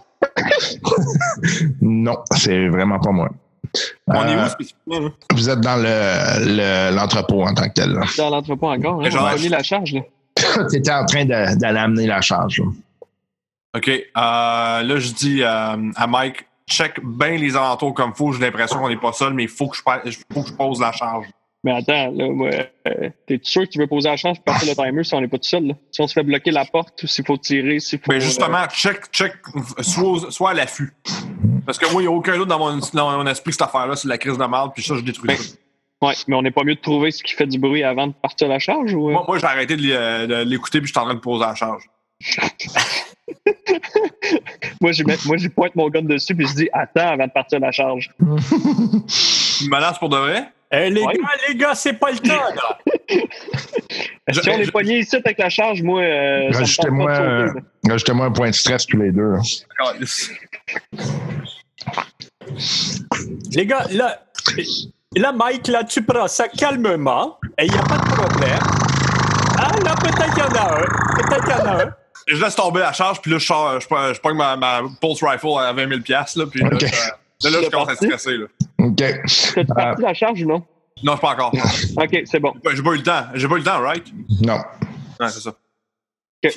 Non, 1.81 2.15
c'est 2.35 2.67
vraiment 2.69 2.99
pas 2.99 3.11
moi. 3.11 3.29
On 4.07 4.27
est 4.27 4.35
Euh, 4.35 4.45
où 4.45 4.49
spécifiquement, 4.49 4.99
là? 4.99 5.09
Vous 5.33 5.49
êtes 5.49 5.59
dans 5.61 5.75
le, 5.77 6.55
le- 6.91 6.95
l'entrepôt 6.95 7.43
en 7.43 7.53
tant 7.53 7.67
que 7.67 7.73
tel. 7.73 7.91
là. 7.91 8.01
Dans 8.17 8.29
l'entrepôt 8.29 8.67
encore. 8.69 9.01
Hein, 9.03 9.09
genre, 9.09 9.23
on 9.23 9.27
a 9.27 9.37
je- 9.37 9.43
mis 9.43 9.49
la 9.49 9.63
charge, 9.63 9.93
là. 9.93 10.01
T'étais 10.71 10.91
en 10.91 11.05
train 11.05 11.25
d'aller 11.25 11.79
amener 11.79 12.07
la 12.07 12.21
charge. 12.21 12.59
là. 12.59 12.65
OK. 13.77 13.87
Euh, 13.89 14.03
là, 14.15 14.99
je 14.99 15.11
dis 15.11 15.43
euh, 15.43 15.91
à 15.95 16.07
Mike, 16.07 16.45
check 16.69 16.99
bien 17.03 17.31
les 17.37 17.55
alentours 17.55 17.93
comme 17.93 18.13
faut. 18.15 18.31
J'ai 18.31 18.39
l'impression 18.39 18.79
qu'on 18.79 18.89
n'est 18.89 18.97
pas 18.97 19.13
seul, 19.13 19.33
mais 19.33 19.43
il 19.43 19.49
faut 19.49 19.67
que 19.67 19.77
je, 19.77 19.83
pa- 19.83 20.01
faut 20.33 20.41
que 20.43 20.49
je 20.49 20.53
pose 20.53 20.79
la 20.81 20.91
charge. 20.91 21.27
Mais 21.65 21.71
attends, 21.71 22.11
là, 22.11 22.25
euh, 22.87 23.09
t'es 23.25 23.39
sûr 23.41 23.63
que 23.63 23.69
tu 23.69 23.79
veux 23.79 23.87
poser 23.87 24.07
la 24.07 24.17
charge 24.17 24.37
pour 24.37 24.53
passer 24.53 24.67
le 24.69 24.75
timer 24.75 25.03
si 25.03 25.15
on 25.15 25.21
n'est 25.21 25.27
pas 25.27 25.37
tout 25.39 25.49
seul, 25.49 25.65
là? 25.65 25.73
Si 25.91 25.99
on 25.99 26.05
se 26.07 26.13
fait 26.13 26.21
bloquer 26.21 26.51
la 26.51 26.63
porte, 26.63 27.01
ou 27.01 27.07
s'il 27.07 27.25
faut 27.25 27.37
tirer, 27.37 27.79
s'il 27.79 27.97
faut. 27.97 28.11
Mais 28.11 28.21
justement, 28.21 28.67
check, 28.67 29.11
check, 29.11 29.33
soit, 29.81 30.31
soit 30.31 30.51
à 30.51 30.53
l'affût. 30.53 30.93
Parce 31.65 31.79
que 31.79 31.91
moi, 31.91 32.03
il 32.03 32.05
n'y 32.07 32.13
a 32.13 32.15
aucun 32.15 32.37
doute 32.37 32.47
dans 32.49 32.59
mon, 32.59 32.79
dans 32.93 33.17
mon 33.17 33.25
esprit 33.25 33.49
que 33.49 33.53
cette 33.57 33.63
affaire-là, 33.63 33.95
c'est 33.95 34.07
la 34.07 34.19
crise 34.19 34.37
de 34.37 34.45
merde, 34.45 34.71
puis 34.75 34.83
ça, 34.83 34.93
je 34.95 35.01
détruis 35.01 35.31
euh, 35.31 36.07
ouais, 36.07 36.13
mais 36.27 36.35
on 36.35 36.43
n'est 36.43 36.51
pas 36.51 36.63
mieux 36.63 36.75
de 36.75 36.79
trouver 36.81 37.09
ce 37.09 37.23
qui 37.23 37.33
fait 37.33 37.47
du 37.47 37.57
bruit 37.57 37.81
avant 37.83 38.05
de 38.05 38.13
partir 38.13 38.47
la 38.47 38.59
charge, 38.59 38.93
ou. 38.93 39.09
euh? 39.09 39.13
Moi, 39.13 39.25
moi 39.27 39.39
j'ai 39.39 39.45
arrêté 39.47 39.75
de 39.75 39.81
l'é- 39.81 39.95
euh, 39.95 40.27
de 40.27 40.35
l'écouter, 40.47 40.77
puis 40.81 40.87
je 40.87 40.91
suis 40.93 40.99
en 40.99 41.05
train 41.05 41.15
de 41.15 41.19
poser 41.19 41.45
la 41.45 41.55
charge. 41.55 41.83
Moi, 44.81 44.91
j'ai 44.91 45.03
moi, 45.03 45.15
pointe 45.55 45.75
mon 45.75 45.89
gun 45.89 46.03
dessus, 46.03 46.35
puis 46.35 46.45
je 46.47 46.53
dis, 46.53 46.69
attends 46.71 47.07
avant 47.09 47.25
de 47.25 47.31
partir 47.31 47.59
la 47.59 47.71
charge. 47.71 48.11
Tu 48.19 48.25
me 48.25 49.69
menaces 49.69 49.97
pour 49.99 50.09
de 50.09 50.17
vrai? 50.17 50.51
Euh, 50.75 50.89
les 50.89 51.01
Ouais. 51.03 51.13
gars, 51.13 51.29
les 51.47 51.55
gars, 51.55 51.75
c'est 51.75 51.93
pas 51.93 52.11
le 52.11 52.17
temps, 52.29 52.33
là. 52.55 52.79
Si 54.33 54.49
on 54.49 54.57
est 54.57 54.71
pogné 54.71 54.99
ici 54.99 55.15
avec 55.15 55.37
la 55.37 55.49
charge, 55.49 55.81
moi. 55.81 56.01
Euh, 56.01 56.49
Rajoutez-moi, 56.51 57.11
euh, 57.11 57.49
un 58.23 58.31
point 58.31 58.49
de 58.49 58.55
stress 58.55 58.85
tous 58.85 58.97
les 58.97 59.11
deux. 59.11 59.31
là. 59.31 59.39
Les 63.51 63.65
gars, 63.65 63.85
là, 63.91 64.21
là, 65.15 65.31
Mike, 65.31 65.67
là, 65.67 65.83
tu 65.83 66.03
prends 66.03 66.27
ça 66.27 66.47
calmement, 66.47 67.37
et 67.57 67.65
il 67.65 67.71
n'y 67.71 67.77
a 67.77 67.83
pas 67.83 67.97
de 67.97 68.11
problème. 68.11 68.59
Ah, 69.57 69.71
là, 69.83 69.95
peut-être 69.95 70.33
qu'il 70.33 70.43
y 70.43 70.47
en 70.47 70.61
a 70.61 70.79
un. 70.79 70.85
Peut-être 71.21 71.43
qu'il 71.45 71.51
y 71.51 71.61
en 71.61 71.65
a 71.65 71.83
un. 71.85 71.95
Je 72.27 72.43
laisse 72.43 72.55
tomber 72.55 72.79
la 72.79 72.91
charge, 72.93 73.21
puis 73.21 73.31
là, 73.31 73.37
je, 73.37 73.45
sors, 73.45 73.79
je, 73.79 73.87
prends- 73.87 74.11
je 74.13 74.19
prends 74.19 74.33
ma, 74.33 74.55
ma 74.57 74.81
pulse 74.99 75.23
rifle 75.23 75.47
à 75.59 75.71
20 75.73 75.87
000 75.89 76.01
piastres, 76.01 76.39
là, 76.39 76.45
puis 76.49 76.59
là, 76.61 76.69
je, 76.79 76.85
là, 77.43 77.49
là, 77.49 77.59
je 77.63 77.69
commence 77.69 77.89
à 77.89 77.91
parti. 77.91 78.05
stresser. 78.05 78.37
Là. 78.37 78.45
OK. 78.79 78.95
T'as-tu 78.97 79.65
parti 79.65 80.01
la 80.01 80.13
charge 80.13 80.41
ou 80.43 80.47
non? 80.47 80.63
Non, 81.03 81.15
je 81.15 81.21
pas 81.21 81.33
encore. 81.33 81.53
Ok, 81.97 82.21
c'est 82.25 82.39
bon. 82.39 82.53
J'ai 82.73 82.81
pas 82.81 82.91
eu 82.93 82.97
le 82.97 83.03
temps. 83.03 83.23
J'ai 83.33 83.47
pas 83.47 83.55
eu 83.55 83.59
le 83.59 83.63
temps, 83.63 83.81
right? 83.81 84.05
Non. 84.41 84.57
Ouais, 85.19 85.29
c'est 85.29 85.41
ça. 85.41 85.53
Là, 86.43 86.49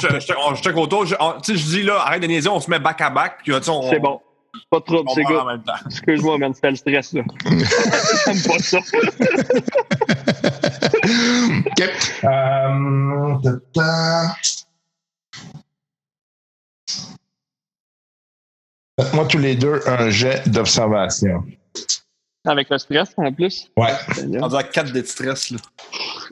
je, 0.00 0.60
check- 0.62 0.76
autour. 0.76 1.04
Je, 1.06 1.14
on- 1.20 1.40
tu 1.40 1.52
sais, 1.52 1.58
je 1.58 1.66
dis 1.66 1.82
là, 1.82 2.00
arrête 2.00 2.22
de 2.22 2.26
niaiser, 2.26 2.48
on 2.48 2.60
se 2.60 2.70
met 2.70 2.78
back 2.78 3.00
à 3.02 3.10
back, 3.10 3.40
puis 3.44 3.52
on, 3.52 3.60
C'est 3.90 3.98
bon. 4.00 4.20
Pas 4.70 4.80
de 4.80 4.84
trouble, 4.84 5.08
c'est 5.14 5.22
good. 5.22 5.36
en 5.36 5.44
même 5.44 5.62
temps. 5.62 5.74
Excuse-moi, 5.86 6.38
man, 6.38 6.52
c'était 6.54 6.70
le 6.70 6.76
stress, 6.76 7.12
là. 7.12 7.22
J'aime 8.26 8.42
pas 8.42 8.58
ça. 8.58 8.78
OK. 11.66 11.82
Euh, 12.24 13.34
tata. 13.42 14.34
Faites-moi 19.04 19.24
tous 19.26 19.38
les 19.38 19.54
deux 19.54 19.80
un 19.86 20.10
jet 20.10 20.46
d'observation. 20.46 21.42
Avec 22.44 22.68
le 22.68 22.76
stress, 22.76 23.14
en 23.16 23.32
plus. 23.32 23.70
Ouais. 23.76 23.92
On 24.40 24.48
dirait 24.48 24.68
4 24.68 24.92
de 24.92 25.02
stress, 25.02 25.50
là. 25.50 25.58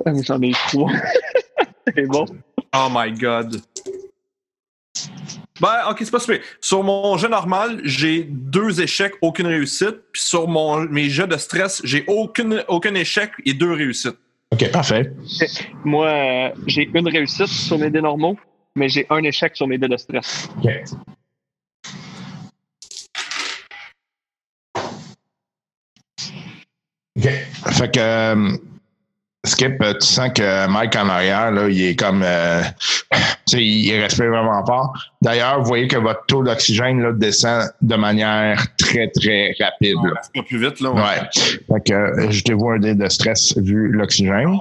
Ah, 0.04 0.12
J'en 0.22 0.40
ai 0.42 0.52
trois. 0.68 0.90
c'est 1.96 2.06
bon. 2.06 2.26
Oh 2.76 2.88
my 2.90 3.12
god. 3.12 3.62
Ben, 5.60 5.90
ok, 5.90 5.96
c'est 6.00 6.10
pas 6.10 6.20
super. 6.20 6.40
Sur 6.60 6.82
mon 6.82 7.16
jeu 7.16 7.28
normal, 7.28 7.80
j'ai 7.84 8.24
deux 8.24 8.82
échecs, 8.82 9.14
aucune 9.22 9.46
réussite. 9.46 9.96
Puis 10.12 10.22
sur 10.22 10.46
mon, 10.46 10.80
mes 10.80 11.08
jeux 11.08 11.26
de 11.26 11.36
stress, 11.38 11.80
j'ai 11.84 12.04
aucune, 12.06 12.64
aucun 12.68 12.94
échec 12.94 13.30
et 13.46 13.54
deux 13.54 13.72
réussites. 13.72 14.18
OK, 14.52 14.70
parfait. 14.70 15.12
Moi, 15.84 16.06
euh, 16.06 16.50
j'ai 16.66 16.90
une 16.92 17.08
réussite 17.08 17.46
sur 17.46 17.78
mes 17.78 17.90
dés 17.90 18.00
normaux, 18.00 18.36
mais 18.76 18.88
j'ai 18.88 19.06
un 19.08 19.22
échec 19.22 19.56
sur 19.56 19.66
mes 19.66 19.78
dés 19.78 19.88
de 19.88 19.96
stress. 19.96 20.48
OK. 20.58 20.68
OK. 27.18 27.28
Fait 27.70 27.92
que, 27.94 28.00
euh, 28.00 28.56
Skip, 29.44 29.80
euh, 29.82 29.94
tu 29.94 30.06
sens 30.06 30.30
que 30.34 30.66
Mike 30.66 30.96
en 30.96 31.08
arrière, 31.08 31.50
là, 31.52 31.68
il 31.68 31.80
est 31.82 31.96
comme. 31.96 32.22
euh, 32.24 32.60
tu 33.46 33.56
sais, 33.56 33.64
il 33.64 34.00
respire 34.00 34.30
vraiment 34.30 34.64
fort. 34.66 34.92
D'ailleurs, 35.22 35.60
vous 35.60 35.66
voyez 35.66 35.86
que 35.86 35.96
votre 35.96 36.26
taux 36.26 36.42
d'oxygène 36.42 37.00
là, 37.00 37.12
descend 37.12 37.70
de 37.80 37.94
manière 37.96 38.60
très, 38.78 39.08
très 39.08 39.54
rapide. 39.60 39.94
On 40.36 40.42
plus 40.42 40.58
vite, 40.58 40.80
là. 40.80 40.90
ouais. 40.90 41.00
Ouais. 41.00 41.20
Fait 41.32 41.84
que 41.86 41.92
euh, 41.94 42.30
je 42.30 42.42
te 42.42 42.52
vois 42.52 42.74
un 42.74 42.78
dé 42.80 42.94
de 42.94 43.08
stress 43.08 43.56
vu 43.58 43.88
l'oxygène. 43.92 44.58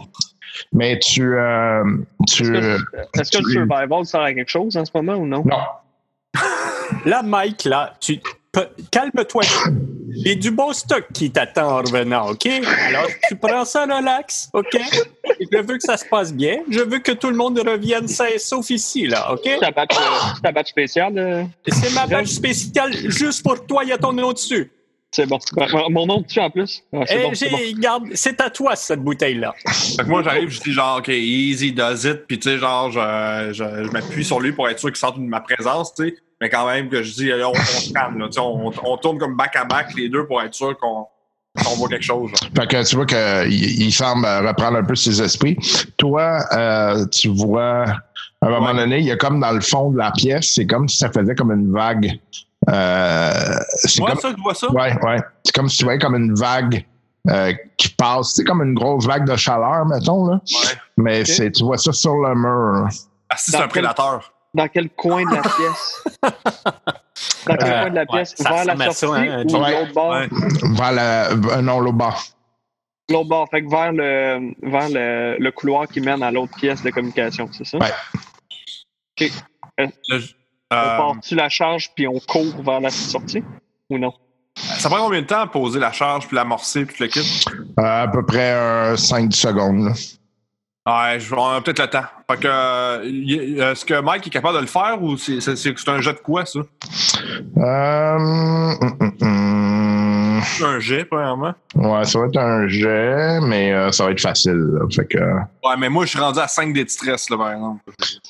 Mais 0.74 1.00
tu. 1.00 1.36
euh, 1.38 1.84
tu 2.28 2.44
Est-ce 2.44 2.52
que, 2.52 3.20
est-ce 3.20 3.32
que 3.38 3.44
le 3.44 3.52
survival 3.52 4.06
sert 4.06 4.22
à 4.22 4.34
quelque 4.34 4.50
chose 4.50 4.78
en 4.78 4.86
ce 4.86 4.92
moment 4.94 5.16
ou 5.16 5.26
non? 5.26 5.44
non. 5.46 5.58
Là, 7.06 7.22
Mike, 7.24 7.66
là, 7.66 7.94
tu 8.00 8.20
calme-toi. 8.92 9.44
J'ai 10.24 10.36
du 10.36 10.52
beau 10.52 10.74
stock 10.74 11.06
qui 11.14 11.30
t'attend 11.32 11.78
en 11.78 11.82
revenant, 11.82 12.32
OK? 12.32 12.48
Alors, 12.88 13.08
tu 13.28 13.36
prends 13.36 13.66
ça 13.66 13.84
relax, 13.84 14.50
OK? 14.54 14.78
Je 15.52 15.58
veux 15.58 15.78
que 15.78 15.84
ça 15.84 15.98
se 15.98 16.06
passe 16.06 16.34
bien. 16.34 16.60
Je 16.70 16.80
veux 16.80 17.00
que 17.00 17.12
tout 17.12 17.30
le 17.30 17.36
monde 17.36 17.60
revienne 17.60 18.08
sain 18.08 18.26
et 18.34 18.40
sauf 18.40 18.70
ici, 18.70 19.06
là, 19.08 19.32
OK? 19.34 19.42
C'est 19.44 19.60
ta 19.74 19.82
euh, 19.82 19.86
ta 20.42 20.52
badge 20.52 20.68
spéciale. 20.70 21.18
euh, 21.18 21.44
C'est 21.68 21.94
ma 21.94 22.08
badge 22.08 22.28
spéciale 22.30 22.94
juste 23.12 23.44
pour 23.44 23.64
toi. 23.68 23.84
Il 23.84 23.90
y 23.90 23.94
a 23.94 23.98
ton 23.98 24.14
nom 24.14 24.32
dessus. 24.32 24.72
C'est 25.12 25.26
bon. 25.26 25.40
Mon 25.90 26.06
nom 26.06 26.22
dessus 26.22 26.40
en 26.40 26.50
plus. 26.50 26.84
Ah, 26.94 27.02
c'est 27.06 27.20
Et 27.20 27.24
bon, 27.24 27.34
c'est 27.34 27.50
bon. 27.50 27.58
j'ai, 27.58 27.74
garde, 27.76 28.04
c'est 28.14 28.42
à 28.42 28.50
toi, 28.50 28.76
cette 28.76 29.02
bouteille-là. 29.02 29.54
Fait 29.96 30.04
que 30.04 30.08
moi, 30.10 30.22
j'arrive, 30.24 30.50
je 30.50 30.60
dis 30.62 30.74
genre, 30.74 30.98
OK, 31.00 31.08
easy 31.10 31.72
does 31.72 32.06
it. 32.06 32.26
Puis, 32.28 32.40
tu 32.40 32.50
sais, 32.50 32.58
genre, 32.58 32.92
je, 32.92 33.50
je, 33.54 33.84
je 33.86 33.90
m'appuie 33.92 34.26
sur 34.26 34.40
lui 34.40 34.52
pour 34.52 34.68
être 34.68 34.80
sûr 34.80 34.90
qu'il 34.90 34.98
sente 34.98 35.18
ma 35.18 35.40
présence, 35.42 35.94
tu 35.94 36.10
sais. 36.10 36.16
Mais 36.42 36.50
quand 36.50 36.68
même, 36.68 36.88
que 36.90 37.02
je 37.02 37.14
dis, 37.14 37.28
là, 37.30 37.48
on, 37.50 37.52
on 37.52 37.56
se 37.56 37.92
calme, 37.94 38.20
là. 38.20 38.28
Tu 38.30 38.40
on, 38.40 38.72
on 38.84 38.98
tourne 38.98 39.18
comme 39.18 39.36
back 39.36 39.56
à 39.56 39.66
back, 39.66 39.94
les 39.96 40.08
deux, 40.10 40.26
pour 40.28 40.42
être 40.42 40.54
sûr 40.54 40.78
qu'on 40.78 41.08
voit 41.78 41.88
quelque 41.90 42.04
chose. 42.06 42.30
Fait 42.56 42.68
que 42.68 42.88
tu 42.88 42.96
vois 42.96 43.06
qu'il 43.08 43.82
il 43.82 43.92
semble 43.92 44.26
reprendre 44.26 44.78
un 44.78 44.84
peu 44.84 44.96
ses 44.96 45.20
esprits. 45.22 45.58
Toi, 45.98 46.40
euh, 46.54 47.06
tu 47.08 47.30
vois, 47.30 47.86
à 47.86 48.46
un 48.46 48.50
moment 48.50 48.68
Ouais. 48.68 48.76
donné, 48.76 49.00
il 49.00 49.06
y 49.06 49.12
a 49.12 49.18
comme 49.18 49.40
dans 49.40 49.52
le 49.52 49.62
fond 49.62 49.90
de 49.90 49.98
la 49.98 50.12
pièce, 50.12 50.52
c'est 50.54 50.68
comme 50.68 50.88
si 50.88 50.98
ça 50.98 51.10
faisait 51.12 51.34
comme 51.34 51.52
une 51.52 51.74
vague. 51.74 52.20
Euh, 52.70 53.32
c'est 53.76 54.02
Ouais, 54.02 54.12
comme, 54.12 54.20
ça, 54.20 54.30
je 54.38 54.42
vois 54.42 54.54
ça. 54.54 54.72
ouais, 54.72 54.94
ouais. 55.04 55.18
C'est 55.44 55.56
comme 55.56 55.70
si 55.70 55.78
tu 55.78 55.84
voyais 55.86 56.00
comme 56.00 56.16
une 56.16 56.36
vague 56.36 56.86
euh, 57.30 57.54
qui 57.78 57.90
passe. 57.90 58.34
C'est 58.36 58.44
comme 58.44 58.62
une 58.62 58.74
grosse 58.76 59.06
vague 59.08 59.26
de 59.28 59.36
chaleur, 59.36 59.86
mettons, 59.86 60.28
là. 60.28 60.34
Ouais. 60.36 60.72
Mais 60.98 61.26
c'est, 61.26 61.52
tu 61.52 61.64
vois 61.64 61.78
ça 61.78 61.92
sur 61.94 62.16
le 62.16 62.36
mur. 62.36 62.88
Ah, 63.30 63.36
si 63.38 63.52
c'est 63.52 63.58
un 63.58 63.62
quel- 63.62 63.70
prédateur. 63.70 64.32
Dans 64.58 64.68
quel 64.68 64.90
coin 64.90 65.24
de 65.24 65.36
la 65.36 65.42
pièce? 65.58 66.04
Dans 67.46 67.56
quel 67.56 67.72
Euh, 67.72 67.82
coin 67.82 67.90
de 67.92 67.96
la 67.96 68.02
ouais, 68.02 68.08
pièce? 68.08 68.36
vers 68.42 68.66
la 68.66 68.92
sortie 68.92 69.06
hein, 69.20 69.44
ou 69.46 69.50
John. 69.50 69.72
l'autre 69.72 69.94
bord? 69.94 70.10
Ouais. 70.12 70.28
Vers 70.74 70.92
la, 70.92 71.30
euh, 71.32 71.62
non, 71.62 71.80
l'autre 71.80 71.98
bord. 71.98 72.24
L'autre 73.10 73.30
bord. 73.30 73.48
Fait 73.50 73.64
que 73.64 73.70
vers 73.70 73.92
le, 73.94 74.54
vers 74.70 74.90
le, 74.90 75.38
le 75.40 75.52
couloir 75.52 75.88
qui 75.88 76.02
mène 76.02 76.22
à 76.24 76.32
l'autre 76.32 76.54
pièce 76.58 76.82
de 76.84 76.90
communication, 76.90 77.48
c'est 77.54 77.66
ça? 77.66 77.78
Ouais. 77.78 77.92
OK. 79.22 79.32
Le- 79.78 79.88
On 80.70 80.76
euh, 80.76 80.98
part-tu 80.98 81.36
la 81.36 81.48
charge 81.50 81.92
puis 81.96 82.08
on 82.08 82.20
court 82.20 82.62
vers 82.64 82.82
la 82.82 82.90
sortie? 82.90 83.44
Ou 83.90 83.98
non? 83.98 84.12
ça 84.58 84.90
prend 84.90 84.98
combien 85.06 85.22
de 85.22 85.28
temps 85.28 85.40
à 85.42 85.48
poser 85.48 85.80
la 85.80 85.92
charge 85.94 86.28
puis 86.28 86.36
l'amorcer 86.36 86.86
puis 86.86 86.96
tout 86.98 87.04
le 87.04 87.10
kit? 87.10 87.44
Euh, 87.80 88.04
à 88.04 88.08
peu 88.10 88.26
près 88.26 88.98
5 88.98 89.32
secondes. 89.34 89.94
Ouais, 90.88 91.20
je 91.20 91.30
vais 91.30 91.36
avoir 91.36 91.62
peut-être 91.64 91.82
le 91.82 91.88
temps. 91.90 92.06
Fait 92.32 92.38
que, 92.38 92.48
euh, 92.48 93.72
est-ce 93.72 93.84
que 93.84 94.00
Mike 94.00 94.26
est 94.28 94.30
capable 94.30 94.56
de 94.56 94.62
le 94.62 94.68
faire 94.68 95.02
ou 95.04 95.18
c'est 95.18 95.42
c'est- 95.42 95.58
c'est 95.58 95.90
un 95.90 96.00
jet 96.00 96.14
de 96.14 96.20
quoi, 96.20 96.46
ça? 96.46 96.60
Euh, 97.58 98.16
hum, 98.16 98.98
hum, 99.02 99.12
hum. 99.22 100.42
C'est 100.46 100.64
un 100.64 100.80
jet, 100.80 101.04
premièrement. 101.04 101.54
Ouais, 101.76 102.06
ça 102.06 102.20
va 102.20 102.28
être 102.28 102.38
un 102.38 102.68
jet, 102.70 103.40
mais 103.42 103.74
euh, 103.74 103.92
ça 103.92 104.06
va 104.06 104.12
être 104.12 104.22
facile. 104.22 104.54
là. 104.54 104.86
Fait 104.90 105.06
que, 105.06 105.18
Ouais, 105.18 105.76
mais 105.78 105.90
moi, 105.90 106.06
je 106.06 106.12
suis 106.12 106.20
rendu 106.20 106.40
à 106.40 106.48
5 106.48 106.72
dés 106.72 106.86
de 106.86 106.90
stress, 106.90 107.30
là, 107.30 107.38
par 107.38 107.52
exemple. 107.52 107.82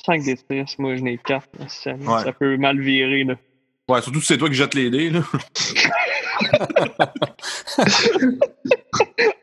5 0.04 0.24
des 0.24 0.34
stress, 0.36 0.76
moi 0.78 0.96
je 0.96 1.02
n'ai 1.02 1.16
4. 1.18 1.46
Ça, 1.68 1.92
Ouais. 1.92 2.24
ça 2.24 2.32
peut 2.32 2.56
mal 2.56 2.80
virer. 2.80 3.22
Là. 3.24 3.34
Ouais, 3.88 4.02
surtout 4.02 4.20
si 4.20 4.26
c'est 4.26 4.38
toi 4.38 4.48
qui 4.48 4.54
jettes 4.56 4.74
les 4.74 4.90
dés, 4.90 5.10
là. 5.10 5.20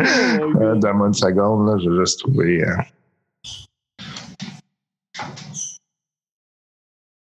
euh, 0.00 0.74
Donne-moi 0.76 1.08
une 1.08 1.14
seconde, 1.14 1.68
là, 1.68 1.76
je 1.82 1.90
vais 1.90 1.98
juste 2.00 2.20
trouver. 2.20 2.62
euh, 2.64 2.76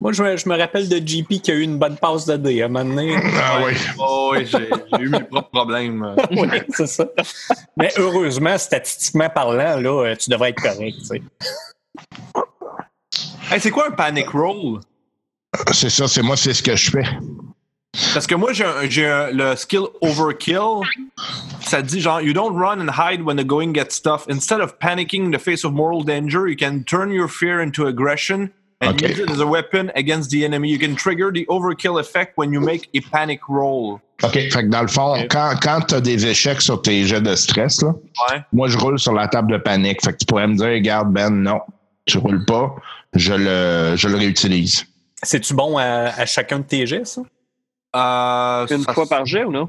Moi, 0.01 0.13
je 0.13 0.23
me, 0.23 0.37
je 0.37 0.49
me 0.49 0.57
rappelle 0.59 0.89
de 0.89 0.97
JP 0.97 1.41
qui 1.41 1.53
a 1.53 1.55
eu 1.55 1.61
une 1.63 1.79
bonne 1.79 1.97
passe 1.97 2.27
de 2.27 2.37
dés 2.37 2.61
à 2.63 2.65
un 2.65 2.69
moment 2.69 2.85
donné. 2.85 3.15
Ah 3.41 3.61
oui. 3.65 3.73
Oh, 4.01 4.31
oui, 4.33 4.45
j'ai 4.47 4.69
eu 4.99 5.09
mes 5.09 5.23
propres 5.23 5.51
problèmes. 5.51 6.17
oui, 6.33 6.49
c'est 6.71 6.89
ça. 6.89 7.07
Mais 7.77 7.93
heureusement, 7.99 8.59
statistiquement 8.59 9.31
parlant, 9.31 9.79
là, 9.81 9.91
euh, 10.11 10.17
tu 10.17 10.29
devrais 10.29 10.51
être 10.51 10.61
correct. 10.61 10.97
tu 10.99 11.05
sais. 11.05 11.23
Hey, 13.51 13.61
c'est 13.61 13.71
quoi 13.71 13.89
un 13.89 13.91
panic 13.93 14.29
roll? 14.31 14.81
C'est 15.73 15.91
ça, 15.91 16.09
c'est 16.09 16.23
moi, 16.23 16.37
c'est 16.37 16.55
ce 16.55 16.63
que 16.65 16.75
je 16.75 16.91
fais. 16.91 17.05
Parce 18.15 18.27
que 18.27 18.35
moi, 18.35 18.53
j'ai 18.53 18.65
un- 18.65 18.89
j'ai 18.89 19.07
un- 19.07 19.31
le 19.31 19.55
skill 19.55 19.83
overkill. 20.01 20.81
Ça 21.73 21.81
dit 21.81 22.01
genre, 22.03 22.21
you 22.21 22.35
don't 22.35 22.55
run 22.55 22.81
and 22.87 22.91
hide 22.91 23.23
when 23.23 23.35
the 23.39 23.47
going 23.47 23.73
gets 23.73 23.99
tough. 23.99 24.27
Instead 24.29 24.61
of 24.61 24.79
panicking 24.79 25.25
in 25.25 25.31
the 25.31 25.39
face 25.39 25.65
of 25.65 25.73
moral 25.73 26.03
danger, 26.05 26.47
you 26.47 26.55
can 26.55 26.83
turn 26.85 27.11
your 27.11 27.29
fear 27.29 27.63
into 27.63 27.87
aggression 27.87 28.51
and 28.83 28.91
Okay. 28.93 29.09
use 29.13 29.21
it 29.21 29.31
as 29.31 29.41
a 29.41 29.47
weapon 29.47 29.91
against 29.97 30.29
the 30.31 30.45
enemy. 30.45 30.69
You 30.69 30.79
can 30.79 30.95
trigger 30.97 31.33
the 31.33 31.47
overkill 31.49 31.99
effect 31.99 32.33
when 32.37 32.53
you 32.53 32.61
make 32.61 32.91
a 32.95 33.01
panic 33.11 33.41
roll. 33.49 34.01
OK. 34.23 34.33
Fait 34.35 34.51
que 34.51 34.69
dans 34.69 34.83
le 34.83 34.89
fond, 34.89 35.15
quand, 35.31 35.55
quand 35.63 35.81
tu 35.89 35.95
as 35.95 36.03
des 36.03 36.27
échecs 36.27 36.61
sur 36.61 36.83
tes 36.83 37.05
jets 37.05 37.23
de 37.23 37.35
stress, 37.35 37.81
là, 37.81 37.95
Ouais. 38.31 38.43
moi, 38.53 38.69
je 38.69 38.77
roule 38.77 38.99
sur 38.99 39.15
la 39.15 39.27
table 39.29 39.53
de 39.53 39.57
panique. 39.59 40.05
Fait 40.05 40.13
que 40.13 40.19
tu 40.19 40.27
pourrais 40.27 40.47
me 40.49 40.55
dire, 40.57 40.67
regarde, 40.67 41.11
Ben, 41.11 41.31
non, 41.31 41.61
tu 42.05 42.19
roules 42.19 42.45
pas, 42.45 42.75
je 43.15 43.33
le, 43.33 43.97
je 43.97 44.09
le 44.09 44.17
réutilise. 44.19 44.85
C'est-tu 45.23 45.55
bon 45.55 45.79
à, 45.79 46.11
à 46.19 46.27
chacun 46.27 46.59
de 46.59 46.65
tes 46.65 46.87
gestes, 46.87 47.15
ça? 47.15 47.23
Euh, 47.97 48.67
Une 48.77 48.83
ça- 48.83 48.93
fois 48.93 49.07
par 49.09 49.25
jet 49.25 49.45
ou 49.45 49.53
non? 49.53 49.69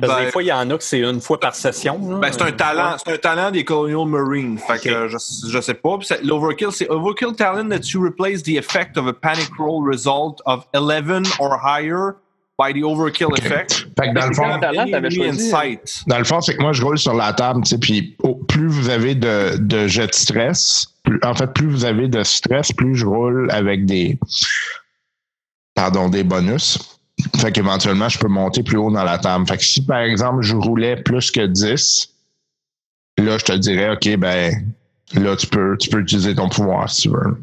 Parce 0.00 0.12
que 0.14 0.18
Ben- 0.18 0.24
des 0.26 0.30
fois, 0.32 0.42
il 0.42 0.46
y 0.46 0.52
en 0.52 0.70
a 0.70 0.76
que 0.78 0.82
c'est 0.84 1.00
une 1.00 1.20
fois 1.20 1.38
par 1.38 1.54
session. 1.54 1.98
Ben, 1.98 2.30
c'est 2.32 2.42
un 2.42 2.52
talent, 2.52 2.96
c'est 3.04 3.12
un 3.12 3.18
talent 3.18 3.50
des 3.50 3.64
Colonial 3.64 4.06
Marines. 4.08 4.58
Fait 4.58 4.78
que 4.80 5.08
je, 5.08 5.16
je 5.48 5.60
sais 5.60 5.74
pas. 5.74 5.98
L'overkill, 6.22 6.72
c'est 6.72 6.88
overkill 6.88 7.34
talent 7.36 7.68
that 7.68 7.80
you 7.92 8.00
replace 8.02 8.42
the 8.42 8.56
effect 8.56 8.96
of 8.96 9.06
a 9.06 9.12
panic 9.12 9.50
roll 9.58 9.82
result 9.86 10.40
of 10.46 10.66
11 10.74 11.24
or 11.38 11.58
higher 11.62 12.14
by 12.58 12.72
the 12.74 12.84
overkill 12.84 13.30
effect. 13.38 13.86
Fait 13.98 14.08
que 14.10 14.14
dans 14.14 14.26
le 14.28 14.34
fond, 14.34 14.42
quel 14.50 14.60
talent 14.60 14.82
Enemy 14.82 14.90
t'avais 14.90 15.06
in 15.08 15.32
choisi? 15.32 15.48
sight. 15.50 16.02
Dans 16.06 16.18
le 16.18 16.24
fond, 16.24 16.40
c'est 16.42 16.54
que 16.56 16.60
moi, 16.62 16.72
je 16.74 16.84
roule 16.84 16.98
sur 16.98 17.14
la 17.14 17.32
table, 17.32 17.62
tu 17.62 17.70
sais, 17.70 17.78
puis 17.78 18.16
plus 18.48 18.68
vous 18.68 18.90
avez 18.90 19.14
de, 19.14 19.56
de 19.58 19.86
jets 19.86 20.08
de 20.08 20.14
stress, 20.14 20.88
plus- 21.02 21.20
en 21.24 21.34
fait, 21.34 21.46
plus 21.54 21.68
vous 21.68 21.84
avez 21.86 22.06
de 22.08 22.22
stress, 22.22 22.70
plus 22.72 22.94
je 22.96 23.06
roule 23.06 23.50
avec 23.50 23.86
des, 23.86 24.18
pardon, 25.74 26.08
des 26.08 26.22
bonus. 26.24 26.89
Fait 27.36 27.52
qu'éventuellement, 27.52 28.08
je 28.08 28.18
peux 28.18 28.28
monter 28.28 28.62
plus 28.62 28.76
haut 28.76 28.90
dans 28.90 29.04
la 29.04 29.18
table. 29.18 29.46
Fait 29.46 29.56
que 29.56 29.64
si, 29.64 29.84
par 29.84 30.00
exemple, 30.00 30.42
je 30.42 30.56
roulais 30.56 30.96
plus 30.96 31.30
que 31.30 31.46
10, 31.46 32.14
là, 33.18 33.38
je 33.38 33.44
te 33.44 33.52
dirais, 33.52 33.90
OK, 33.90 34.16
ben, 34.16 34.72
là, 35.14 35.36
tu 35.36 35.46
peux, 35.46 35.76
tu 35.78 35.88
peux 35.90 36.00
utiliser 36.00 36.34
ton 36.34 36.48
pouvoir 36.48 36.90
si 36.90 37.02
tu 37.02 37.08
veux. 37.10 37.42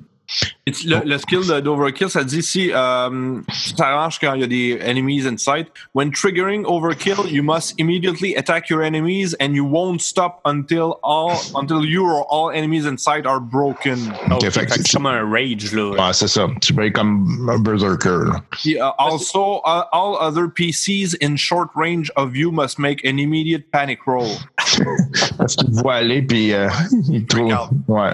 Et 0.65 0.71
Le, 0.85 1.01
le 1.05 1.17
skill 1.17 1.39
d'overkill, 1.63 2.09
ça 2.09 2.23
dit 2.23 2.39
ici, 2.39 2.71
euh, 2.73 3.39
ça 3.75 3.87
arrange 3.87 4.19
quand 4.19 4.33
il 4.33 4.41
y 4.41 4.43
a 4.43 4.47
des 4.47 4.77
enemies 4.85 5.25
in 5.25 5.37
sight. 5.37 5.67
When 5.93 6.11
triggering 6.11 6.65
overkill, 6.65 7.31
you 7.31 7.41
must 7.41 7.73
immediately 7.77 8.35
attack 8.35 8.69
your 8.69 8.81
enemies 8.81 9.33
and 9.39 9.53
you 9.53 9.63
won't 9.65 10.01
stop 10.01 10.41
until 10.43 10.99
all 11.03 11.31
until 11.55 11.85
you 11.85 12.05
or 12.05 12.25
all 12.29 12.51
enemies 12.51 12.85
in 12.85 12.97
sight 12.97 13.25
are 13.25 13.39
broken. 13.39 14.11
Ok, 14.29 14.41
fait 14.41 14.51
fait 14.51 14.65
que 14.65 14.73
que 14.73 14.81
c'est 14.83 14.97
comme 14.97 15.05
un 15.05 15.23
rage, 15.29 15.71
là. 15.71 15.91
Ouais, 15.91 16.13
c'est 16.13 16.27
ça. 16.27 16.47
Tu 16.61 16.73
peux 16.73 16.85
être 16.85 16.93
comme 16.93 17.49
un 17.49 17.59
berserker. 17.59 18.31
uh, 18.65 18.91
also, 18.97 19.61
uh, 19.65 19.83
all 19.93 20.17
other 20.19 20.47
PCs 20.49 21.15
in 21.21 21.37
short 21.37 21.69
range 21.75 22.11
of 22.17 22.35
you 22.35 22.51
must 22.51 22.77
make 22.77 23.03
an 23.05 23.17
immediate 23.19 23.71
panic 23.71 23.99
roll. 24.05 24.27
Parce 25.37 25.55
qu'il 25.55 25.69
te 25.69 25.81
voit 25.81 25.95
aller, 25.95 26.21
puis 26.21 26.53
euh, 26.53 26.69
il 27.09 27.25
trouve. 27.25 27.53
Ouais. 27.87 28.11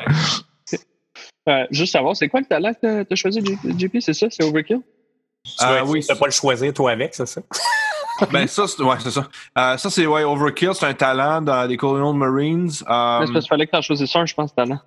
Euh, 1.49 1.65
juste 1.71 1.91
savoir, 1.93 2.15
c'est 2.15 2.29
quoi 2.29 2.39
le 2.39 2.45
talent 2.45 2.73
que 2.73 3.03
t'as 3.03 3.15
choisi, 3.15 3.41
J- 3.45 3.57
JP? 3.77 3.97
C'est 3.99 4.13
ça? 4.13 4.27
C'est 4.29 4.43
Overkill? 4.43 4.79
Tu 5.45 5.51
Euh, 5.65 5.79
dois- 5.81 5.89
oui. 5.89 5.99
tu 6.01 6.07
peux 6.07 6.15
pas 6.19 6.25
le 6.27 6.31
choisir, 6.31 6.73
toi, 6.73 6.91
avec, 6.91 7.13
c'est 7.15 7.25
ça? 7.25 7.41
ben 8.31 8.47
ça, 8.47 8.65
c'est, 8.67 8.81
ouais, 8.81 8.95
c'est 9.01 9.11
ça. 9.11 9.27
Euh, 9.57 9.77
ça 9.77 9.89
c'est 9.89 10.05
ouais, 10.05 10.23
overkill, 10.23 10.73
c'est 10.73 10.85
un 10.85 10.93
talent 10.93 11.41
dans 11.41 11.67
les 11.67 11.75
Colonial 11.75 12.13
Marines. 12.15 12.63
Mais 12.67 12.69
c'est 12.69 12.85
parce 12.85 13.31
qu'il 13.31 13.47
fallait 13.49 13.65
que 13.65 13.71
t'en 13.71 13.81
choisisses 13.81 14.15
un, 14.15 14.25
je 14.25 14.33
pense, 14.33 14.55
talent. 14.55 14.79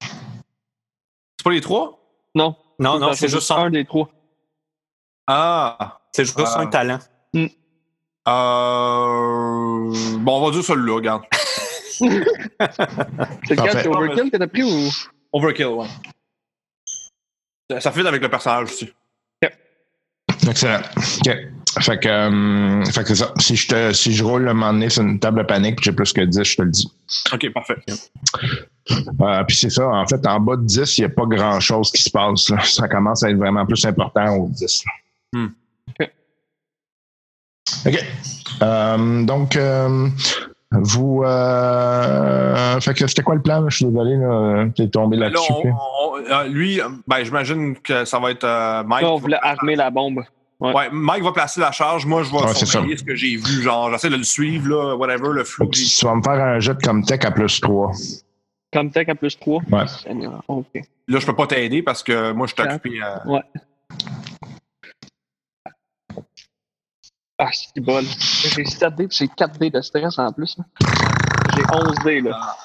c'est 0.00 1.42
pas 1.44 1.50
les 1.50 1.60
trois? 1.60 1.98
Non. 2.34 2.54
Non, 2.78 2.98
non, 3.00 3.12
c'est 3.14 3.26
juste 3.28 3.50
un. 3.50 3.56
un 3.56 3.70
des 3.70 3.84
trois. 3.84 4.08
Ah! 5.26 5.98
C'est 6.12 6.24
juste 6.24 6.38
Ah. 6.38 6.60
un 6.60 6.66
talent. 6.66 6.98
Euh... 8.28 9.92
Bon, 10.20 10.36
on 10.40 10.44
va 10.46 10.50
dire 10.52 10.62
celui-là, 10.64 10.94
regarde. 10.94 11.22
C'est 11.90 12.04
lequel? 12.08 12.24
Parfait. 13.56 13.82
C'est 13.82 13.88
Overkill 13.88 14.30
que 14.30 14.36
t'as 14.36 14.46
pris 14.46 14.62
ou? 14.62 14.88
Overkill, 15.32 15.66
ouais. 15.66 15.86
Ça- 17.70 17.80
Ça 17.80 17.92
fit 17.92 18.06
avec 18.06 18.22
le 18.22 18.28
personnage 18.28 18.64
aussi. 18.70 18.92
Excellent. 20.48 20.80
OK. 20.96 21.36
Fait 21.80 21.98
que, 22.00 22.08
euh, 22.08 22.84
fait 22.86 23.02
que 23.02 23.08
c'est 23.08 23.16
ça. 23.16 23.32
Si 23.38 23.54
je, 23.54 23.68
te, 23.68 23.92
si 23.92 24.14
je 24.14 24.24
roule 24.24 24.42
le 24.44 24.54
moment 24.54 24.72
donné 24.72 24.88
sur 24.88 25.02
une 25.02 25.20
table 25.20 25.38
de 25.40 25.46
panique 25.46 25.76
puis 25.76 25.84
j'ai 25.84 25.92
plus 25.92 26.12
que 26.12 26.22
10, 26.22 26.42
je 26.42 26.56
te 26.56 26.62
le 26.62 26.70
dis. 26.70 26.90
Ok, 27.32 27.52
parfait. 27.52 27.76
Euh, 29.20 29.44
puis 29.44 29.56
c'est 29.56 29.68
ça. 29.70 29.86
En 29.86 30.06
fait, 30.06 30.26
en 30.26 30.40
bas 30.40 30.56
de 30.56 30.62
10, 30.64 30.96
il 30.96 31.02
n'y 31.02 31.04
a 31.04 31.08
pas 31.10 31.26
grand-chose 31.26 31.92
qui 31.92 32.02
se 32.02 32.10
passe. 32.10 32.48
là. 32.48 32.62
Ça 32.64 32.88
commence 32.88 33.22
à 33.22 33.30
être 33.30 33.36
vraiment 33.36 33.66
plus 33.66 33.84
important 33.84 34.36
au 34.36 34.48
10. 34.48 34.84
là. 34.86 34.92
Hmm. 35.40 35.48
OK. 36.00 36.10
OK. 37.86 38.04
Euh, 38.62 39.24
donc, 39.24 39.56
euh, 39.56 40.08
vous. 40.70 41.22
Euh, 41.24 42.80
fait 42.80 42.94
que 42.94 43.06
c'était 43.06 43.22
quoi 43.22 43.34
le 43.34 43.42
plan? 43.42 43.68
Je 43.68 43.76
suis 43.76 43.84
désolé, 43.86 44.16
là. 44.16 44.66
T'es 44.74 44.88
tombé 44.88 45.16
Là, 45.16 45.28
là-dessus. 45.30 45.52
euh, 46.30 46.44
lui, 46.48 46.80
euh, 46.80 46.88
ben, 47.06 47.24
j'imagine 47.24 47.76
que 47.76 48.04
ça 48.04 48.18
va 48.18 48.30
être 48.30 48.44
euh, 48.44 48.82
Mike. 48.84 49.02
Là, 49.02 49.10
on 49.12 49.16
voulait 49.16 49.38
armer 49.42 49.76
la 49.76 49.90
bombe. 49.90 50.22
Ouais. 50.60 50.74
Ouais, 50.74 50.88
Mike 50.90 51.22
va 51.22 51.32
placer 51.32 51.60
la 51.60 51.70
charge. 51.70 52.04
Moi, 52.04 52.24
je 52.24 52.30
vais 52.32 52.38
Ouais, 52.38 52.52
surveiller 52.54 52.96
ce 52.96 53.04
que 53.04 53.14
j'ai 53.14 53.36
vu. 53.36 53.62
Genre, 53.62 53.90
j'essaie 53.92 54.10
de 54.10 54.16
le 54.16 54.24
suivre, 54.24 54.68
là, 54.68 54.96
whatever, 54.96 55.28
le 55.32 55.44
flou. 55.44 55.66
Tu 55.70 55.84
vas 56.04 56.14
me 56.16 56.22
faire 56.22 56.32
un 56.32 56.58
jet 56.58 56.74
de 56.74 56.82
Comtech 56.84 57.24
à 57.24 57.30
plus 57.30 57.60
3. 57.60 57.92
Comme 58.72 58.90
tech 58.90 59.08
à 59.08 59.14
plus 59.14 59.38
3. 59.38 59.62
Ouais. 59.70 59.84
Là, 61.08 61.18
je 61.20 61.24
peux 61.26 61.34
pas 61.34 61.46
t'aider 61.46 61.82
parce 61.82 62.02
que 62.02 62.32
moi, 62.32 62.46
je 62.46 62.52
suis 62.54 62.62
Quatre. 62.62 62.74
occupé. 62.76 63.00
à- 63.00 63.26
Ouais. 63.26 63.40
Ah, 67.40 67.50
c'est 67.52 67.80
bol. 67.80 68.02
J'ai 68.04 68.64
7 68.64 68.94
dés, 68.96 69.06
puis 69.06 69.16
j'ai 69.16 69.28
4 69.28 69.58
dés 69.60 69.70
de 69.70 69.80
stress 69.80 70.18
en 70.18 70.32
plus. 70.32 70.56
là. 70.58 70.64
J'ai 71.54 71.62
11 71.72 71.98
dés, 72.04 72.20
là. 72.20 72.56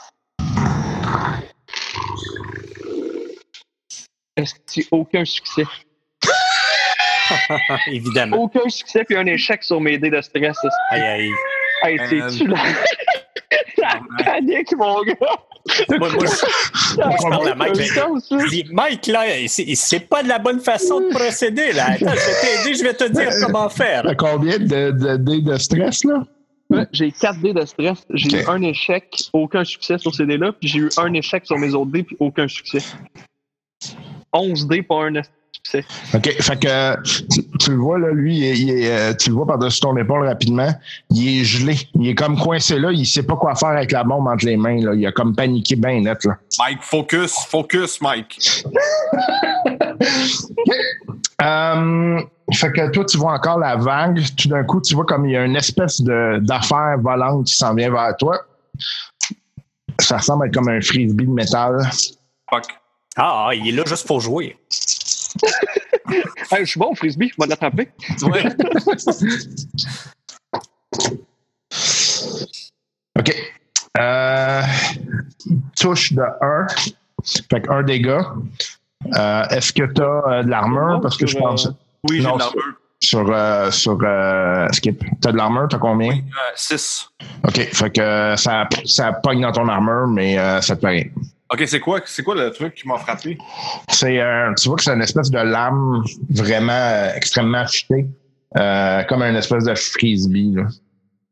Est-ce 4.36 4.56
que 4.56 4.88
aucun 4.90 5.26
succès? 5.26 5.66
Évidemment. 7.88 8.38
Aucun 8.38 8.68
succès, 8.68 9.04
puis 9.04 9.16
un 9.16 9.28
échec 9.28 9.64
sur 9.64 9.80
mes 9.80 10.00
dés 10.00 10.10
de 10.10 10.22
stress. 10.22 10.58
Aïe, 10.90 11.02
aïe. 11.02 11.32
Hey, 11.84 12.00
c'est-tu 12.10 12.48
la... 12.48 12.58
la 13.84 14.24
panique, 14.24 14.76
mon 14.78 15.02
gars? 15.04 15.14
Moi, 15.90 15.98
moi, 16.00 16.10
je, 16.12 16.96
moi, 16.98 17.16
je 17.18 17.30
parle 17.30 17.50
à 17.50 17.56
Mike. 17.56 19.08
mais- 19.08 19.14
là, 19.14 19.26
c'est 19.48 20.00
pas 20.10 20.24
de 20.24 20.28
la 20.28 20.40
bonne 20.40 20.60
façon 20.60 21.00
de 21.00 21.08
procéder. 21.14 21.72
Là. 21.72 21.86
Attends, 21.92 21.98
je 22.00 22.06
vais 22.06 22.42
t'aider, 22.42 22.78
je 22.78 22.84
vais 22.84 22.94
te 22.94 23.06
dire 23.06 23.30
comment 23.42 23.70
faire. 23.70 24.04
T'as 24.04 24.16
combien 24.16 24.58
de, 24.60 25.16
dés 25.18 25.42
de 25.42 25.58
stress, 25.58 26.04
là? 26.04 26.24
J'ai 26.92 27.12
4 27.12 27.40
dés 27.40 27.54
de 27.54 27.66
stress. 27.66 28.06
J'ai 28.10 28.42
eu 28.42 28.46
un 28.48 28.62
échec, 28.64 29.16
aucun 29.32 29.64
succès 29.64 29.98
sur 30.00 30.14
ces 30.14 30.26
dés-là, 30.26 30.52
puis 30.54 30.68
j'ai 30.68 30.80
eu 30.80 30.90
un 30.98 31.14
échec 31.14 31.46
sur 31.46 31.58
mes 31.58 31.74
autres 31.74 31.92
dés, 31.92 32.04
puis 32.04 32.18
aucun 32.20 32.48
succès. 32.48 32.80
11 34.34 34.68
dés, 34.68 34.82
pas 34.82 35.04
un 35.06 35.16
succès. 35.66 35.86
OK. 36.14 36.42
Fait 36.42 36.60
que 36.60 37.02
tu, 37.04 37.42
tu 37.60 37.72
le 37.72 37.78
vois, 37.78 37.98
là, 38.00 38.10
lui, 38.12 38.38
il 38.38 38.44
est- 38.44 38.60
il 38.60 38.70
est, 38.70 38.92
euh, 38.92 39.14
tu 39.14 39.30
le 39.30 39.36
vois 39.36 39.46
par-dessus 39.48 39.80
ton 39.80 39.96
épaule 39.98 40.26
rapidement. 40.28 40.70
Il 41.10 41.42
est 41.42 41.44
gelé. 41.44 41.78
Il 41.96 42.08
est 42.08 42.16
comme 42.16 42.38
coincé 42.38 42.78
là. 42.80 42.92
Il 42.92 43.06
sait 43.06 43.24
pas 43.24 43.36
quoi 43.36 43.56
faire 43.56 43.70
avec 43.70 43.92
la 43.92 44.04
bombe 44.04 44.28
entre 44.28 44.46
les 44.46 44.58
mains. 44.58 44.84
Là. 44.84 44.94
Il 44.94 45.06
a 45.06 45.12
comme 45.12 45.36
paniqué 45.36 45.76
bien 45.76 46.02
net. 46.02 46.24
Là. 46.26 46.38
Mike, 46.60 46.80
focus, 46.82 47.34
focus, 47.48 48.02
Mike. 48.02 48.64
Euh, 51.42 52.22
fait 52.54 52.72
que 52.72 52.90
toi, 52.92 53.04
tu 53.06 53.18
vois 53.18 53.34
encore 53.34 53.60
la 53.60 53.76
vague. 53.76 54.22
Tout 54.38 54.48
d'un 54.48 54.64
coup, 54.64 54.80
tu 54.82 54.96
vois 54.96 55.04
comme 55.06 55.26
il 55.26 55.34
y 55.34 55.38
a 55.38 55.44
une 55.44 55.56
espèce 55.58 56.00
de, 56.02 56.40
d'affaire 56.42 56.98
volante 57.02 57.48
qui 57.48 57.56
s'en 57.56 57.74
vient 57.74 57.92
vers 57.92 58.16
toi. 58.18 58.40
Ça 60.00 60.18
ressemble 60.18 60.44
à 60.44 60.48
être 60.48 60.54
comme 60.54 60.70
un 60.70 60.80
frisbee 60.80 61.26
de 61.26 61.32
métal. 61.32 61.80
Fuck. 62.50 62.66
Ah, 63.18 63.50
il 63.54 63.68
est 63.68 63.72
là 63.72 63.84
juste 63.86 64.08
pour 64.08 64.22
jouer. 64.22 64.56
Hey, 66.54 66.66
je 66.66 66.72
suis 66.72 66.80
bon 66.80 66.92
au 66.92 66.96
frisbee, 66.96 67.30
je 67.30 67.36
vais 67.42 67.48
l'attraper. 67.48 67.90
Ouais. 68.24 68.44
OK. 73.20 73.36
Euh, 74.00 74.62
touche 75.80 76.14
de 76.14 76.22
1. 76.42 76.68
Fait 77.50 77.62
que 77.62 77.72
1 77.72 77.84
dégât. 77.84 78.26
Euh, 79.16 79.44
est-ce 79.50 79.72
que 79.74 79.84
tu 79.84 80.02
as 80.02 80.44
de 80.44 80.50
l'armure? 80.50 81.00
Parce 81.02 81.18
que 81.18 81.26
je 81.28 81.32
Sur, 81.36 81.42
pense. 81.42 81.66
euh, 81.68 81.72
Oui, 82.10 82.22
j'ai 82.22 82.28
Non, 82.28 82.36
de 82.36 82.40
l'armure. 82.40 82.64
Sur, 83.02 83.26
euh, 83.30 83.70
sur 83.72 83.98
euh, 84.02 84.68
Skip. 84.72 85.04
T'as 85.22 85.32
de 85.34 85.38
l'armure, 85.38 85.68
t'as 85.70 85.78
combien? 85.78 86.22
6. 86.56 87.10
OK. 87.46 87.56
Fait 87.74 87.92
que 87.92 88.02
euh, 88.02 88.36
ça, 88.38 88.68
ça 88.86 89.12
pogne 89.14 89.42
dans 89.42 89.52
ton 89.52 89.68
armure, 89.68 90.08
mais 90.08 90.40
euh, 90.40 90.62
ça 90.62 90.76
te 90.76 90.82
fait 90.82 90.88
rien. 90.88 91.04
Ok, 91.54 91.64
c'est 91.68 91.80
quoi, 91.80 92.02
c'est 92.06 92.24
quoi 92.24 92.34
le 92.36 92.52
truc 92.52 92.74
qui 92.74 92.88
m'a 92.88 92.98
frappé? 92.98 93.38
C'est 93.90 94.20
un- 94.20 94.54
tu 94.56 94.68
vois 94.68 94.78
que 94.78 94.84
c'est 94.84 94.92
une 94.94 95.02
espèce 95.04 95.30
de 95.30 95.38
lame 95.38 96.04
vraiment 96.30 96.72
euh, 96.74 97.12
extrêmement 97.16 97.60
affûtée. 97.60 98.08
Euh, 98.58 99.04
comme 99.04 99.22
une 99.24 99.36
espèce 99.36 99.64
de 99.66 99.74
frisbee. 99.76 100.54
Là. 100.56 100.64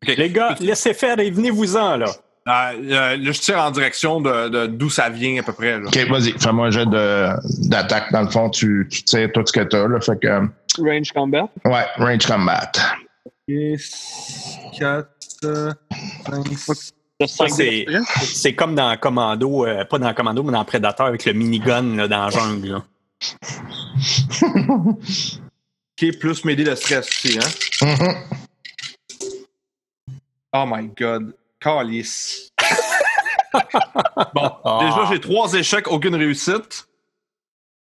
Ok. 0.08 0.16
Les 0.18 0.30
gars, 0.32 0.56
laissez 0.60 0.94
faire 0.96 1.20
et 1.20 1.30
venez-vous-en, 1.30 1.98
là. 1.98 2.06
Euh, 2.48 2.52
euh, 2.52 3.18
là, 3.18 3.32
je 3.32 3.40
tire 3.40 3.60
en 3.60 3.70
direction 3.70 4.20
de, 4.20 4.50
de- 4.50 4.66
d'où 4.66 4.90
ça 4.90 5.10
vient 5.10 5.40
à 5.40 5.44
peu 5.44 5.54
près. 5.54 5.80
Là. 5.80 5.86
OK, 5.88 5.98
vas-y. 6.10 6.32
Fais-moi 6.40 6.68
un 6.68 6.72
jet 6.72 6.88
de, 6.88 7.28
d'attaque. 7.70 8.12
Dans 8.12 8.22
le 8.24 8.30
fond, 8.30 8.50
tu, 8.50 8.88
tu 8.92 9.04
tires 9.04 9.30
tout 9.32 9.44
ce 9.46 9.52
que 9.54 9.60
t'as. 9.62 9.88
Là, 9.88 10.00
fait 10.02 10.20
que, 10.20 10.28
euh, 10.28 10.42
Range 10.80 11.12
combat. 11.14 11.48
ouais, 11.66 11.86
range 11.98 12.26
combat. 12.26 12.72
4, 13.48 13.80
5, 14.80 15.06
T'as 15.40 15.74
Ça, 15.74 15.74
5 16.26 16.50
dés 16.50 16.56
c'est 17.28 18.54
comme 18.56 18.76
dans 18.76 18.96
Commando, 18.98 19.66
euh, 19.66 19.86
pas 19.86 19.98
dans 20.00 20.14
Commando, 20.14 20.44
mais 20.44 20.52
dans 20.52 20.66
Predator 20.66 21.08
avec 21.08 21.26
le 21.26 21.34
minigun 21.34 21.96
là, 21.96 22.08
dans 22.08 22.26
la 22.26 22.30
jungle. 22.30 22.70
là. 22.70 22.84
Ok, 26.04 26.18
plus 26.20 26.46
m'aider 26.46 26.64
de 26.64 26.74
stress 26.74 27.08
aussi, 27.08 27.38
hein? 27.38 27.48
Oh 30.54 30.66
my 30.68 30.88
god. 30.98 31.34
Calice. 31.60 32.50
bon, 34.34 34.52
Ah. 34.66 34.80
déjà, 34.82 35.06
j'ai 35.12 35.20
trois 35.22 35.54
échecs, 35.54 35.88
aucune 35.92 36.16
réussite. 36.16 36.88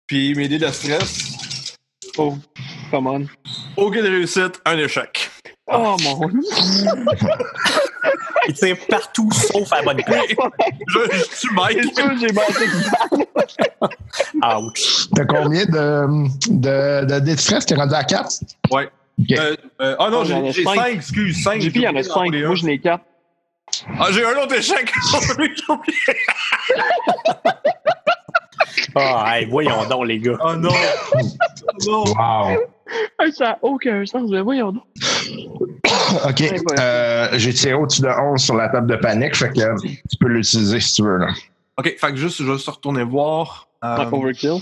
Puis 0.06 0.34
m'aider 0.34 0.58
de 0.58 0.66
stress, 0.68 1.76
Oh, 2.16 2.36
come 2.90 3.06
on. 3.06 3.26
aucune 3.76 4.06
réussite, 4.06 4.60
un 4.64 4.78
échec. 4.78 5.27
Oh 5.70 5.96
mon 6.02 6.28
dieu. 6.28 6.40
Il 8.48 8.54
tire 8.54 8.76
partout 8.88 9.28
sauf 9.32 9.72
à 9.72 9.76
la 9.76 9.82
bonne 9.82 10.02
place. 10.04 10.24
Je, 10.88 10.98
je 11.12 11.40
tue 11.40 11.54
Mike. 11.54 11.78
J'ai 12.20 12.32
battu 12.32 12.64
une 12.64 13.24
balle. 13.34 14.58
Ouch. 14.60 15.08
T'as 15.14 15.24
combien 15.26 15.64
de, 15.66 16.06
de, 16.50 17.04
de 17.04 17.18
de 17.20 17.36
stress? 17.36 17.66
T'es 17.66 17.74
rendu 17.74 17.94
à 17.94 18.04
4? 18.04 18.30
Ouais. 18.70 18.88
OK. 19.20 19.32
Euh, 19.32 19.56
euh, 19.80 19.96
ah 19.98 20.10
non, 20.10 20.20
Oh, 20.20 20.24
j'en 20.24 20.44
ai 20.44 20.52
j'ai 20.52 20.64
cinq. 20.64 20.76
5, 20.76 20.86
excuse, 20.94 21.42
5. 21.42 21.60
J'ai 21.60 21.68
il 21.68 21.82
y 21.82 21.88
en 21.88 21.96
a 21.96 22.02
5. 22.02 22.32
Moi, 22.32 22.54
je 22.54 22.64
n'ai 22.64 22.78
4. 22.78 23.04
Ah, 23.98 24.06
j'ai 24.10 24.24
un 24.24 24.36
autre 24.42 24.54
échec. 24.54 24.90
J'ai 25.12 25.72
oublié. 25.72 26.16
Ah, 28.98 29.38
hey, 29.38 29.46
voyons 29.46 29.86
donc, 29.88 30.06
les 30.06 30.18
gars. 30.18 30.36
oh 30.40 30.54
non. 30.56 30.70
Oh 31.14 31.70
non. 31.86 32.04
Wow. 32.04 33.30
Ça 33.32 33.44
n'a 33.44 33.58
aucun 33.62 34.04
sens. 34.06 34.30
Mais 34.30 34.40
voyons 34.40 34.72
donc. 34.72 34.84
OK. 36.24 36.42
Euh, 36.78 37.28
j'ai 37.34 37.52
tiré 37.52 37.74
au-dessus 37.74 38.02
de 38.02 38.08
11 38.08 38.40
sur 38.40 38.54
la 38.54 38.68
table 38.68 38.90
de 38.90 38.96
panique. 38.96 39.36
Fait 39.36 39.50
que 39.52 39.80
tu 39.82 40.16
peux 40.20 40.28
l'utiliser 40.28 40.80
si 40.80 40.94
tu 40.94 41.02
veux. 41.02 41.18
Là. 41.18 41.28
Ok, 41.78 41.94
fait 41.98 42.10
que 42.10 42.16
juste, 42.16 42.38
je 42.38 42.44
vais 42.44 42.54
juste 42.54 42.68
retourner 42.68 43.04
voir. 43.04 43.68
Euh, 43.84 44.10
overkill. 44.10 44.58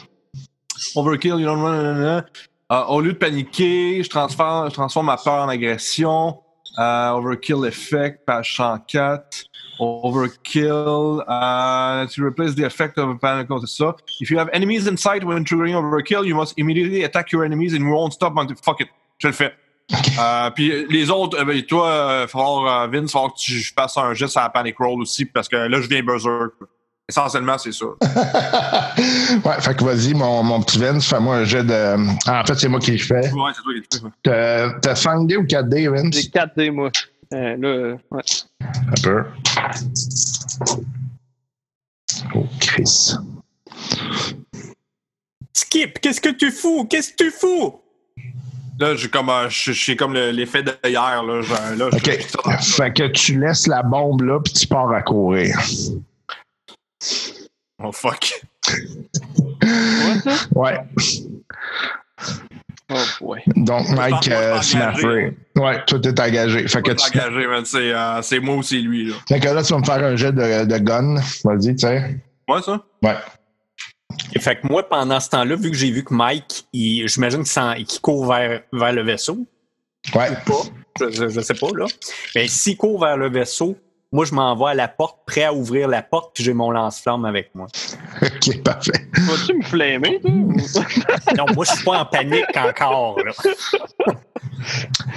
Overkill, 0.94 1.40
you 1.40 1.46
know, 1.46 1.56
nanana. 1.56 2.26
Euh, 2.72 2.84
au 2.88 3.00
lieu 3.00 3.12
de 3.12 3.18
paniquer, 3.18 4.02
je 4.02 4.10
transforme, 4.10 4.68
je 4.68 4.74
transforme 4.74 5.06
ma 5.06 5.16
peur 5.16 5.44
en 5.44 5.48
agression. 5.48 6.40
Euh, 6.78 7.10
overkill 7.10 7.64
effect, 7.64 8.26
page 8.26 8.56
104. 8.56 9.44
Overkill, 9.80 11.24
uh, 11.26 12.06
to 12.06 12.24
replace 12.24 12.54
the 12.54 12.64
effect 12.64 12.98
of 12.98 13.10
a 13.10 13.14
panic, 13.14 13.48
c'est 13.60 13.68
ça. 13.68 13.94
If 14.20 14.30
you 14.30 14.38
have 14.38 14.48
enemies 14.52 14.86
in 14.86 14.96
sight 14.96 15.24
when 15.24 15.44
triggering 15.44 15.74
overkill, 15.74 16.26
you 16.26 16.34
must 16.34 16.54
immediately 16.58 17.04
attack 17.04 17.32
your 17.32 17.44
enemies 17.44 17.74
and 17.74 17.90
won't 17.90 18.12
stop 18.12 18.36
until... 18.36 18.56
Fuck 18.56 18.80
it, 18.80 18.88
je 19.18 19.28
le 19.28 19.32
fais. 19.32 19.52
Euh, 20.18 20.50
puis 20.50 20.86
les 20.90 21.10
autres, 21.10 21.38
euh, 21.38 21.44
ben, 21.44 21.62
toi, 21.62 21.88
euh, 21.88 22.26
falloir, 22.26 22.82
euh, 22.82 22.86
Vince, 22.88 23.04
il 23.04 23.12
falloir 23.12 23.34
que 23.34 23.38
tu 23.38 23.72
fasses 23.76 23.96
un 23.96 24.14
geste 24.14 24.36
à 24.36 24.42
la 24.42 24.48
panic 24.50 24.76
roll 24.78 25.00
aussi, 25.00 25.24
parce 25.24 25.48
que 25.48 25.56
là, 25.56 25.80
je 25.80 25.88
viens 25.88 26.02
berserk. 26.02 26.54
Essentiellement, 27.08 27.56
c'est 27.56 27.72
ça. 27.72 27.86
ouais, 29.44 29.60
fait 29.60 29.76
que 29.76 29.84
vas-y, 29.84 30.12
mon, 30.12 30.42
mon 30.42 30.60
petit 30.60 30.78
Vince, 30.78 31.08
fais-moi 31.08 31.36
un 31.36 31.44
jet 31.44 31.62
de. 31.62 31.96
Ah, 32.26 32.42
en 32.42 32.44
fait, 32.44 32.56
c'est 32.56 32.68
moi 32.68 32.80
qui 32.80 32.90
le 32.92 32.98
fais. 32.98 33.30
Ouais, 33.30 33.52
c'est 33.54 33.62
toi 33.62 33.72
qui 33.74 33.80
le 33.80 33.84
fais. 33.92 34.14
T'as 34.24 34.70
t'as 34.80 34.94
5 34.96 35.28
dés 35.28 35.36
ou 35.36 35.46
4 35.46 35.68
dés, 35.68 35.86
Vince? 35.86 36.12
J'ai 36.12 36.30
4 36.30 36.56
dés, 36.56 36.70
moi. 36.70 36.90
Euh, 37.34 37.56
là, 37.56 37.96
ouais. 38.10 38.22
Un 38.60 39.02
peu. 39.02 39.24
Oh, 42.34 42.46
Chris. 42.60 43.14
Skip, 45.52 45.98
qu'est-ce 46.00 46.20
que 46.20 46.28
tu 46.30 46.50
fous? 46.50 46.86
Qu'est-ce 46.88 47.12
que 47.12 47.24
tu 47.24 47.30
fous? 47.30 47.80
Là, 48.78 48.94
j'ai 48.94 49.08
comme, 49.08 49.30
euh, 49.30 49.48
comme 49.98 50.12
le- 50.12 50.30
l'effet 50.30 50.62
hier. 50.84 51.22
Là, 51.22 51.40
là, 51.76 51.88
je- 51.90 51.96
OK. 51.96 52.60
je- 52.60 52.72
Fait 52.74 52.92
que 52.92 53.06
tu 53.08 53.40
laisses 53.40 53.66
la 53.66 53.82
bombe 53.82 54.22
là, 54.22 54.38
puis 54.40 54.52
tu 54.52 54.66
pars 54.66 54.90
à 54.92 55.02
courir. 55.02 55.58
Oh 57.82 57.92
fuck. 57.92 58.42
Ouais, 58.68 60.18
ça? 60.24 60.34
Ouais. 60.54 60.78
Oh, 62.88 62.94
boy. 63.20 63.42
Donc, 63.56 63.88
Mike 63.90 64.28
moi, 64.28 64.36
euh. 64.36 64.62
Smaffer. 64.62 65.36
Ouais, 65.56 65.84
toi, 65.86 65.98
t'es 66.00 66.20
engagé. 66.20 66.68
Fait 66.68 66.82
que, 66.82 66.92
Pas 66.92 66.94
tu... 67.10 67.18
engagé, 67.18 67.46
man. 67.48 67.64
C'est 67.64 67.92
euh, 67.92 68.22
c'est 68.22 68.38
moi 68.38 68.54
ou 68.56 68.62
c'est 68.62 68.76
lui. 68.78 69.08
Là. 69.08 69.16
fait 69.28 69.40
que 69.40 69.48
là, 69.48 69.62
tu 69.62 69.72
vas 69.72 69.80
me 69.80 69.84
faire 69.84 70.04
un 70.04 70.14
jet 70.16 70.30
de, 70.32 70.64
de 70.66 70.78
gun. 70.78 71.16
Vas-y, 71.44 71.74
tu 71.74 71.78
sais. 71.78 72.16
Ouais, 72.48 72.62
ça? 72.62 72.80
Ouais. 73.02 73.16
Et 74.34 74.38
fait 74.38 74.60
que 74.60 74.68
moi, 74.68 74.88
pendant 74.88 75.18
ce 75.18 75.28
temps-là, 75.30 75.56
vu 75.56 75.70
que 75.70 75.76
j'ai 75.76 75.90
vu 75.90 76.04
que 76.04 76.14
Mike, 76.14 76.66
il- 76.72 77.08
j'imagine 77.08 77.40
qu'il 77.40 77.50
s'en- 77.50 77.74
qu'il 77.74 78.00
court 78.00 78.26
vers, 78.32 78.62
vers 78.72 78.92
le 78.92 79.02
vaisseau, 79.02 79.44
Ouais. 80.14 80.28
je, 81.00 81.10
je, 81.10 81.28
je 81.28 81.40
sais 81.40 81.54
pas, 81.54 81.66
là. 81.76 81.86
Mais 82.36 82.46
s'il 82.46 82.76
court 82.76 83.00
vers 83.00 83.16
le 83.16 83.28
vaisseau, 83.28 83.76
moi, 84.12 84.24
je 84.24 84.34
m'en 84.34 84.54
vais 84.56 84.70
à 84.70 84.74
la 84.74 84.88
porte, 84.88 85.18
prêt 85.26 85.44
à 85.44 85.52
ouvrir 85.52 85.88
la 85.88 86.02
porte, 86.02 86.30
puis 86.34 86.44
j'ai 86.44 86.54
mon 86.54 86.70
lance-flamme 86.70 87.24
avec 87.24 87.54
moi. 87.54 87.66
OK, 88.22 88.62
parfait. 88.62 89.08
Vas-tu 89.18 89.54
me 89.54 89.62
flammer, 89.62 90.20
toi? 90.20 90.84
Non, 91.36 91.46
moi, 91.54 91.64
je 91.64 91.72
suis 91.72 91.84
pas 91.84 92.00
en 92.00 92.06
panique 92.06 92.56
encore, 92.56 93.18
là. 93.24 93.32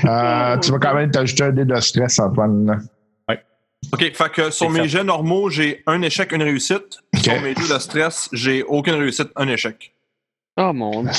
Euh, 0.06 0.58
tu 0.58 0.72
vas 0.72 0.80
quand 0.80 0.96
même 0.96 1.12
t'ajouter 1.12 1.44
un 1.44 1.52
dé 1.52 1.66
de 1.66 1.80
stress, 1.80 2.20
Antoine. 2.20 2.88
OK, 3.94 4.14
fait 4.14 4.32
que 4.32 4.50
sur 4.52 4.70
mes 4.70 4.88
jets 4.88 5.04
normaux, 5.04 5.50
j'ai 5.50 5.84
un 5.88 6.02
échec, 6.02 6.32
une 6.32 6.44
réussite. 6.44 7.00
Sur 7.16 7.42
mes 7.42 7.56
jets 7.56 7.74
de 7.74 7.80
stress, 7.80 8.30
j'ai 8.34 8.64
aucune 8.64 8.96
réussite, 8.96 9.30
un 9.36 9.48
échec. 9.48 9.94
Oh 10.58 10.74
mon 10.74 11.04
dieu, 11.04 11.12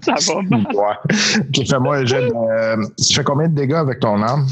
ça 0.00 0.14
va 0.34 0.42
mal. 0.42 0.66
Ouais. 0.72 1.40
OK, 1.40 1.68
fais-moi 1.68 1.96
un 1.96 2.04
jet 2.06 2.20
de... 2.28 2.32
euh, 2.32 2.86
tu 2.96 3.14
fais 3.14 3.24
combien 3.24 3.48
de 3.48 3.54
dégâts 3.54 3.74
avec 3.74 3.98
ton 3.98 4.22
arme? 4.22 4.46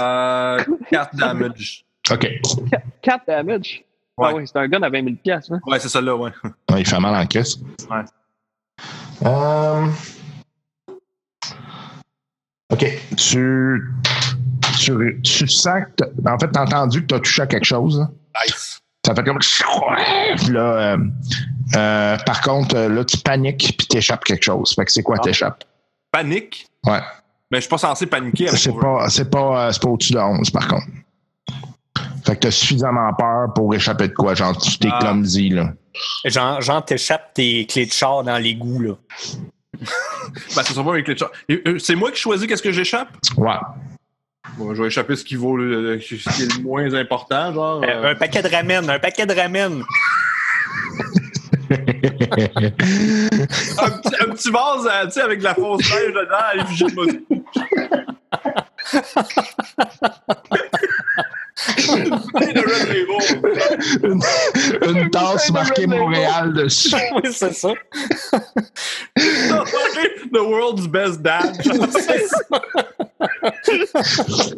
Euh, 0.00 0.64
4 0.90 1.16
damage. 1.16 1.84
OK. 2.10 2.28
4 3.02 3.26
damage? 3.26 3.84
Ouais. 4.16 4.28
Ah 4.30 4.34
oui, 4.34 4.44
c'est 4.46 4.58
un 4.58 4.68
gun 4.68 4.82
à 4.82 4.88
20 4.90 5.02
000 5.04 5.16
piastres, 5.22 5.52
hein? 5.52 5.60
Ouais, 5.66 5.78
c'est 5.80 5.88
celle-là, 5.88 6.14
ouais. 6.16 6.30
Ouais, 6.70 6.80
il 6.80 6.86
fait 6.86 7.00
mal 7.00 7.14
en 7.14 7.26
crise. 7.26 7.58
Ouais. 7.90 8.04
Euh, 9.24 9.86
OK. 12.72 12.86
Tu, 13.16 13.82
tu, 14.78 15.20
tu 15.22 15.48
sens 15.48 15.82
que. 15.96 16.04
t'as- 16.04 16.32
En 16.32 16.38
fait, 16.38 16.48
t'as 16.50 16.62
entendu 16.62 17.02
que 17.02 17.06
tu 17.06 17.14
as 17.14 17.20
touché 17.20 17.42
à 17.42 17.46
quelque 17.46 17.64
chose. 17.64 17.98
là. 18.00 18.08
Nice. 18.46 18.80
Ça 19.04 19.14
fait 19.14 19.22
comme. 19.24 19.38
Là, 20.50 20.60
euh, 20.60 20.96
euh, 21.76 22.16
par 22.24 22.40
contre, 22.40 22.74
euh, 22.76 22.88
là, 22.88 23.04
tu 23.04 23.18
paniques 23.18 23.74
puis 23.78 23.86
t'échappes 23.86 24.24
quelque 24.24 24.42
chose. 24.44 24.74
Fait 24.74 24.84
que 24.84 24.92
c'est 24.92 25.02
quoi 25.02 25.16
Ah. 25.18 25.22
t'échappes? 25.22 25.64
Panique? 26.10 26.66
Ouais. 26.86 27.00
Mais 27.54 27.58
je 27.60 27.66
suis 27.66 27.70
pas 27.70 27.78
censé 27.78 28.06
paniquer 28.06 28.48
avec 28.48 28.58
C'est 28.58 28.72
pas, 28.72 29.08
c'est 29.08 29.30
pas, 29.30 29.68
euh, 29.68 29.70
c'est 29.70 29.80
pas 29.80 29.88
au-dessus 29.88 30.12
de 30.12 30.18
11, 30.18 30.50
par 30.50 30.66
contre. 30.66 30.86
Fait 32.26 32.34
que 32.34 32.40
t'as 32.40 32.50
suffisamment 32.50 33.12
peur 33.14 33.54
pour 33.54 33.72
échapper 33.72 34.08
de 34.08 34.12
quoi? 34.12 34.34
Genre, 34.34 34.58
tu 34.60 34.76
t'es 34.76 34.88
Ah. 34.90 34.98
clumsy, 35.00 35.50
là. 35.50 35.72
Genre, 36.24 36.60
genre 36.60 36.84
t'échappes 36.84 37.32
tes 37.32 37.64
clés 37.66 37.86
de 37.86 37.92
char 37.92 38.24
dans 38.24 38.38
l'égout, 38.38 38.80
là. 38.80 38.94
Ben, 40.56 40.62
ça 40.62 40.64
sera 40.64 40.82
pas 40.84 40.90
avec 40.94 41.06
les 41.06 41.16
chats. 41.16 41.30
Et, 41.48 41.62
euh, 41.68 41.78
C'est 41.78 41.94
moi 41.94 42.10
qui 42.10 42.18
choisis 42.18 42.48
qu'est-ce 42.48 42.62
que 42.62 42.72
j'échappe? 42.72 43.10
Ouais. 43.36 43.52
Bon, 44.58 44.74
je 44.74 44.82
vais 44.82 44.88
échapper 44.88 45.14
ce 45.14 45.22
qui 45.24 45.36
vaut 45.36 45.56
le, 45.56 46.00
ce 46.00 46.14
qui 46.16 46.42
est 46.42 46.56
le 46.56 46.62
moins 46.64 46.92
important, 46.94 47.52
genre. 47.54 47.84
Euh, 47.84 47.86
euh, 47.86 48.10
Un 48.10 48.14
paquet 48.16 48.42
de 48.42 48.48
ramen, 48.48 48.90
un 48.90 48.98
paquet 48.98 49.26
de 49.26 49.32
ramen. 49.34 49.84
un, 53.78 53.90
petit, 53.90 54.14
un 54.20 54.28
petit 54.32 54.50
vase, 54.50 54.86
euh, 54.86 55.04
tu 55.06 55.10
sais, 55.12 55.20
avec 55.22 55.38
de 55.40 55.44
la 55.44 55.54
fausse 55.54 55.90
neige 55.90 56.12
dedans, 56.14 56.36
l'effigie 56.54 56.84
de 56.84 56.94
Moscou. 56.94 57.44
Une 64.02 64.20
une, 64.96 65.10
tasse 65.10 65.50
marquée 65.50 65.86
Montréal 65.86 66.52
dessus. 66.52 66.94
oui, 67.14 67.30
c'est 67.32 67.54
ça. 67.54 67.70
The 69.16 70.40
world's 70.40 70.86
best 70.88 71.22
dad. 71.22 71.56
C'est 73.62 73.86
ça. 73.86 74.04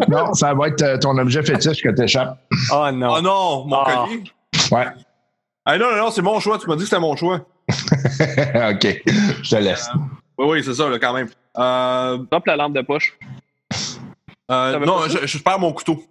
Non, 0.08 0.32
ça 0.34 0.54
va 0.54 0.68
être 0.68 0.82
euh, 0.82 0.98
ton 0.98 1.16
objet 1.18 1.42
fétiche 1.42 1.82
que 1.82 1.90
t'échappes. 1.90 2.38
Oh 2.72 2.88
non. 2.92 3.14
Oh 3.16 3.20
non, 3.20 3.64
mon 3.66 3.76
Ah. 3.76 4.06
collier. 4.06 4.24
Ouais. 4.72 4.86
Ah 5.66 5.76
non, 5.78 5.90
non, 5.90 5.96
non, 5.96 6.10
c'est 6.10 6.22
mon 6.22 6.38
choix. 6.40 6.58
Tu 6.58 6.66
m'as 6.68 6.74
dit 6.76 6.82
que 6.82 6.88
c'était 6.88 7.00
mon 7.00 7.16
choix. 7.16 7.44
OK. 7.68 9.02
Je 9.42 9.50
te 9.50 9.56
laisse. 9.56 9.88
Oui, 10.38 10.46
oui, 10.48 10.62
c'est 10.64 10.74
ça, 10.74 10.88
là, 10.88 10.98
quand 10.98 11.12
même. 11.12 11.28
Euh, 11.58 12.18
Drop 12.30 12.46
la 12.46 12.56
lampe 12.56 12.74
de 12.74 12.82
poche. 12.82 13.18
euh, 14.50 14.78
non, 14.80 15.08
je, 15.08 15.26
je 15.26 15.38
perds 15.38 15.58
mon 15.58 15.72
couteau. 15.72 16.02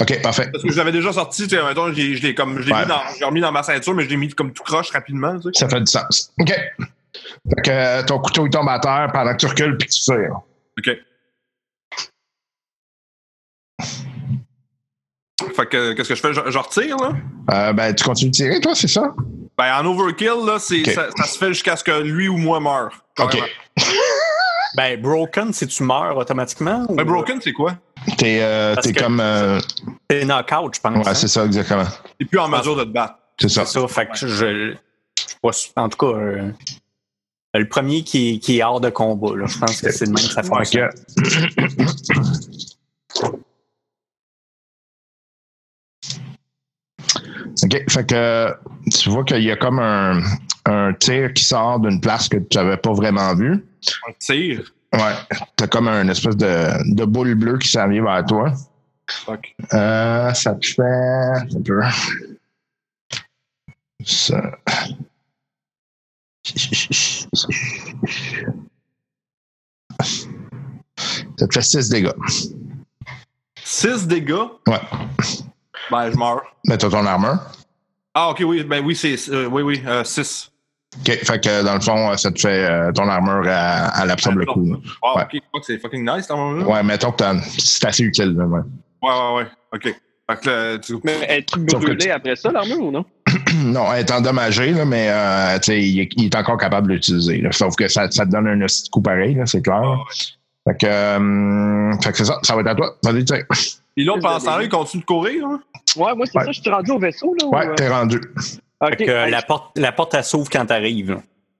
OK, 0.00 0.22
parfait. 0.22 0.50
Parce 0.50 0.64
que 0.64 0.72
je 0.72 0.76
l'avais 0.76 0.92
déjà 0.92 1.12
sorti, 1.12 1.44
tu 1.48 1.56
sais, 1.56 1.62
mettons, 1.64 1.88
je 1.88 1.92
l'ai 1.94 2.16
je 2.16 2.22
l'ai 2.22 2.34
comme, 2.34 2.60
je 2.60 2.66
l'ai 2.66 2.72
Ouais. 2.74 2.82
mis 2.82 2.86
dans, 2.88 3.00
je 3.14 3.20
l'ai 3.20 3.24
remis 3.24 3.40
dans 3.40 3.52
ma 3.52 3.62
ceinture, 3.62 3.94
mais 3.94 4.04
je 4.04 4.08
l'ai 4.10 4.16
mis 4.16 4.28
comme 4.28 4.52
tout 4.52 4.62
croche 4.62 4.90
rapidement, 4.90 5.36
tu 5.38 5.44
sais. 5.54 5.60
Ça 5.60 5.68
fait 5.68 5.80
du 5.80 5.86
sens. 5.86 6.32
OK. 6.40 6.48
Fait 6.50 7.62
que 7.64 7.70
euh, 7.70 8.02
ton 8.02 8.18
couteau 8.18 8.44
il 8.46 8.50
tombe 8.50 8.68
à 8.68 8.78
terre 8.78 9.08
pendant 9.12 9.32
que 9.32 9.38
tu 9.38 9.46
recules 9.46 9.76
puis 9.78 9.88
que 9.88 9.92
tu 9.92 10.00
tires. 10.00 10.40
OK. 10.78 10.90
Fait 15.54 15.66
que, 15.66 15.92
qu'est-ce 15.92 16.08
que 16.08 16.14
je 16.14 16.20
fais? 16.20 16.32
Je, 16.32 16.40
je 16.50 16.58
retire, 16.58 16.96
là? 16.96 17.12
Euh, 17.52 17.72
ben, 17.72 17.94
tu 17.94 18.04
continues 18.04 18.30
de 18.30 18.36
tirer, 18.36 18.60
toi, 18.60 18.74
c'est 18.74 18.88
ça? 18.88 19.14
Ben, 19.58 19.74
en 19.80 19.86
overkill, 19.86 20.44
là, 20.46 20.58
c'est, 20.58 20.84
ça, 20.94 21.08
ça 21.16 21.24
se 21.24 21.36
fait 21.38 21.48
jusqu'à 21.48 21.76
ce 21.76 21.84
que 21.84 22.00
lui 22.02 22.28
ou 22.28 22.36
moi 22.36 22.60
meure. 22.60 22.90
OK. 23.20 23.38
Ben, 24.76 25.00
broken, 25.00 25.54
si 25.54 25.66
tu 25.68 25.82
meurs 25.84 26.18
automatiquement. 26.18 26.84
ou- 26.90 26.96
Ben, 26.96 27.04
broken, 27.06 27.40
c'est 27.40 27.54
quoi? 27.54 27.76
T'es 28.18 28.40
euh, 28.42 28.74
t'es 28.76 28.92
comme. 28.92 29.20
euh, 29.20 29.58
T'es 30.06 30.22
knockout, 30.26 30.74
je 30.74 30.80
pense. 30.80 30.96
ouais, 30.98 31.08
hein? 31.08 31.14
c'est 31.14 31.28
ça, 31.28 31.46
exactement. 31.46 31.86
T'es 32.18 32.26
plus 32.26 32.38
en 32.38 32.48
mesure 32.48 32.76
de 32.76 32.84
te 32.84 32.90
battre. 32.90 33.14
C'est 33.40 33.48
ça. 33.48 33.64
C'est 33.64 33.80
ça. 33.80 33.88
Fait 33.88 34.06
que 34.06 34.14
je. 34.26 34.74
En 35.76 35.88
tout 35.88 35.96
cas, 35.96 36.18
euh, 36.18 36.50
le 37.54 37.68
premier 37.68 38.02
qui 38.02 38.34
est, 38.34 38.38
qui 38.38 38.58
est 38.58 38.62
hors 38.62 38.80
de 38.82 38.90
combat, 38.90 39.34
là, 39.34 39.46
je 39.46 39.56
pense 39.56 39.80
que 39.80 39.90
c'est 39.90 40.04
le 40.04 40.12
même 40.12 40.16
que 40.26 40.32
ça 40.32 40.42
Fait 40.42 40.48
fonctionne. 40.48 40.90
que- 41.16 42.75
OK. 47.64 47.84
Fait 47.90 48.06
que 48.06 48.54
tu 48.90 49.10
vois 49.10 49.24
qu'il 49.24 49.42
y 49.42 49.50
a 49.50 49.56
comme 49.56 49.78
un, 49.78 50.20
un 50.66 50.92
tir 50.94 51.32
qui 51.32 51.44
sort 51.44 51.80
d'une 51.80 52.00
place 52.00 52.28
que 52.28 52.36
tu 52.36 52.58
n'avais 52.58 52.76
pas 52.76 52.92
vraiment 52.92 53.34
vue. 53.34 53.64
Un 54.08 54.12
tir? 54.18 54.72
Ouais. 54.92 55.38
T'as 55.56 55.66
comme 55.66 55.88
un 55.88 56.08
espèce 56.08 56.36
de, 56.36 56.94
de 56.94 57.04
boule 57.04 57.34
bleue 57.34 57.58
qui 57.58 57.68
s'en 57.68 57.88
vient 57.88 58.02
vers 58.02 58.24
toi. 58.24 58.52
Fuck. 59.08 59.54
Euh, 59.72 60.32
ça 60.34 60.54
te 60.54 60.66
fait. 60.66 60.82
Un 60.82 61.62
peu. 61.64 61.80
Ça. 64.04 64.52
Ça 71.38 71.46
te 71.46 71.54
fait 71.54 71.62
6 71.62 71.88
dégâts. 71.88 72.10
6 73.64 74.06
dégâts? 74.06 74.34
Ouais. 74.66 74.80
Ben, 75.90 76.10
je 76.10 76.16
meurs. 76.16 76.42
Mais 76.66 76.76
t'as 76.78 76.88
ton 76.90 77.04
armure? 77.06 77.38
Ah, 78.14 78.30
ok, 78.30 78.42
oui, 78.46 78.64
ben 78.64 78.82
oui, 78.84 78.94
c'est. 78.96 79.16
euh, 79.30 79.46
oui, 79.46 79.62
oui, 79.62 79.82
6. 80.04 80.50
OK. 81.00 81.10
Fait 81.24 81.40
que 81.44 81.62
dans 81.64 81.74
le 81.74 81.80
fond, 81.80 82.16
ça 82.16 82.30
te 82.30 82.40
fait 82.40 82.64
euh, 82.64 82.90
ton 82.92 83.08
armure, 83.08 83.44
à, 83.48 83.88
à 83.88 84.06
l'absorbe 84.06 84.38
le 84.38 84.46
coup. 84.46 84.76
Ah, 85.02 85.16
Ouais. 85.16 85.40
ok, 85.52 85.62
c'est 85.66 85.78
fucking 85.78 86.08
nice, 86.08 86.26
dans 86.26 86.36
moment-là. 86.38 86.66
Ouais, 86.66 86.82
mettons 86.82 87.12
que 87.12 87.24
c'est 87.58 87.84
assez 87.86 88.04
utile. 88.04 88.34
là, 88.36 88.46
ouais. 88.46 88.60
Ouais, 89.02 89.10
ouais, 89.10 89.34
ouais. 89.42 89.46
Ok. 89.74 89.82
Fait 90.28 90.40
que 90.40 90.48
là, 90.50 90.78
tu. 90.78 90.94
Mais 91.04 91.44
que 91.52 91.76
brûlé 91.76 91.96
tu- 91.98 92.10
après 92.10 92.34
ça, 92.36 92.50
l'armure, 92.50 92.80
ou 92.82 92.90
non? 92.90 93.04
Non, 93.56 93.92
elle 93.92 94.00
est 94.00 94.10
endommagée, 94.10 94.72
là, 94.72 94.84
mais 94.84 95.08
euh, 95.10 95.58
tu 95.58 95.64
sais, 95.66 95.80
il, 95.82 96.00
est- 96.00 96.08
il 96.16 96.24
est 96.26 96.34
encore 96.34 96.58
capable 96.58 96.88
de 96.88 96.94
l'utiliser. 96.94 97.42
Sauf 97.52 97.74
que 97.76 97.86
ça, 97.88 98.10
ça 98.10 98.24
te 98.26 98.30
donne 98.30 98.46
un 98.48 98.58
petit 98.66 98.90
coup 98.90 99.00
pareil, 99.02 99.34
là, 99.34 99.46
c'est 99.46 99.62
clair. 99.62 99.82
Ah, 99.82 99.98
Fait 100.68 100.76
que, 100.78 100.86
euh, 100.86 101.92
fait 102.02 102.10
que 102.12 102.18
c'est 102.18 102.24
ça, 102.24 102.38
ça 102.42 102.54
va 102.54 102.60
être 102.62 102.66
à 102.68 102.74
toi. 102.74 102.96
Vas-y, 103.04 103.24
Et 103.96 104.04
l'autre, 104.04 104.20
pendant 104.22 104.38
ce 104.40 104.44
temps-là, 104.44 104.62
il 104.64 104.68
continue 104.68 105.00
de 105.02 105.06
courir, 105.06 105.44
hein? 105.46 105.60
Ouais, 105.96 106.14
moi, 106.14 106.26
c'est 106.26 106.38
Ouais. 106.38 106.44
ça, 106.44 106.52
je 106.52 106.60
suis 106.60 106.70
rendu 106.70 106.90
au 106.90 106.98
vaisseau, 106.98 107.34
là. 107.40 107.46
ou, 107.46 107.54
Ouais, 107.56 107.66
euh, 107.66 107.74
t'es 107.74 107.88
rendu. 107.88 108.16
Ok. 108.80 108.90
Fait 108.90 108.96
que 109.06 109.10
Hey, 109.10 109.30
la 109.30 109.40
porte, 109.42 109.78
la 109.78 109.92
porte, 109.92 110.14
elle 110.14 110.24
s'ouvre 110.24 110.50
quand 110.50 110.66
t'arrives. 110.66 111.12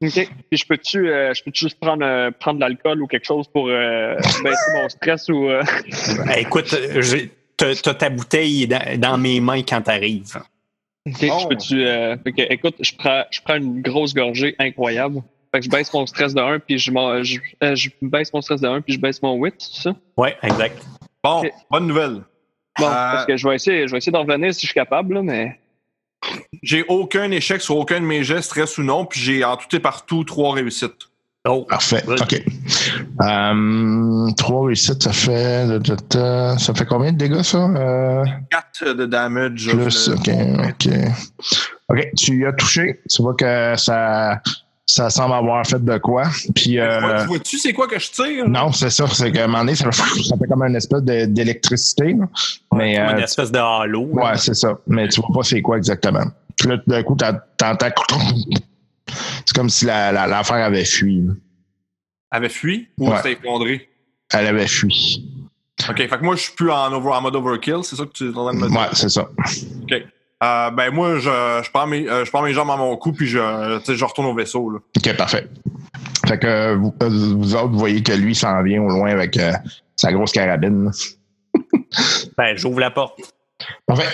OK. 0.02 0.10
Puis 0.12 0.58
je 0.58 0.66
peux-tu 0.66 1.08
euh, 1.08 1.32
je 1.32 1.42
peux 1.42 1.50
juste 1.54 1.80
prendre, 1.80 2.04
euh, 2.04 2.30
prendre 2.38 2.56
de 2.56 2.60
l'alcool 2.60 3.00
ou 3.02 3.06
quelque 3.06 3.24
chose 3.24 3.48
pour 3.48 3.68
euh, 3.68 4.14
baisser 4.44 4.72
mon 4.74 4.88
stress 4.90 5.28
ou. 5.30 5.48
euh, 5.48 5.62
Eh, 6.36 6.40
écoute, 6.42 6.76
t'as 7.56 7.94
ta 7.94 8.10
bouteille 8.10 8.66
dans, 8.66 9.00
dans 9.00 9.16
mes 9.16 9.40
mains 9.40 9.62
quand 9.62 9.80
t'arrives. 9.80 10.36
OK. 11.06 11.14
Oh. 11.30 11.38
Je 11.42 11.46
peux-tu. 11.48 11.86
euh, 11.86 12.16
fait 12.22 12.32
que, 12.32 12.42
écoute, 12.52 12.74
je 12.80 12.92
prends, 12.98 13.22
je 13.30 13.40
prends 13.40 13.56
une 13.56 13.80
grosse 13.80 14.12
gorgée 14.12 14.54
incroyable. 14.58 15.22
Fait 15.54 15.60
que 15.60 15.64
je 15.64 15.70
baisse 15.70 15.90
mon 15.94 16.04
stress 16.04 16.34
de 16.34 16.40
1, 16.42 16.58
puis 16.58 16.78
je, 16.78 16.90
m'en- 16.90 17.22
je, 17.22 17.38
euh, 17.62 17.74
je 17.74 17.88
baisse 18.02 18.30
mon 18.34 18.42
stress 18.42 18.60
de 18.60 18.68
1, 18.68 18.82
puis 18.82 18.92
je 18.92 19.00
baisse 19.00 19.22
mon 19.22 19.36
wit, 19.38 19.54
c'est 19.58 19.80
ça? 19.84 19.96
Ouais, 20.18 20.36
exact. 20.42 20.82
Bon, 21.26 21.42
bonne 21.70 21.86
nouvelle. 21.86 22.22
Bon, 22.78 22.86
Euh, 22.86 23.12
parce 23.12 23.26
que 23.26 23.36
je 23.36 23.48
vais 23.48 23.54
essayer, 23.56 23.86
je 23.86 23.92
vais 23.92 23.98
essayer 23.98 24.12
d'en 24.12 24.22
revenir 24.22 24.54
si 24.54 24.62
je 24.62 24.66
suis 24.66 24.74
capable, 24.74 25.14
là, 25.14 25.22
mais. 25.22 25.58
J'ai 26.62 26.84
aucun 26.88 27.30
échec 27.30 27.60
sur 27.60 27.76
aucun 27.76 28.00
de 28.00 28.04
mes 28.06 28.24
gestes, 28.24 28.44
stress 28.50 28.78
ou 28.78 28.82
non, 28.82 29.04
puis 29.06 29.20
j'ai 29.20 29.44
en 29.44 29.56
tout 29.56 29.74
et 29.74 29.80
partout 29.80 30.24
trois 30.24 30.54
réussites. 30.54 31.08
Oh, 31.48 31.64
Parfait. 31.68 32.02
Good. 32.04 32.20
OK. 32.22 32.42
Trois 34.36 34.66
réussites, 34.66 35.02
ça 35.02 35.12
fait. 35.12 35.66
Ça 36.58 36.74
fait 36.74 36.86
combien 36.86 37.12
de 37.12 37.18
dégâts, 37.18 37.42
ça? 37.42 37.58
Euh, 37.58 38.24
4 38.50 38.94
de 38.94 39.06
damage. 39.06 39.68
plus. 39.70 40.08
OK, 40.08 40.28
OK. 40.68 40.88
OK, 41.88 42.08
tu 42.16 42.40
y 42.40 42.44
as 42.46 42.52
touché. 42.52 43.00
Tu 43.08 43.22
vois 43.22 43.34
que 43.34 43.74
ça, 43.76 44.40
ça 44.88 45.10
semble 45.10 45.34
avoir 45.34 45.66
fait 45.66 45.84
de 45.84 45.98
quoi. 45.98 46.24
Puis. 46.54 46.78
euh, 46.78 47.20
Tu 47.22 47.26
vois-tu 47.26 47.58
c'est 47.58 47.72
quoi 47.72 47.88
que 47.88 47.98
je 47.98 48.10
tire? 48.10 48.48
non, 48.48 48.70
c'est 48.72 48.90
ça. 48.90 49.06
C'est 49.08 49.32
qu'à 49.32 49.44
un 49.44 49.46
moment 49.48 49.60
donné, 49.60 49.74
ça, 49.74 49.90
ça 49.92 50.04
fait 50.38 50.46
comme 50.48 50.62
une 50.62 50.76
espèce 50.76 51.02
de- 51.02 51.24
d'électricité. 51.26 52.14
Mais. 52.72 52.98
euh, 52.98 53.10
une 53.12 53.18
espèce 53.18 53.50
de 53.50 53.58
halo. 53.58 54.08
là. 54.14 54.24
Ouais, 54.32 54.36
c'est 54.38 54.54
ça. 54.54 54.78
Mais 54.86 55.08
tu 55.08 55.20
vois 55.20 55.30
pas 55.34 55.42
c'est 55.42 55.60
quoi 55.62 55.76
exactement. 55.76 56.24
Puis 56.56 56.68
là, 56.68 56.76
d'un 56.86 57.02
coup, 57.02 57.16
t'entends. 57.16 57.88
C'est 59.44 59.54
comme 59.56 59.68
si 59.70 59.84
la- 59.84 60.12
la- 60.12 60.26
l'affaire 60.26 60.64
avait 60.64 60.84
fui. 60.84 61.20
là. 61.22 61.32
Elle 62.32 62.36
avait 62.38 62.48
fui 62.48 62.88
ou 62.98 63.08
Ouais. 63.10 63.16
c'était 63.18 63.32
effondré? 63.32 63.88
Elle 64.32 64.46
avait 64.46 64.66
fui. 64.66 65.24
Ok, 65.88 65.96
fait 65.98 66.08
que 66.08 66.24
moi, 66.24 66.34
je 66.36 66.42
suis 66.42 66.52
plus 66.54 66.70
en, 66.70 66.92
over, 66.92 67.10
en 67.10 67.20
mode 67.22 67.36
overkill, 67.36 67.80
c'est 67.82 67.96
ça 67.96 68.04
que 68.04 68.10
tu 68.12 68.24
es 68.24 68.28
en 68.30 68.44
train 68.46 68.54
de 68.54 68.58
me 68.58 68.68
dire? 68.68 68.78
Ouais, 68.80 68.86
c'est 68.92 69.08
ça. 69.08 69.28
Ok. 69.82 70.04
Euh, 70.44 70.70
ben, 70.70 70.90
moi, 70.92 71.14
je, 71.18 71.20
je, 71.64 71.70
prends 71.70 71.86
mes, 71.86 72.08
euh, 72.08 72.24
je 72.24 72.30
prends 72.30 72.42
mes 72.42 72.52
jambes 72.52 72.70
à 72.70 72.76
mon 72.76 72.94
cou, 72.96 73.12
puis 73.12 73.26
je, 73.26 73.78
tu 73.78 73.84
sais, 73.86 73.94
je 73.96 74.04
retourne 74.04 74.26
au 74.28 74.34
vaisseau. 74.34 74.68
Là. 74.70 74.78
OK, 74.96 75.16
parfait. 75.16 75.48
Fait 76.26 76.38
que 76.38 76.46
euh, 76.46 76.76
vous, 76.76 76.92
vous 77.38 77.54
autres, 77.54 77.68
vous 77.68 77.78
voyez 77.78 78.02
que 78.02 78.12
lui 78.12 78.34
s'en 78.34 78.62
vient 78.62 78.82
au 78.82 78.88
loin 78.88 79.10
avec 79.10 79.36
euh, 79.38 79.52
sa 79.96 80.12
grosse 80.12 80.32
carabine. 80.32 80.90
Ben, 82.36 82.54
j'ouvre 82.56 82.80
la 82.80 82.90
porte. 82.90 83.18
Parfait. 83.86 84.08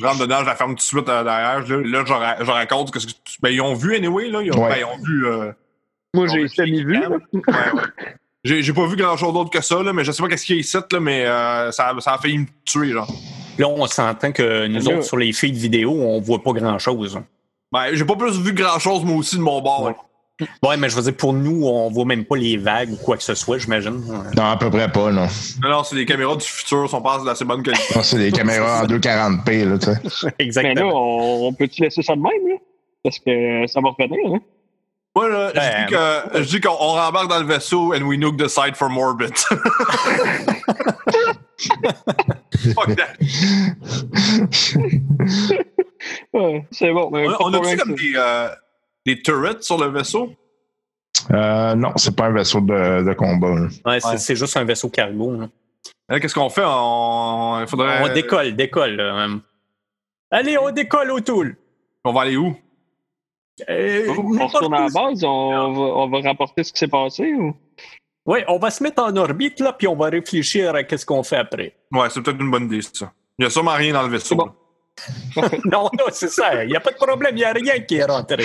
Je 0.00 0.06
rentre 0.06 0.18
dedans, 0.20 0.40
je 0.40 0.46
la 0.46 0.56
ferme 0.56 0.70
tout 0.72 0.76
de 0.76 0.80
suite 0.80 1.08
euh, 1.08 1.22
derrière. 1.22 1.60
Là, 1.68 1.76
là 1.84 2.04
je, 2.06 2.12
ra- 2.12 2.36
je 2.44 2.50
raconte 2.50 2.90
que, 2.90 2.98
ce 2.98 3.06
que 3.06 3.12
tu- 3.12 3.38
ben, 3.40 3.50
ils 3.50 3.60
ont 3.60 3.74
vu 3.74 3.94
anyway, 3.94 4.28
là. 4.30 4.42
Ils 4.42 4.52
ont, 4.52 4.62
Ouais. 4.64 4.70
ben, 4.70 4.76
ils 4.80 4.84
ont 4.84 5.04
vu. 5.04 5.26
euh, 5.26 5.52
Moi, 6.14 6.26
j'ai 6.26 6.48
semi-vu. 6.48 6.94
c'est 6.96 7.08
là. 7.08 7.08
ouais, 7.10 7.72
ouais. 7.74 7.82
J'ai, 8.44 8.62
j'ai 8.62 8.72
pas 8.72 8.86
vu 8.86 8.96
grand 8.96 9.16
chose 9.16 9.32
d'autre 9.32 9.50
que 9.50 9.60
ça, 9.60 9.82
là, 9.82 9.92
mais 9.92 10.04
je 10.04 10.10
sais 10.12 10.22
pas 10.22 10.28
qu'est-ce 10.28 10.46
qu'il 10.46 10.56
y 10.56 10.58
a 10.58 10.60
ici, 10.60 10.76
là, 10.90 11.00
mais 11.00 11.26
euh, 11.26 11.70
ça, 11.70 11.92
ça 12.00 12.14
a 12.14 12.18
failli 12.18 12.38
me 12.38 12.46
tuer, 12.64 12.90
genre. 12.92 13.10
Là, 13.58 13.68
on 13.68 13.86
s'entend 13.86 14.32
que 14.32 14.66
nous 14.66 14.88
autres, 14.88 15.02
sur 15.02 15.16
les 15.16 15.32
feeds 15.32 15.58
vidéo, 15.58 15.92
on 15.92 16.20
voit 16.20 16.42
pas 16.42 16.52
grand-chose. 16.52 17.18
Ben, 17.72 17.86
j'ai 17.92 18.04
pas 18.04 18.16
plus 18.16 18.38
vu 18.40 18.52
grand 18.52 18.78
chose, 18.78 19.04
moi 19.04 19.16
aussi, 19.16 19.36
de 19.36 19.42
mon 19.42 19.60
bord. 19.60 19.82
Ouais. 19.84 19.94
Ouais, 20.62 20.76
mais 20.76 20.88
je 20.88 20.94
veux 20.94 21.02
dire, 21.02 21.16
pour 21.16 21.32
nous, 21.32 21.66
on 21.66 21.90
voit 21.90 22.04
même 22.04 22.24
pas 22.24 22.36
les 22.36 22.56
vagues 22.56 22.92
ou 22.92 22.96
quoi 22.96 23.16
que 23.16 23.24
ce 23.24 23.34
soit, 23.34 23.58
j'imagine. 23.58 24.00
Non, 24.36 24.44
à 24.44 24.56
peu 24.56 24.70
près 24.70 24.90
pas, 24.90 25.10
non. 25.10 25.26
Non, 25.62 25.68
non, 25.68 25.82
c'est 25.82 25.96
des 25.96 26.06
caméras 26.06 26.36
du 26.36 26.44
futur, 26.46 26.88
sont 26.88 27.02
pas 27.02 27.18
d'assez 27.24 27.44
bonne 27.44 27.64
qualité. 27.64 27.82
Non, 27.96 28.02
c'est 28.04 28.18
des 28.18 28.30
caméras 28.30 28.82
en 28.82 28.86
240p, 28.86 29.68
là, 29.68 29.78
tu 29.78 29.86
sais. 29.86 29.98
Mais 30.22 30.28
là, 30.30 30.34
Exactement. 30.38 30.92
on, 30.94 31.48
on 31.48 31.52
peut-tu 31.52 31.82
laisser 31.82 32.02
ça 32.02 32.14
de 32.14 32.20
même, 32.20 32.48
là? 32.48 32.54
Parce 33.02 33.18
que 33.18 33.66
ça 33.66 33.80
va 33.80 33.88
revenir, 33.90 34.34
hein? 34.34 34.38
Moi, 35.16 35.28
là, 35.28 35.50
je 35.52 35.58
Ben, 35.58 35.86
dis 35.86 35.92
que- 35.92 36.42
je 36.44 36.48
dis 36.48 36.60
qu'on 36.60 36.70
on 36.78 36.92
rembarque 36.92 37.28
dans 37.28 37.40
le 37.40 37.46
vaisseau 37.46 37.92
and 37.92 38.02
we 38.02 38.16
nuke 38.16 38.36
the 38.36 38.46
site 38.46 38.76
for 38.76 38.88
Morbid. 38.88 39.32
Fuck 41.58 42.96
that. 42.96 43.16
Ouais, 46.32 46.64
c'est 46.70 46.92
bon. 46.92 47.10
mais 47.10 47.26
On, 47.40 47.52
a-tu 47.52 47.76
comme 47.76 47.94
des, 47.96 48.12
euh, 48.16 48.48
des 49.04 49.20
turrets 49.20 49.56
sur 49.60 49.78
le 49.78 49.86
vaisseau? 49.90 50.32
Euh, 51.32 51.74
non, 51.74 51.92
c'est 51.96 52.14
pas 52.14 52.26
un 52.26 52.30
vaisseau 52.32 52.60
de, 52.60 53.02
de 53.02 53.12
combat. 53.14 53.66
Ouais, 53.84 53.98
c'est 54.00 54.32
Ouais. 54.32 54.36
juste 54.36 54.56
un 54.56 54.64
vaisseau 54.64 54.88
cargo. 54.88 55.32
Hein, 56.08 56.20
Qu'est-ce 56.20 56.34
qu'on 56.34 56.48
fait? 56.50 56.62
On, 56.64 57.58
il 57.60 57.66
faudrait, 57.66 58.08
On 58.08 58.12
décolle, 58.14 58.54
décolle. 58.54 58.94
là. 58.96 59.26
Allez, 60.30 60.56
on 60.56 60.70
décolle 60.70 61.10
au 61.10 61.20
tool. 61.20 61.56
On 62.04 62.12
va 62.12 62.22
aller 62.22 62.36
où? 62.36 62.56
Euh. 63.68 64.06
On 64.16 64.46
retourne 64.46 64.74
à 64.74 64.80
la 64.82 64.88
base, 64.88 65.24
on 65.24 65.72
va, 65.72 65.80
on 65.80 66.08
va 66.08 66.20
rapporter 66.20 66.62
ce 66.62 66.72
qui 66.72 66.78
s'est 66.78 66.86
passé 66.88 67.34
ou? 67.34 67.54
Ouais, 68.28 68.44
on 68.46 68.58
va 68.58 68.70
se 68.70 68.82
mettre 68.82 69.02
en 69.02 69.16
orbite, 69.16 69.58
là, 69.60 69.72
puis 69.72 69.88
on 69.88 69.96
va 69.96 70.10
réfléchir 70.10 70.74
à 70.74 70.84
qu'est-ce 70.84 71.06
qu'on 71.06 71.22
fait 71.22 71.38
après. 71.38 71.72
Ouais, 71.90 72.10
c'est 72.10 72.20
peut-être 72.20 72.38
une 72.38 72.50
bonne 72.50 72.66
idée, 72.66 72.82
ça. 72.82 73.10
Il 73.38 73.44
y 73.44 73.46
a 73.46 73.50
sûrement 73.50 73.72
rien 73.72 73.94
dans 73.94 74.02
le 74.02 74.10
vaisseau. 74.10 74.36
Bon. 74.36 74.50
non, 75.64 75.88
non, 75.98 76.04
c'est 76.12 76.28
ça. 76.28 76.62
Il 76.62 76.68
n'y 76.68 76.76
a 76.76 76.80
pas 76.80 76.90
de 76.90 76.96
problème, 76.96 77.32
il 77.32 77.38
n'y 77.38 77.44
a 77.44 77.52
rien 77.52 77.80
qui 77.80 77.94
est 77.94 78.04
rentré. 78.04 78.44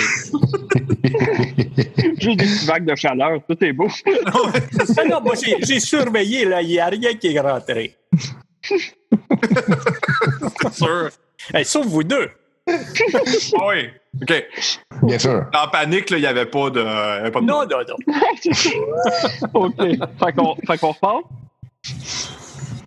Juste 2.18 2.38
des 2.38 2.46
petites 2.46 2.64
vagues 2.64 2.86
de 2.86 2.94
chaleur, 2.94 3.40
tout 3.46 3.62
est 3.62 3.74
beau. 3.74 3.88
Ah 4.96 5.04
non, 5.04 5.20
moi, 5.20 5.34
j'ai 5.34 5.58
j'ai 5.60 5.80
surveillé, 5.80 6.46
là, 6.46 6.62
il 6.62 6.68
n'y 6.68 6.78
a 6.78 6.86
rien 6.86 7.14
qui 7.16 7.34
est 7.34 7.40
rentré. 7.40 7.94
c'est 10.62 10.72
sûr. 10.72 11.10
Hey, 11.52 11.66
sauf 11.66 11.84
vous 11.84 12.04
deux. 12.04 12.30
Ah 12.68 13.66
oui. 13.68 13.88
OK. 14.22 14.44
Bien 15.02 15.18
sûr. 15.18 15.46
En 15.54 15.68
panique, 15.68 16.10
là, 16.10 16.16
il 16.18 16.20
n'y 16.20 16.26
avait 16.26 16.46
pas 16.46 16.70
de. 16.70 16.80
il 16.80 16.84
y 16.86 16.88
avait 17.20 17.30
pas 17.30 17.40
de- 17.40 17.46
Non, 17.46 17.62
non, 17.66 17.78
non. 17.88 17.96
OK. 19.54 19.76
Fait 19.76 20.32
qu'on 20.32 20.54
fait 20.66 20.78
qu'on 20.78 20.92
repart? 20.92 21.22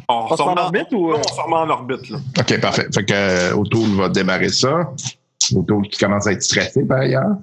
On 0.09 0.13
On 0.13 0.29
se 0.29 0.35
se 0.37 0.41
met 0.43 0.49
en 0.49 0.55
orbite 0.57 0.87
ou, 0.93 1.11
euh? 1.11 1.17
on 1.17 1.23
se 1.35 1.41
remet 1.41 1.55
en 1.55 1.69
orbite, 1.69 2.09
là. 2.09 2.17
OK, 2.39 2.59
parfait. 2.61 2.87
Fait 2.93 3.03
que 3.05 3.13
euh, 3.13 3.55
O'Toole 3.55 3.95
va 3.97 4.09
démarrer 4.09 4.49
ça. 4.49 4.91
O'Toole 5.53 5.87
qui 5.89 5.97
commence 5.99 6.25
à 6.27 6.31
être 6.31 6.41
stressé 6.43 6.83
par 6.85 6.99
ailleurs. 6.99 7.35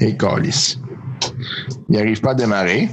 Et 0.00 0.16
Calis. 0.16 0.78
Il 1.88 1.96
n'arrive 1.96 2.20
pas 2.20 2.32
à 2.32 2.34
démarrer. 2.34 2.88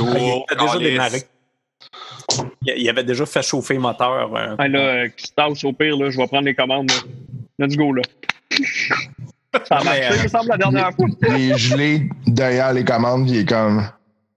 Ah, 0.00 0.02
il 0.18 0.44
a 0.50 0.54
déjà 0.64 0.78
démarré. 0.78 1.22
Il 2.62 2.74
il 2.78 2.88
avait 2.88 3.04
déjà 3.04 3.26
fait 3.26 3.42
chauffer 3.42 3.74
le 3.74 3.80
moteur. 3.80 4.34
euh. 4.34 4.54
Ah, 4.58 4.68
là, 4.68 4.78
euh, 4.78 5.08
qui 5.08 5.26
se 5.26 5.32
tasse 5.32 5.62
au 5.64 5.72
pire, 5.72 5.96
là, 5.96 6.10
je 6.10 6.16
vais 6.16 6.26
prendre 6.26 6.44
les 6.46 6.54
commandes. 6.54 6.90
là. 6.90 6.96
Let's 7.66 7.76
go, 7.76 7.92
là. 7.92 8.02
Ça 9.68 9.76
a 9.76 9.84
marché, 9.84 10.04
euh, 10.06 10.16
il 10.16 10.22
me 10.24 10.28
semble, 10.28 10.48
la 10.48 10.56
dernière 10.56 10.90
fois. 10.94 11.06
Il 11.28 11.52
est 11.52 11.58
gelé 11.58 12.08
derrière 12.26 12.72
les 12.72 12.84
commandes. 12.84 13.28
Il 13.30 13.38
est 13.38 13.48
comme. 13.48 13.86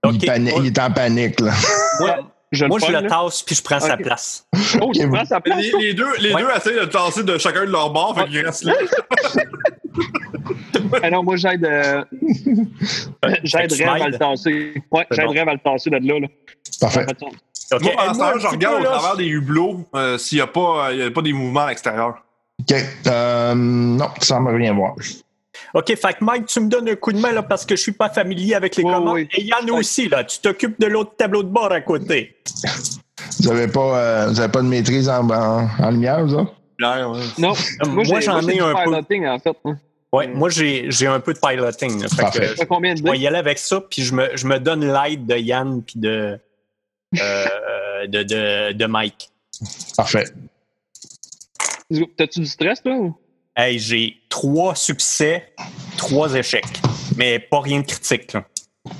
Ok. 0.04 0.14
Il, 0.22 0.26
pani- 0.26 0.52
il 0.58 0.66
est 0.66 0.78
en 0.78 0.90
panique, 0.92 1.40
là. 1.40 1.52
Moi, 2.00 2.16
Je 2.52 2.64
moi, 2.66 2.78
le 2.78 2.86
je 2.86 2.92
le 3.02 3.08
tasse 3.08 3.42
puis 3.42 3.54
je 3.56 3.62
prends 3.62 3.80
sa 3.80 3.94
Ok. 3.94 4.02
place. 4.02 4.46
Oh, 4.80 4.92
je 4.94 5.06
prends 5.08 5.24
sa 5.24 5.40
place. 5.40 5.58
Les, 5.60 5.72
les 5.88 5.94
deux, 5.94 6.06
les 6.20 6.32
Ouais. 6.32 6.42
deux 6.42 6.48
essayent 6.56 6.80
de 6.80 6.84
tasser 6.84 7.24
de 7.24 7.36
chacun 7.36 7.62
de 7.66 7.70
leur 7.70 7.90
bord, 7.90 8.16
fait 8.16 8.26
qu'ils 8.28 8.44
restent 8.46 8.64
là. 8.64 8.74
Ah 11.02 11.10
non, 11.10 11.22
moi, 11.22 11.36
j'aide. 11.36 11.64
euh, 11.64 12.04
J'aide 13.44 13.72
à 13.82 14.08
le 14.08 14.18
tasser. 14.18 14.74
Ouais, 14.90 15.06
j'aide 15.10 15.26
bon. 15.26 15.32
À 15.48 15.52
le 15.54 15.58
tasser 15.58 15.90
de 15.90 15.96
là. 15.96 16.20
là. 16.20 16.28
Parfait. 16.80 17.00
Ça 17.00 17.06
fait 17.06 17.18
sens. 17.20 17.32
Ok, 17.70 17.82
Moi, 17.82 17.92
pendant 17.96 18.32
ce 18.34 18.38
je 18.40 18.46
regarde 18.46 18.76
peu, 18.76 18.82
au 18.82 18.84
travers 18.92 19.16
des 19.16 19.26
hublots 19.26 19.84
euh, 19.94 20.16
s'il 20.16 20.38
n'y 20.38 20.42
a, 20.42 20.46
pas, 20.46 20.88
euh, 20.88 20.94
il 20.94 20.98
y 21.00 21.02
a 21.02 21.10
pas 21.10 21.20
des 21.22 21.32
mouvements 21.34 21.60
à 21.64 21.68
l'extérieur. 21.68 22.22
OK. 22.60 22.76
Euh, 23.06 23.54
non, 23.54 24.08
ça 24.20 24.40
me 24.40 24.52
rien 24.54 24.72
voir. 24.72 24.94
OK, 25.74 25.86
fait 25.94 26.14
que 26.14 26.24
Mike, 26.24 26.46
tu 26.46 26.60
me 26.60 26.68
donnes 26.68 26.88
un 26.88 26.94
coup 26.94 27.12
de 27.12 27.18
main 27.20 27.32
là, 27.32 27.42
parce 27.42 27.66
que 27.66 27.76
je 27.76 27.82
suis 27.82 27.92
pas 27.92 28.08
familier 28.08 28.54
avec 28.54 28.76
les 28.76 28.82
commandes. 28.84 29.08
oui. 29.14 29.28
Et 29.36 29.42
Yann 29.44 29.70
aussi, 29.72 30.08
là. 30.08 30.24
Tu 30.24 30.38
t'occupes 30.38 30.80
de 30.80 30.86
l'autre 30.86 31.12
tableau 31.16 31.42
de 31.42 31.48
bord 31.48 31.70
à 31.70 31.80
côté. 31.82 32.36
Vous 33.42 33.48
n'avez 33.50 33.68
pas, 33.68 33.98
euh, 33.98 34.26
vous 34.28 34.40
avez 34.40 34.50
pas 34.50 34.62
de 34.62 34.66
maîtrise 34.68 35.08
en, 35.08 35.28
en, 35.28 35.68
en 35.78 35.90
lumière, 35.90 36.24
vous 36.24 36.34
autres? 36.34 36.54
Bien, 36.78 37.10
ouais. 37.10 37.20
Non, 37.38 37.52
moi, 37.88 38.20
j'en 38.20 38.40
ai 38.48 38.60
un 38.60 38.72
peu. 38.74 38.82
piloting, 38.84 39.26
en 39.26 39.38
fait. 39.40 39.56
hein. 39.66 39.76
Ouais, 40.12 40.26
Mm. 40.26 40.32
moi, 40.34 40.48
j'ai 40.48 40.90
j'ai 40.90 41.06
un 41.06 41.20
peu 41.20 41.34
de 41.34 41.38
piloting. 41.38 42.00
là. 42.02 42.08
Fait 42.08 42.38
que, 42.40 42.46
fait 42.54 42.66
combien 42.66 42.94
de 42.94 42.98
je 42.98 43.02
vais 43.04 43.18
y 43.18 43.26
aller 43.26 43.36
avec 43.38 43.58
ça, 43.58 43.80
puis 43.80 44.02
je 44.02 44.14
me, 44.14 44.34
je 44.36 44.46
me 44.46 44.58
donne 44.58 44.90
l'aide 44.90 45.26
de 45.26 45.36
Yann 45.36 45.82
puis 45.82 45.98
de, 46.00 46.38
euh, 47.20 47.46
de, 48.06 48.22
de, 48.22 48.72
de 48.72 48.86
Mike. 48.86 49.30
Parfait. 49.96 50.24
T'as-tu 52.16 52.40
du 52.40 52.46
stress, 52.46 52.82
toi? 52.82 52.92
ou? 52.94 53.16
Hey, 53.56 53.78
j'ai 53.78 54.16
trois 54.28 54.74
succès, 54.74 55.52
trois 55.96 56.34
échecs. 56.34 56.80
Mais 57.16 57.38
pas 57.38 57.60
rien 57.60 57.80
de 57.80 57.86
critique. 57.86 58.36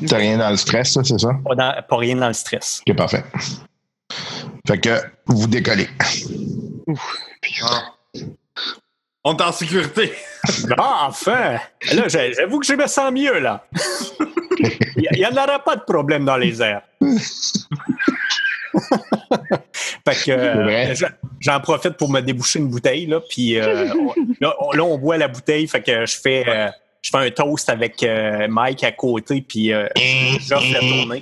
T'as 0.07 0.17
rien 0.17 0.37
dans 0.39 0.51
le 0.51 0.57
stress, 0.57 0.93
ça, 0.95 1.05
c'est 1.05 1.19
ça? 1.19 1.31
Pas, 1.45 1.55
dans- 1.55 1.83
pas 1.89 1.97
rien 1.97 2.17
dans 2.17 2.27
le 2.29 2.33
stress. 2.35 2.83
OK, 2.89 2.97
parfait. 2.97 3.25
Fait 4.67 4.79
que 4.81 5.01
vous 5.27 5.47
décollez. 5.47 5.89
Ah. 7.63 7.95
On 9.25 9.37
est 9.37 9.43
en 9.43 9.53
sécurité. 9.53 10.13
Ah, 10.79 11.07
enfin! 11.09 11.57
Là, 11.93 12.05
j'avoue 12.09 12.61
que 12.61 12.67
je 12.67 12.73
me 12.75 12.87
sens 12.87 13.11
mieux, 13.13 13.39
là. 13.41 13.67
Il 14.97 15.09
n'y 15.19 15.27
en 15.27 15.33
aura 15.33 15.59
pas 15.59 15.77
de 15.77 15.83
problème 15.83 16.25
dans 16.25 16.37
les 16.37 16.63
airs. 16.63 16.83
fait 20.07 20.25
que 20.25 20.31
euh, 20.31 20.95
j'en- 21.41 21.61
profite 21.61 21.95
pour 21.95 22.09
me 22.11 22.21
déboucher 22.21 22.61
une 22.61 22.69
bouteille, 22.69 23.07
là, 23.07 23.21
puis 23.29 23.59
euh, 23.59 23.93
on- 23.95 24.15
là, 24.41 24.55
on, 24.61 24.73
là, 24.73 24.85
on 24.85 24.97
boit 24.99 25.17
la 25.19 25.29
bouteille, 25.29 25.67
fait 25.69 25.83
que 25.83 26.07
je 26.07 26.17
fais, 26.21 26.45
euh, 26.49 26.69
je 27.03 27.11
fais 27.11 27.19
un 27.27 27.31
toast 27.31 27.69
avec 27.69 28.03
euh, 28.03 28.47
Mike 28.49 28.85
à 28.85 28.93
côté, 28.93 29.43
puis 29.47 29.73
euh, 29.73 29.87
j'offre 30.41 30.73
la 30.73 30.81
tournée. 30.81 31.21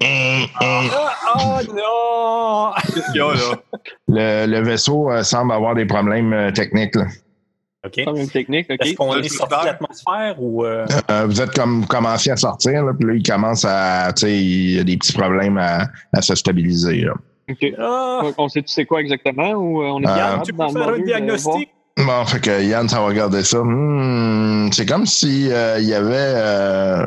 Ah, 0.61 0.83
oh 1.39 1.59
non! 1.75 2.73
Qu'est-ce 2.95 3.07
qu'il 3.13 3.17
y 3.17 3.21
a, 3.21 3.33
là? 3.35 3.57
Le, 4.09 4.47
le 4.47 4.61
vaisseau 4.63 5.11
euh, 5.11 5.23
semble 5.23 5.53
avoir 5.53 5.75
des 5.75 5.87
problèmes 5.87 6.33
euh, 6.33 6.51
techniques. 6.53 6.95
là. 6.95 7.07
OK? 7.87 8.03
Problème 8.05 8.29
technique, 8.29 8.67
OK. 8.71 8.77
Est-ce 8.85 8.95
qu'on 8.95 9.17
est 9.17 9.29
sorti 9.29 9.55
de 9.61 9.67
l'atmosphère 9.67 10.35
ou. 10.43 10.65
euh, 10.65 10.87
Euh, 11.11 11.27
vous 11.27 11.41
êtes 11.41 11.55
comme 11.55 11.87
commencé 11.87 12.31
à 12.31 12.37
sortir, 12.37 12.85
là, 12.85 12.93
puis 12.99 13.09
là, 13.09 13.15
il 13.15 13.23
commence 13.23 13.65
à. 13.65 14.13
Tu 14.15 14.21
sais, 14.27 14.37
il 14.39 14.71
y 14.77 14.79
a 14.79 14.85
des 14.85 14.97
petits 14.97 15.13
problèmes 15.13 15.59
à, 15.59 15.87
à 16.13 16.23
se 16.23 16.35
stabiliser. 16.35 17.03
là. 17.03 17.15
OK. 17.49 17.65
Ah, 17.79 18.23
on 18.39 18.49
sait 18.49 18.63
tu 18.63 18.69
sais 18.73 18.85
quoi 18.87 19.01
exactement 19.01 19.53
ou 19.53 19.83
euh, 19.83 19.87
on 19.87 20.03
est 20.03 20.07
Euh, 20.09 20.15
capable 20.17 20.43
tu 20.43 20.53
peux 20.53 20.69
faire 20.69 20.89
un 20.89 20.99
diagnostic? 20.99 21.69
Bon, 21.99 22.25
fait 22.27 22.41
que 22.41 22.63
Yann, 22.63 22.89
ça 22.89 23.01
va 23.01 23.07
regarder 23.07 23.43
ça. 23.43 23.59
Hmm, 23.63 24.71
c'est 24.73 24.85
comme 24.85 25.07
si 25.07 25.49
euh, 25.51 25.79
il 25.79 25.87
y 25.87 25.95
avait. 25.95 26.13
euh, 26.17 27.07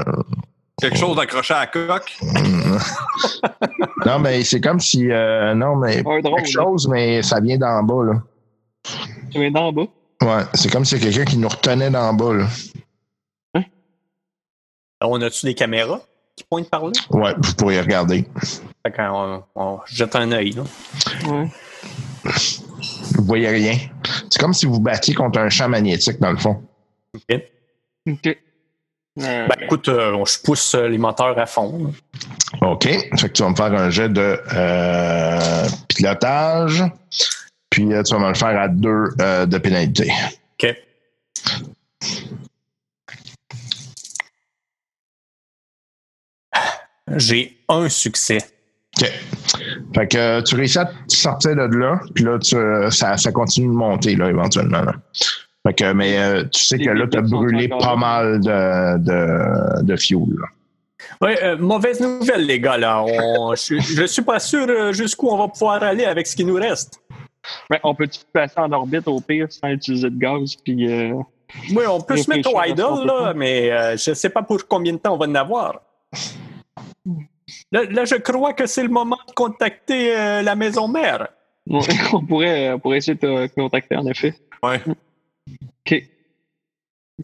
Quelque 0.82 0.98
chose 0.98 1.16
d'accroché 1.18 1.54
à 1.54 1.60
la 1.60 1.68
coque. 1.68 2.18
non, 4.06 4.20
mais 4.20 4.44
c'est 4.44 4.62
comme 4.62 4.80
si. 4.80 5.12
euh, 5.12 5.54
non, 5.54 5.76
mais. 5.76 6.02
drone. 6.02 6.22
Quelque 6.24 6.50
chose, 6.50 6.88
mais 6.88 7.22
ça 7.22 7.40
vient 7.40 7.58
d'en 7.58 7.84
bas, 7.84 8.04
là. 8.14 8.22
Tu 9.32 9.40
viens 9.40 9.52
d'en 9.52 9.72
bas. 9.72 9.84
Ouais, 10.22 10.44
c'est 10.54 10.70
comme 10.72 10.84
si 10.86 10.96
y 10.96 10.98
a 10.98 11.02
quelqu'un 11.02 11.26
qui 11.26 11.38
nous 11.38 11.48
retenait 11.48 11.90
d'en 11.90 12.14
bas, 12.14 12.34
là. 12.34 12.48
On 15.02 15.22
a-tu 15.22 15.46
des 15.46 15.56
caméras 15.56 16.02
qui 16.36 16.44
pointent 16.44 16.70
par 16.70 16.86
là? 16.86 16.92
Ouais, 17.12 17.34
vous 17.42 17.54
pourriez 17.54 17.80
regarder. 17.80 18.26
Fait 18.86 18.92
qu'on 18.94 19.44
on 19.56 19.80
jette 19.86 20.14
un 20.18 20.30
œil. 20.34 20.52
là. 20.52 20.64
Ouais. 21.26 21.48
Vous 23.16 23.24
voyez 23.24 23.48
rien. 23.48 23.78
C'est 24.30 24.40
comme 24.42 24.54
si 24.54 24.66
vous 24.66 24.80
battiez 24.82 25.14
contre 25.14 25.40
un 25.40 25.50
champ 25.50 25.70
magnétique, 25.70 26.20
dans 26.20 26.32
le 26.32 26.38
fond. 26.38 26.62
OK. 27.16 27.42
OK. 28.10 28.28
Euh, 28.28 29.48
Ben, 29.48 29.56
écoute, 29.62 29.88
euh, 29.88 30.24
je 30.26 30.40
pousse 30.44 30.76
euh, 30.76 30.88
les 30.90 30.98
moteurs 30.98 31.38
à 31.40 31.46
fond. 31.46 31.92
là. 32.62 32.68
OK. 32.72 32.84
Fait 32.84 33.10
que 33.10 33.28
tu 33.28 33.42
vas 33.44 33.50
me 33.52 33.56
faire 33.56 33.74
un 33.74 33.90
jet 33.90 34.10
de 34.10 34.38
euh, 34.54 35.68
pilotage. 35.88 36.84
Puis 37.70 37.94
euh, 37.94 38.04
tu 38.04 38.14
vas 38.14 38.20
me 38.20 38.28
le 38.30 38.34
faire 38.36 38.60
à 38.60 38.68
deux 38.68 39.10
euh, 39.22 39.46
de 39.46 39.58
pénalité. 39.58 40.12
OK. 40.62 40.76
J'ai 47.16 47.58
un 47.68 47.90
succès. 47.90 48.38
OK. 49.02 49.12
Fait 49.96 50.08
que 50.08 50.18
euh, 50.18 50.42
tu 50.42 50.56
réussis 50.56 50.78
à 50.80 50.92
sortir 51.08 51.56
de 51.56 51.76
là, 51.78 52.00
puis 52.14 52.24
là, 52.24 52.38
tu, 52.40 52.56
ça, 52.92 53.18
ça 53.18 53.32
continue 53.32 53.68
de 53.68 53.74
monter, 53.74 54.16
là, 54.16 54.30
éventuellement. 54.30 54.82
là. 54.82 54.94
Fait 55.66 55.74
que, 55.74 55.92
mais 55.94 56.18
euh, 56.18 56.44
tu 56.46 56.64
sais 56.64 56.78
que 56.78 56.90
là, 56.90 57.06
tu 57.12 57.18
as 57.18 57.22
brûlé 57.22 57.68
pas 57.68 57.96
mal 57.96 58.40
de, 58.40 58.98
de, 59.00 59.84
de 59.84 59.96
fuel. 59.96 60.20
Oui, 61.22 61.32
euh, 61.42 61.58
mauvaise 61.58 62.00
nouvelle, 62.00 62.46
les 62.46 62.60
gars. 62.60 62.78
Là. 62.78 63.04
On- 63.04 63.56
je, 63.56 63.80
je 63.80 64.04
suis 64.06 64.22
pas 64.22 64.40
sûr 64.40 64.94
jusqu'où 64.94 65.30
on 65.30 65.38
va 65.38 65.48
pouvoir 65.48 65.82
aller 65.84 66.06
avec 66.06 66.28
ce 66.28 66.36
qui 66.36 66.46
nous 66.46 66.56
reste. 66.56 67.02
Ben, 67.70 67.80
on 67.84 67.96
peut-tu 67.96 68.20
passer 68.32 68.60
en 68.60 68.72
orbite 68.72 69.08
au 69.08 69.20
pire 69.20 69.52
sans 69.52 69.70
utiliser 69.70 70.10
de 70.10 70.18
gaz? 70.18 70.56
Puis, 70.56 70.92
euh, 70.92 71.16
Oui, 71.72 71.84
on 71.88 72.02
peut 72.02 72.18
se 72.18 72.30
mettre 72.30 72.54
au 72.54 72.62
idle, 72.64 73.06
là, 73.06 73.34
mais 73.36 73.72
euh, 73.72 73.98
je 73.98 74.12
ne 74.12 74.16
sais 74.16 74.30
pas 74.30 74.44
pour 74.44 74.68
combien 74.68 74.94
de 74.94 74.98
temps 74.98 75.14
on 75.14 75.18
va 75.18 75.28
en 75.28 75.36
avoir. 75.36 75.82
Là, 77.72 77.84
là, 77.84 78.06
je 78.06 78.16
crois 78.16 78.54
que 78.54 78.66
c'est 78.66 78.84
le 78.84 78.90
moment 78.90 79.20
de 79.28 79.34
contacter 79.34 80.16
euh, 80.16 80.42
la 80.42 80.56
maison 80.56 80.88
mère. 80.88 81.30
ouais, 81.68 81.80
on, 82.14 82.26
pourrait, 82.26 82.74
on 82.74 82.80
pourrait 82.80 82.98
essayer 82.98 83.16
de 83.16 83.48
te 83.48 83.54
contacter, 83.56 83.96
en 83.96 84.06
effet. 84.08 84.34
Ouais. 84.64 84.82
OK. 84.88 86.04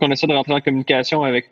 On 0.02 0.12
essaie 0.12 0.28
de 0.28 0.34
rentrer 0.34 0.54
en 0.54 0.62
communication 0.62 1.24
avec 1.24 1.48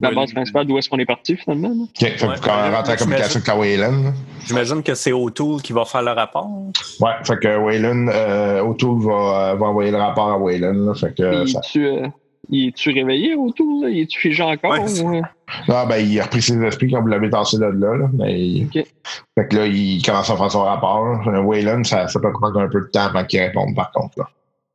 la 0.00 0.10
base 0.10 0.28
le- 0.30 0.34
principale 0.34 0.66
d'où 0.66 0.76
est-ce 0.78 0.88
qu'on 0.88 0.98
est 0.98 1.06
parti, 1.06 1.36
finalement. 1.36 1.68
là? 1.68 1.74
OK. 1.84 1.88
Fait 1.98 2.10
que 2.16 2.26
Ouais. 2.26 2.34
vous 2.36 2.76
rentrez 2.76 2.92
en 2.92 2.96
communication 2.96 3.36
avec 3.36 3.44
ta 3.44 3.56
Wayland. 3.56 4.12
J'imagine 4.46 4.82
que 4.82 4.94
c'est 4.94 5.12
O'Toole 5.12 5.62
qui 5.62 5.72
va 5.72 5.84
faire 5.84 6.02
le 6.02 6.10
rapport. 6.12 6.48
Ouais, 7.00 7.10
fait 7.24 7.38
que 7.38 7.56
Wayland, 7.58 8.08
euh, 8.08 8.62
O'Toole 8.62 9.00
va, 9.02 9.54
va 9.54 9.66
envoyer 9.66 9.90
le 9.90 9.96
rapport 9.98 10.30
à 10.30 10.38
Wayland. 10.38 10.74
là. 10.86 10.94
Fait 10.94 11.14
que 11.16 11.42
Puis, 11.44 11.52
ça- 11.52 11.60
tu, 11.60 11.86
euh, 11.86 12.06
il 12.50 12.68
est-tu 12.68 12.92
réveillé 12.92 13.34
autour? 13.34 13.82
Là? 13.84 13.90
Il 13.90 14.00
est-tu 14.02 14.20
figé 14.20 14.42
encore? 14.42 14.70
Ouais, 14.72 14.86
c'est- 14.86 15.02
ou, 15.02 15.16
euh? 15.16 15.22
Ah, 15.68 15.86
ben, 15.88 15.96
il 15.98 16.20
a 16.20 16.24
repris 16.24 16.42
ses 16.42 16.60
esprits 16.62 16.90
quand 16.90 17.00
vous 17.00 17.06
l'avez 17.08 17.30
tassé 17.30 17.56
de 17.56 17.64
là. 17.64 17.96
là 17.96 18.08
mais 18.12 18.64
OK. 18.64 18.84
Fait 19.38 19.48
que 19.48 19.56
là, 19.56 19.66
il 19.66 20.02
commence 20.04 20.28
à 20.28 20.36
faire 20.36 20.50
son 20.50 20.62
rapport. 20.62 21.20
Wayland, 21.44 21.84
ça, 21.84 22.06
ça 22.08 22.20
peut 22.20 22.32
prendre 22.32 22.60
un 22.60 22.68
peu 22.68 22.80
de 22.80 22.86
temps 22.92 23.06
avant 23.06 23.24
qu'il 23.24 23.40
réponde, 23.40 23.74
par 23.74 23.90
contre. 23.92 24.18
Là. 24.18 24.28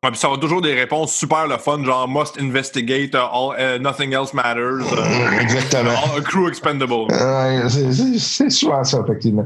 Ouais, 0.04 0.10
puis 0.10 0.20
ça 0.20 0.30
va 0.30 0.38
toujours 0.38 0.62
des 0.62 0.74
réponses 0.74 1.14
super 1.14 1.46
le 1.48 1.58
fun, 1.60 1.84
genre 1.84 2.08
must 2.08 2.40
investigate, 2.42 3.14
uh, 3.14 3.18
all, 3.18 3.54
uh, 3.60 3.80
nothing 3.80 4.14
else 4.14 4.34
matters, 4.34 4.80
uh, 4.82 5.40
Exactement. 5.42 5.92
all, 6.16 6.24
crew 6.24 6.48
expendable. 6.48 7.06
Ouais, 7.12 7.70
c'est- 7.70 8.50
souvent 8.50 8.84
ça, 8.84 9.04
effectivement. 9.04 9.46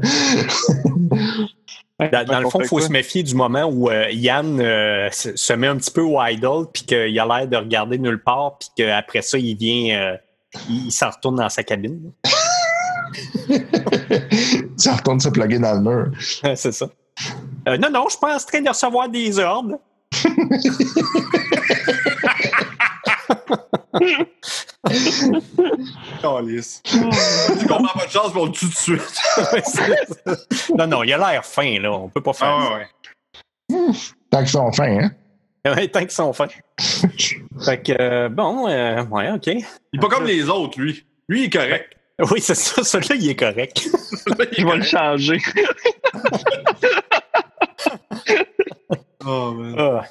Dans, 2.00 2.24
dans 2.26 2.40
le 2.40 2.48
fond, 2.48 2.60
il 2.60 2.68
faut 2.68 2.76
quoi. 2.76 2.86
se 2.86 2.92
méfier 2.92 3.22
du 3.22 3.34
moment 3.34 3.64
où 3.64 3.90
euh, 3.90 4.10
Yann 4.10 4.58
euh, 4.60 5.10
se, 5.10 5.52
met 5.52 5.66
un 5.66 5.76
petit 5.76 5.90
peu 5.90 6.00
au 6.02 6.22
idle, 6.22 6.66
puis 6.72 6.84
qu'il 6.84 7.20
a 7.20 7.26
l'air 7.26 7.48
de 7.48 7.56
regarder 7.56 7.98
nulle 7.98 8.22
part, 8.22 8.56
puis 8.58 8.68
qu'après 8.76 9.20
ça, 9.20 9.36
il 9.38 9.56
vient, 9.58 9.94
euh, 9.98 10.16
il, 10.70 10.86
il 10.86 10.92
s'en 10.92 11.10
retourne 11.10 11.36
dans 11.36 11.48
sa 11.50 11.64
cabine. 11.64 12.12
ça 14.76 14.94
retourne 14.96 15.20
se 15.20 15.28
plugger 15.28 15.58
dans 15.58 15.74
le 15.74 15.80
mur. 15.80 16.10
c'est 16.54 16.72
ça. 16.72 16.86
Euh, 17.68 17.76
non, 17.78 17.90
non, 17.90 18.04
je 18.06 18.10
suis 18.12 18.20
pas 18.20 18.36
en 18.36 18.38
train 18.38 18.60
de 18.62 18.68
recevoir 18.68 19.08
des 19.08 19.38
ordres. 19.38 19.78
Calice. 26.22 26.80
Tu 26.84 27.66
comprends 27.66 27.98
pas 27.98 28.06
de 28.06 28.10
chance, 28.10 28.32
mais 28.34 28.40
on 28.40 28.46
le 28.46 28.52
tue 28.52 28.66
tout 28.66 28.72
de 28.72 28.76
suite. 28.76 29.02
Non, 30.76 30.86
non, 30.86 31.02
il 31.02 31.12
a 31.12 31.18
l'air 31.18 31.44
fin, 31.44 31.78
là. 31.80 31.92
On 31.92 32.08
peut 32.08 32.22
pas 32.22 32.32
faire 32.32 32.48
Ah 32.48 32.76
ouais. 32.76 32.86
Tant 34.30 34.38
qu'ils 34.38 34.48
sont 34.48 34.72
fins, 34.72 34.98
hein? 35.00 35.10
ça. 35.64 35.74
Ouais, 35.74 35.88
tant 35.88 36.00
qu'ils 36.00 36.10
sont 36.10 36.32
fins. 36.32 36.48
fait 36.78 37.82
que, 37.82 37.92
euh, 38.00 38.28
bon, 38.28 38.68
euh, 38.68 39.02
ouais, 39.04 39.30
OK. 39.32 39.46
Il 39.46 39.64
est 39.94 39.98
pas 40.00 40.08
comme 40.08 40.26
les 40.26 40.48
autres, 40.48 40.80
lui. 40.80 41.04
Lui, 41.28 41.42
il 41.42 41.44
est 41.46 41.50
correct. 41.50 41.92
Oui, 42.30 42.40
c'est 42.40 42.54
ça. 42.54 42.82
Celui-là, 42.82 43.14
il 43.16 43.28
est 43.30 43.36
correct. 43.36 43.88
Il 44.56 44.66
vais 44.66 44.76
le 44.76 44.82
changer. 44.82 45.38
Oh. 49.26 49.54
Ah. 49.78 50.02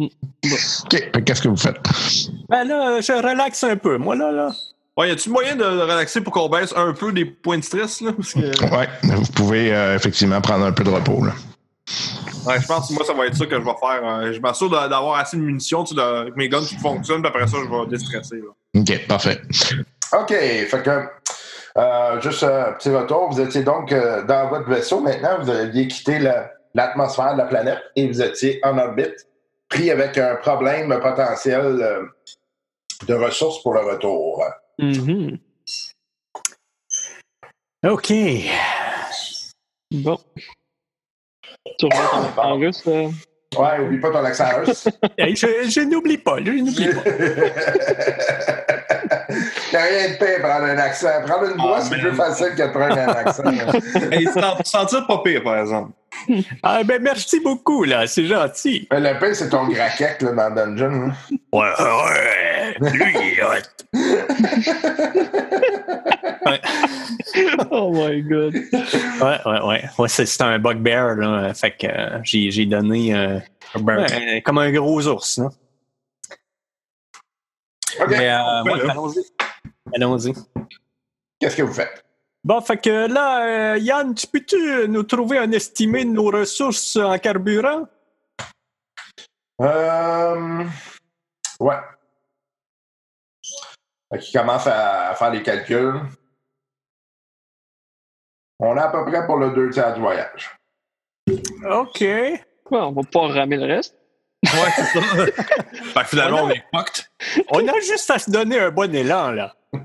OK. 0.00 1.10
Qu'est-ce 1.24 1.42
que 1.42 1.48
vous 1.48 1.56
faites? 1.56 1.76
Ben 2.48 2.64
là, 2.64 3.00
je 3.00 3.12
relaxe 3.12 3.64
un 3.64 3.76
peu. 3.76 3.98
Moi, 3.98 4.16
là, 4.16 4.30
là. 4.30 4.50
Ouais, 4.96 5.08
y 5.08 5.12
a-tu 5.12 5.30
moyen 5.30 5.54
de 5.54 5.64
relaxer 5.64 6.20
pour 6.20 6.32
qu'on 6.32 6.48
baisse 6.48 6.72
un 6.76 6.92
peu 6.92 7.12
des 7.12 7.24
points 7.24 7.58
de 7.58 7.64
stress, 7.64 8.00
là? 8.00 8.12
Parce 8.12 8.32
que, 8.34 8.74
Ouais, 8.76 8.88
vous 9.02 9.32
pouvez 9.32 9.72
euh, 9.72 9.94
effectivement 9.94 10.40
prendre 10.40 10.64
un 10.64 10.72
peu 10.72 10.82
de 10.84 10.90
repos. 10.90 11.24
Là. 11.24 11.32
ouais, 12.46 12.60
je 12.60 12.66
pense 12.66 12.88
que 12.88 12.94
moi, 12.94 13.04
ça 13.04 13.12
va 13.12 13.26
être 13.26 13.36
ça 13.36 13.46
que 13.46 13.54
je 13.54 13.64
vais 13.64 13.74
faire. 13.80 14.00
Euh, 14.04 14.32
je 14.32 14.40
m'assure 14.40 14.70
d'avoir 14.70 15.18
assez 15.18 15.36
de 15.36 15.42
munitions, 15.42 15.84
tu 15.84 15.94
sais, 15.94 16.00
de, 16.00 16.30
que 16.30 16.36
mes 16.36 16.48
guns 16.48 16.64
qui 16.64 16.76
fonctionnent, 16.76 17.22
puis 17.22 17.28
après 17.28 17.46
ça, 17.46 17.58
je 17.64 17.68
vais 17.70 17.86
déstresser. 17.88 18.36
Là. 18.36 18.80
OK, 18.80 19.06
parfait. 19.06 19.40
OK, 20.12 20.28
fait 20.30 20.82
que 20.84 21.02
euh, 21.76 22.20
juste 22.20 22.42
un 22.42 22.72
petit 22.72 22.90
retour. 22.90 23.28
Vous 23.30 23.40
étiez 23.40 23.62
donc 23.62 23.92
euh, 23.92 24.24
dans 24.24 24.48
votre 24.48 24.68
vaisseau. 24.68 25.00
Maintenant, 25.00 25.38
vous 25.40 25.50
aviez 25.50 25.86
quitté 25.86 26.18
la- 26.18 26.50
l'atmosphère 26.74 27.32
de 27.34 27.38
la 27.38 27.44
planète 27.46 27.78
et 27.96 28.06
vous 28.08 28.20
étiez 28.22 28.60
en 28.64 28.78
orbite, 28.78 29.26
pris 29.68 29.90
avec 29.90 30.16
un 30.18 30.36
problème 30.36 30.88
potentiel 31.00 31.60
euh, 31.64 32.04
de 33.06 33.14
ressources 33.14 33.62
pour 33.62 33.74
le 33.74 33.80
retour. 33.80 34.44
mhm. 34.78 35.38
OK. 37.86 38.12
Bon. 39.92 40.18
Tu 41.78 41.86
reviens 41.86 42.32
en 42.36 42.54
russe? 42.58 42.82
euh? 42.88 43.08
Ouais, 43.56 43.80
oublie 43.80 43.98
pas 43.98 44.10
ton 44.10 44.24
accent 44.24 44.44
russe. 44.58 44.88
Hey, 45.18 45.34
je 45.34 45.46
je 45.70 45.80
n'oublie 45.80 46.18
pas, 46.18 46.36
je 46.44 46.50
n'oublie 46.50 46.88
pas. 46.92 47.02
Il 49.30 49.70
n'y 49.70 49.76
a 49.76 49.82
rien 49.82 50.08
de 50.10 50.16
pire 50.18 50.40
prendre 50.40 50.64
un 50.66 50.78
accent. 50.78 51.22
Prendre 51.26 51.44
une 51.50 51.56
voix, 51.60 51.76
Ah, 51.78 51.80
c'est 51.82 51.98
plus 51.98 52.12
facile 52.14 52.54
que 52.56 52.62
de 52.62 52.68
prendre 52.72 52.98
un 52.98 53.08
accent. 53.08 53.42
Hey, 54.12 54.26
pour 54.26 54.66
sentir 54.66 55.06
pas 55.06 55.22
pire, 55.22 55.42
par 55.42 55.58
exemple. 55.58 55.92
Ah, 56.62 56.82
ben 56.84 57.02
merci 57.02 57.40
beaucoup, 57.40 57.84
là. 57.84 58.06
C'est 58.06 58.26
gentil. 58.26 58.86
Mais 58.92 59.00
le 59.00 59.18
pire, 59.18 59.34
c'est 59.34 59.48
ton 59.48 59.66
graquette 59.68 60.20
là, 60.22 60.32
dans 60.32 60.50
le 60.54 60.76
dungeon. 60.76 61.10
hein. 61.10 61.14
Ouais, 61.52 61.72
ouais. 61.80 62.76
Lui, 62.92 63.14
il 63.14 63.38
est 63.38 63.42
hot. 63.42 63.68
Ouais. 66.46 66.60
Oh 67.70 67.90
my 67.92 68.22
god. 68.22 68.54
Ouais, 68.54 69.38
ouais, 69.44 69.60
ouais. 69.66 69.82
ouais 69.98 70.08
c'est, 70.08 70.40
un 70.40 70.58
bugbear, 70.58 71.16
là. 71.16 71.52
Fait 71.52 71.72
que 71.76 71.86
euh, 71.86 72.20
j'ai, 72.22 72.50
j'ai 72.50 72.64
donné 72.64 73.14
euh, 73.14 73.38
ouais, 73.74 74.40
comme 74.42 74.56
un 74.58 74.70
gros 74.70 75.06
ours, 75.06 75.36
là. 75.38 75.50
OK. 78.00 78.08
Mais, 78.10 78.30
euh, 78.30 78.62
Ouais, 78.64 78.88
allons-y. 78.90 79.22
Allons-y. 79.94 80.32
Qu'est-ce 81.40 81.56
que 81.56 81.62
vous 81.62 81.74
faites? 81.74 82.04
Bon, 82.48 82.62
fait 82.62 82.78
que 82.78 83.12
là, 83.12 83.74
euh, 83.74 83.76
Yann, 83.76 84.14
tu 84.14 84.26
peux-tu 84.26 84.88
nous 84.88 85.02
trouver 85.02 85.36
un 85.36 85.52
estimé 85.52 86.02
de 86.06 86.12
nos 86.12 86.30
ressources 86.30 86.96
en 86.96 87.18
carburant? 87.18 87.86
Euh... 89.60 90.64
Ouais. 91.60 91.76
Fait 94.10 94.18
qu'il 94.18 94.40
commence 94.40 94.66
à 94.66 95.14
faire 95.14 95.30
les 95.30 95.42
calculs. 95.42 96.00
On 98.60 98.74
est 98.78 98.80
à 98.80 98.88
peu 98.88 99.04
près 99.04 99.26
pour 99.26 99.36
le 99.36 99.50
deux 99.50 99.68
tiers 99.68 99.92
du 99.92 100.00
voyage. 100.00 100.56
OK. 101.70 102.02
Quoi, 102.64 102.88
on 102.88 102.92
va 102.92 103.02
pouvoir 103.02 103.30
ramer 103.32 103.58
le 103.58 103.66
reste? 103.66 103.94
Ouais, 104.44 104.70
c'est 104.74 104.84
ça. 104.84 105.00
fait 105.26 106.00
que 106.00 106.06
finalement, 106.06 106.44
on 106.44 106.48
est 106.48 106.64
fucked. 106.74 107.04
On 107.50 107.68
a 107.68 107.78
juste 107.80 108.10
à 108.10 108.18
se 108.18 108.30
donner 108.30 108.58
un 108.58 108.70
bon 108.70 108.94
élan, 108.94 109.32
là. 109.32 109.54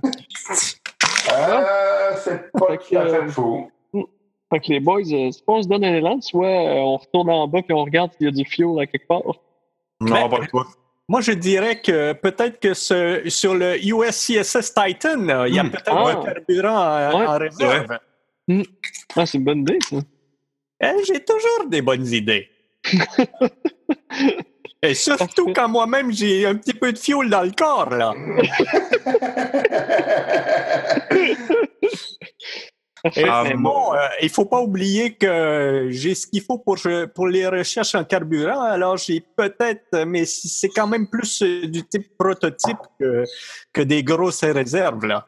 Euh, 1.38 2.12
c'est 2.24 2.52
pas 2.52 2.68
Fait 2.68 2.78
tout 2.78 2.98
à 2.98 3.06
fait 3.08 3.16
euh, 3.16 3.28
faux. 3.30 3.70
Fait 4.52 4.60
que 4.60 4.68
les 4.70 4.80
boys, 4.80 5.02
euh, 5.12 5.32
soit 5.32 5.44
on 5.56 5.62
se 5.64 5.68
donne 5.68 5.84
un 5.84 5.94
élan, 5.96 6.22
soit 6.22 6.46
euh, 6.48 6.74
on 6.76 6.98
retourne 6.98 7.30
en 7.30 7.48
bas 7.48 7.60
et 7.68 7.74
on 7.74 7.84
regarde 7.84 8.12
s'il 8.14 8.26
y 8.28 8.30
a 8.30 8.32
du 8.32 8.46
fuel 8.46 8.80
à 8.80 8.86
quelque 8.86 9.08
part. 9.08 9.22
Non, 10.00 10.30
pas 10.30 10.46
toi. 10.48 10.66
Moi, 11.10 11.22
je 11.22 11.32
dirais 11.34 11.82
que 11.82 12.14
peut-être 12.14 12.60
que 12.60 12.74
ce- 12.74 13.24
sur 13.28 13.56
le 13.56 13.78
USCSS 13.84 14.74
Titan, 14.74 15.46
il 15.48 15.56
y 15.56 15.60
a 15.60 15.64
Hmm. 15.64 15.70
peut-être 15.72 15.92
Ah. 15.92 16.10
un 16.12 16.16
carburant 16.24 16.78
en, 16.78 17.20
Ouais, 17.20 17.28
en 17.28 17.38
réserve. 17.38 18.00
Ah, 19.16 19.26
c'est 19.26 19.38
une 19.38 19.44
bonne 19.44 19.60
idée, 19.60 19.80
ça. 19.90 19.98
Eh, 20.82 21.04
J'ai 21.06 21.24
toujours 21.24 21.68
des 21.68 21.82
bonnes 21.82 22.06
idées. 22.08 22.48
Et 24.86 24.94
surtout 24.96 25.54
quand 25.54 25.70
moi-même 25.70 26.12
j'ai 26.12 26.46
un 26.46 26.56
petit 26.56 26.74
peu 26.74 26.92
de 26.92 26.98
fuel 26.98 27.30
dans 27.30 27.42
le 27.44 27.52
corps, 27.52 27.90
là. 27.90 28.14
Et 33.16 33.26
Ah, 33.28 33.44
mais 33.46 33.56
bon. 33.56 33.94
euh, 33.94 33.98
il 34.22 34.30
faut 34.30 34.46
pas 34.46 34.62
oublier 34.62 35.14
que 35.16 35.88
j'ai 35.90 36.16
ce 36.16 36.26
qu'il 36.26 36.42
faut 36.42 36.58
pour, 36.58 36.78
pour 37.14 37.28
les 37.28 37.48
recherches 37.48 37.96
en 37.96 38.04
carburant. 38.06 38.62
Alors, 38.62 38.96
j'ai 38.98 39.20
peut-être, 39.36 40.06
mais 40.06 40.24
c'est 40.26 40.70
quand 40.70 40.88
même 40.88 41.08
plus 41.10 41.42
euh, 41.42 41.68
du 41.68 41.84
type 41.86 42.18
prototype 42.18 42.78
que, 43.00 43.26
que 43.74 43.82
des 43.82 44.04
grosses 44.04 44.44
réserves, 44.44 45.06
là. 45.06 45.28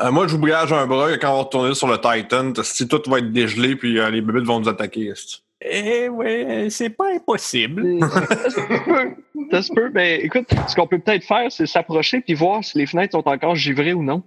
Euh, 0.00 0.10
moi, 0.10 0.26
je 0.26 0.32
vous 0.32 0.38
brigage 0.38 0.72
un 0.72 0.86
bras 0.86 1.12
et 1.12 1.18
quand 1.18 1.30
on 1.32 1.36
va 1.36 1.42
retourner 1.42 1.74
sur 1.74 1.86
le 1.86 1.98
Titan, 1.98 2.52
si 2.62 2.88
tout 2.88 3.00
va 3.06 3.18
être 3.18 3.30
dégelé 3.32 3.76
puis 3.76 3.98
euh, 3.98 4.10
les 4.10 4.20
bébés 4.20 4.40
vont 4.40 4.60
nous 4.60 4.68
attaquer. 4.68 5.12
Eh 5.60 6.08
oui, 6.08 6.70
c'est 6.70 6.90
pas 6.90 7.12
impossible. 7.14 8.00
ça 8.00 8.50
se 8.50 8.84
peut. 8.84 9.14
Ça 9.50 9.62
se 9.62 9.72
peut. 9.72 9.88
Ben, 9.90 10.20
écoute, 10.20 10.48
ce 10.68 10.74
qu'on 10.74 10.86
peut 10.86 10.98
peut-être 10.98 11.24
faire, 11.24 11.50
c'est 11.50 11.66
s'approcher 11.66 12.20
puis 12.20 12.34
voir 12.34 12.62
si 12.64 12.76
les 12.78 12.86
fenêtres 12.86 13.12
sont 13.12 13.28
encore 13.28 13.54
givrées 13.54 13.94
ou 13.94 14.02
non. 14.02 14.22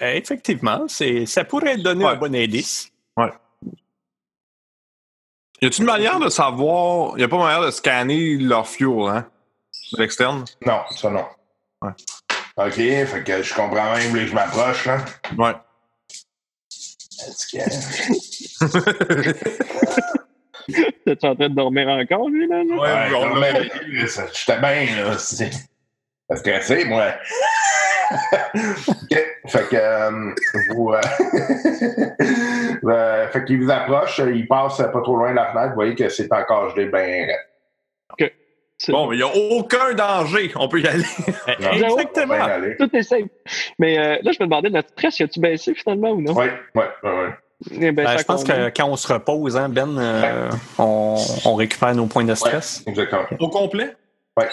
Eh, 0.00 0.16
Effectivement, 0.16 0.86
c'est, 0.88 1.26
ça 1.26 1.44
pourrait 1.44 1.76
donner 1.76 2.04
Ouais. 2.04 2.12
un 2.12 2.16
bon 2.16 2.34
indice. 2.34 2.90
Y 5.62 5.66
a-t-il 5.66 5.80
une 5.82 5.86
manière 5.86 6.18
de 6.18 6.30
savoir. 6.30 7.18
Y 7.18 7.22
a 7.24 7.28
pas 7.28 7.36
manière 7.36 7.60
de 7.60 7.70
scanner 7.70 8.36
leur 8.38 8.66
fuel, 8.66 9.08
hein? 9.10 9.26
De 9.92 9.98
l'externe? 10.00 10.44
Non, 10.64 10.80
ça 10.90 11.10
non. 11.10 11.26
Ouais. 11.82 11.90
OK, 12.56 12.72
fait 12.74 13.24
que 13.26 13.42
je 13.42 13.54
comprends 13.54 13.92
même 13.94 14.10
que 14.12 14.26
je 14.26 14.32
m'approche, 14.34 14.86
là? 14.86 15.04
Ouais. 15.36 15.52
Est-ce 17.28 17.46
que... 17.46 17.58
T'es 21.04 21.24
en 21.26 21.34
train 21.34 21.48
de 21.48 21.54
dormir 21.54 21.88
encore, 21.88 22.28
lui, 22.30 22.46
là? 22.48 22.62
là? 22.64 22.76
Ouais, 22.76 23.14
on 23.16 23.34
mais, 23.36 24.06
ça- 24.06 24.26
j'étais 24.32 24.58
bien, 24.60 25.04
là. 25.04 25.18
C'est 25.18 25.50
c'est 26.30 26.36
stressé, 26.38 26.84
moi. 26.86 27.12
OK. 28.12 29.26
Fait 29.46 29.68
que, 29.68 29.76
euh, 29.76 30.34
vous. 30.70 30.92
euh, 30.92 31.00
euh, 32.84 33.28
fait 33.28 33.44
qu'il 33.44 33.62
vous 33.62 33.70
approche, 33.70 34.18
il 34.18 34.46
passe 34.48 34.78
pas 34.78 35.00
trop 35.02 35.16
loin 35.16 35.30
de 35.30 35.36
la 35.36 35.52
fenêtre, 35.52 35.68
vous 35.70 35.74
voyez 35.74 35.94
que 35.94 36.08
c'est 36.08 36.32
encore 36.32 36.70
gelé 36.74 36.86
bien 36.86 37.00
raide. 37.00 37.36
C'est- 38.82 38.92
Bon, 38.92 39.08
mais 39.08 39.18
y 39.18 39.22
a 39.22 39.28
aucun 39.28 39.92
danger. 39.92 40.52
On 40.56 40.66
peut 40.66 40.80
y 40.80 40.86
aller. 40.86 41.04
Non, 41.60 41.70
Exactement. 41.72 42.32
aller. 42.32 42.76
Tout 42.78 42.88
est 42.96 43.02
safe. 43.02 43.24
Mais 43.78 43.98
euh, 43.98 44.16
là, 44.22 44.32
je 44.32 44.38
me 44.42 44.46
demandais, 44.46 44.70
notre 44.70 44.88
stress, 44.88 45.18
y 45.18 45.22
a-tu 45.22 45.38
baissé 45.38 45.74
finalement 45.74 46.12
ou 46.12 46.22
non? 46.22 46.32
Oui, 46.34 46.46
oui, 46.74 46.82
oui, 47.02 47.10
oui. 47.10 47.28
Il 47.72 47.92
Ben, 47.92 48.16
je 48.16 48.24
pense 48.24 48.42
que 48.42 48.70
quand 48.70 48.86
on 48.86 48.96
se 48.96 49.12
repose, 49.12 49.54
hein, 49.58 49.68
Ben, 49.68 49.98
euh, 49.98 50.50
on, 50.78 51.14
on 51.44 51.54
récupère 51.56 51.94
nos 51.94 52.06
points 52.06 52.24
de 52.24 52.34
stress. 52.34 52.82
Exactement. 52.86 53.24
Au 53.38 53.50
complet? 53.50 53.94
Ouais. 54.38 54.48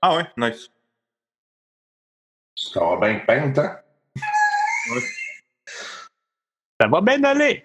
Ah 0.00 0.16
ouais, 0.16 0.22
nice. 0.36 0.68
Ça 2.72 2.80
va 2.80 2.96
bien 3.00 3.20
bien 3.26 3.46
le 3.46 3.52
temps. 3.52 3.74
Ça 6.80 6.88
va 6.88 7.00
bien 7.00 7.22
aller. 7.24 7.64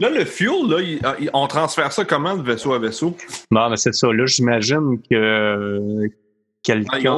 Là, 0.00 0.10
le 0.10 0.24
fuel, 0.24 0.68
là, 0.68 0.80
il- 0.80 1.00
il- 1.20 1.30
on 1.32 1.46
transfère 1.46 1.92
ça 1.92 2.04
comment 2.04 2.36
de 2.36 2.42
vaisseau 2.42 2.72
à 2.72 2.78
vaisseau? 2.78 3.16
Bon, 3.50 3.68
ben, 3.70 3.76
c'est 3.76 3.92
ça. 3.94 4.08
Là, 4.12 4.26
j'imagine 4.26 5.00
que 5.08 6.08
quelqu'un. 6.64 7.14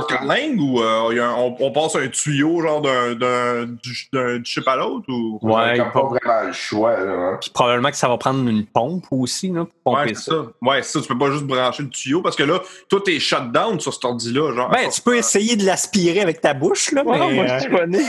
ou 0.58 0.80
euh, 0.82 1.08
il 1.12 1.16
y 1.16 1.20
a 1.20 1.28
un- 1.28 1.34
on, 1.36 1.56
on 1.58 1.70
passe 1.72 1.96
un 1.96 2.08
tuyau 2.08 2.60
genre 2.60 2.82
d'un, 2.82 3.14
d'un, 3.14 3.64
du- 3.66 4.08
d'un 4.12 4.42
chip 4.44 4.68
à 4.68 4.76
l'autre? 4.76 5.06
Ou... 5.08 5.38
Ouais, 5.40 5.78
pas 5.78 6.02
vraiment 6.02 6.42
le 6.46 6.52
choix, 6.52 6.98
là. 7.00 7.12
hein. 7.12 7.38
Puis 7.40 7.50
probablement 7.50 7.90
que 7.90 7.96
ça 7.96 8.08
va 8.08 8.18
prendre 8.18 8.46
une 8.48 8.66
pompe 8.66 9.06
aussi, 9.10 9.48
là, 9.48 9.64
pour 9.84 9.94
pomper 9.94 10.00
Ouais, 10.02 10.14
c'est 10.14 10.30
ça. 10.30 10.30
ça. 10.32 10.42
Ouais, 10.60 10.82
c'est 10.82 10.92
ça. 10.92 11.00
Tu 11.00 11.08
peux 11.08 11.18
pas 11.18 11.30
juste 11.30 11.44
brancher 11.44 11.82
le 11.84 11.88
tuyau 11.88 12.20
parce 12.20 12.36
que 12.36 12.42
là, 12.42 12.60
tout 12.90 13.08
est 13.08 13.18
shut 13.20 13.50
down 13.52 13.80
sur 13.80 13.94
cet 13.94 14.04
ordi-là. 14.04 14.52
Genre, 14.54 14.68
Ben, 14.70 14.90
tu 14.90 15.00
peux 15.00 15.16
essayer 15.16 15.56
de 15.56 15.64
l'aspirer 15.64 16.20
avec 16.20 16.40
ta 16.42 16.52
bouche, 16.52 16.92
là, 16.92 17.02
Ouais, 17.04 17.18
mais. 17.18 17.32
moi, 17.34 17.58
je 17.58 17.68
connais. 17.68 18.04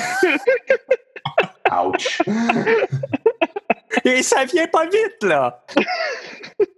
Ouch. 1.86 2.22
Et 4.06 4.24
ça 4.24 4.46
vient 4.46 4.68
pas 4.68 4.86
vite, 4.86 5.24
là. 5.24 5.64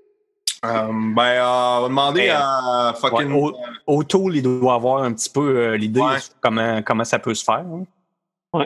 Euh, 0.66 0.88
ben, 1.16 1.22
euh, 1.24 1.78
on 1.78 1.82
va 1.84 1.88
demander 1.88 2.28
Ben, 2.28 2.36
à 2.42 2.94
fucking. 3.00 3.32
Ouais, 3.32 3.52
au- 3.88 3.98
O'Toole, 4.00 4.36
il 4.36 4.44
doit 4.44 4.74
avoir 4.74 5.04
un 5.04 5.14
petit 5.14 5.30
peu 5.30 5.58
euh, 5.58 5.78
l'idée 5.78 6.02
Ouais. 6.02 6.18
de 6.18 6.24
comment, 6.42 6.82
comment 6.84 7.06
ça 7.06 7.18
peut 7.20 7.34
se 7.34 7.44
faire. 7.44 7.64
hein. 7.66 8.64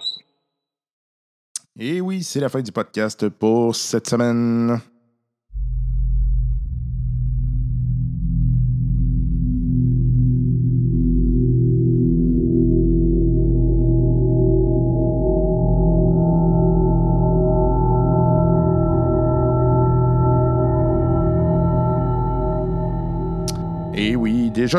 Et 1.79 2.01
oui, 2.01 2.23
c'est 2.23 2.39
la 2.39 2.49
fin 2.49 2.61
du 2.61 2.71
podcast 2.71 3.27
pour 3.29 3.75
cette 3.75 4.07
semaine. 4.07 4.79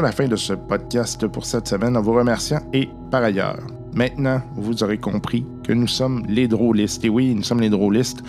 La 0.00 0.12
fin 0.12 0.26
de 0.26 0.36
ce 0.36 0.54
podcast 0.54 1.26
pour 1.28 1.44
cette 1.44 1.68
semaine 1.68 1.96
en 1.96 2.02
vous 2.02 2.14
remerciant 2.14 2.60
et 2.72 2.88
par 3.10 3.22
ailleurs. 3.22 3.60
Maintenant, 3.94 4.42
vous 4.56 4.82
aurez 4.82 4.98
compris 4.98 5.46
que 5.62 5.72
nous 5.72 5.86
sommes 5.86 6.24
les 6.28 6.48
drôlistes. 6.48 7.04
Et 7.04 7.08
oui, 7.08 7.34
nous 7.34 7.42
sommes 7.42 7.60
les 7.60 7.70
drôlistes. 7.70 8.22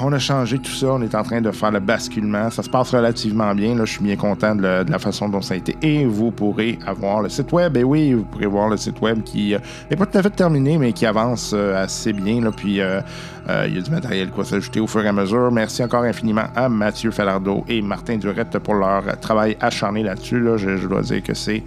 On 0.00 0.12
a 0.12 0.18
changé 0.18 0.58
tout 0.58 0.72
ça, 0.72 0.88
on 0.88 1.02
est 1.02 1.14
en 1.14 1.22
train 1.22 1.40
de 1.40 1.50
faire 1.50 1.70
le 1.70 1.80
basculement. 1.80 2.50
Ça 2.50 2.62
se 2.62 2.70
passe 2.70 2.90
relativement 2.90 3.54
bien. 3.54 3.74
Là, 3.74 3.84
je 3.84 3.92
suis 3.92 4.02
bien 4.02 4.16
content 4.16 4.54
de, 4.54 4.62
la- 4.62 4.98
façon 4.98 5.28
dont 5.28 5.40
ça 5.40 5.54
a 5.54 5.56
été. 5.56 5.76
Et 5.82 6.04
vous 6.04 6.30
pourrez 6.30 6.78
avoir 6.86 7.22
le 7.22 7.28
site 7.28 7.52
web. 7.52 7.76
Et 7.76 7.84
oui, 7.84 8.12
vous 8.12 8.24
pourrez 8.24 8.46
voir 8.46 8.68
le 8.68 8.76
site 8.76 9.00
web 9.00 9.22
qui 9.22 9.54
n'est 9.90 9.96
pas 9.96 10.06
tout 10.06 10.18
à 10.18 10.22
fait 10.22 10.30
terminé, 10.30 10.78
mais 10.78 10.92
qui 10.92 11.06
avance 11.06 11.52
euh, 11.54 11.82
assez 11.82 12.12
bien. 12.12 12.40
Là, 12.40 12.50
puis 12.50 12.80
euh, 12.80 13.00
euh, 13.48 13.66
il 13.68 13.76
y 13.76 13.78
a 13.78 13.82
du 13.82 13.90
matériel 13.90 14.30
quoi 14.30 14.44
s'ajouter 14.44 14.80
au 14.80 14.86
fur 14.86 15.04
et 15.04 15.08
à 15.08 15.12
mesure. 15.12 15.50
Merci 15.52 15.82
encore 15.84 16.04
infiniment 16.04 16.44
à 16.56 16.68
Mathieu 16.68 17.10
Falardeau 17.10 17.64
et 17.68 17.82
Martin 17.82 18.16
Durette 18.16 18.58
pour 18.58 18.74
leur 18.74 19.02
travail 19.20 19.56
acharné 19.60 20.02
là-dessus. 20.02 20.40
Là. 20.40 20.56
Je, 20.56 20.86
dois 20.86 21.02
dire 21.02 21.22
que 21.22 21.34
c'est 21.34 21.62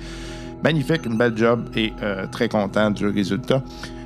magnifique, 0.63 1.05
une 1.05 1.17
belle 1.17 1.37
job 1.37 1.69
et 1.75 1.93
euh, 2.01 2.25
très 2.27 2.49
content 2.49 2.89
du 2.89 3.07
résultat. 3.07 3.61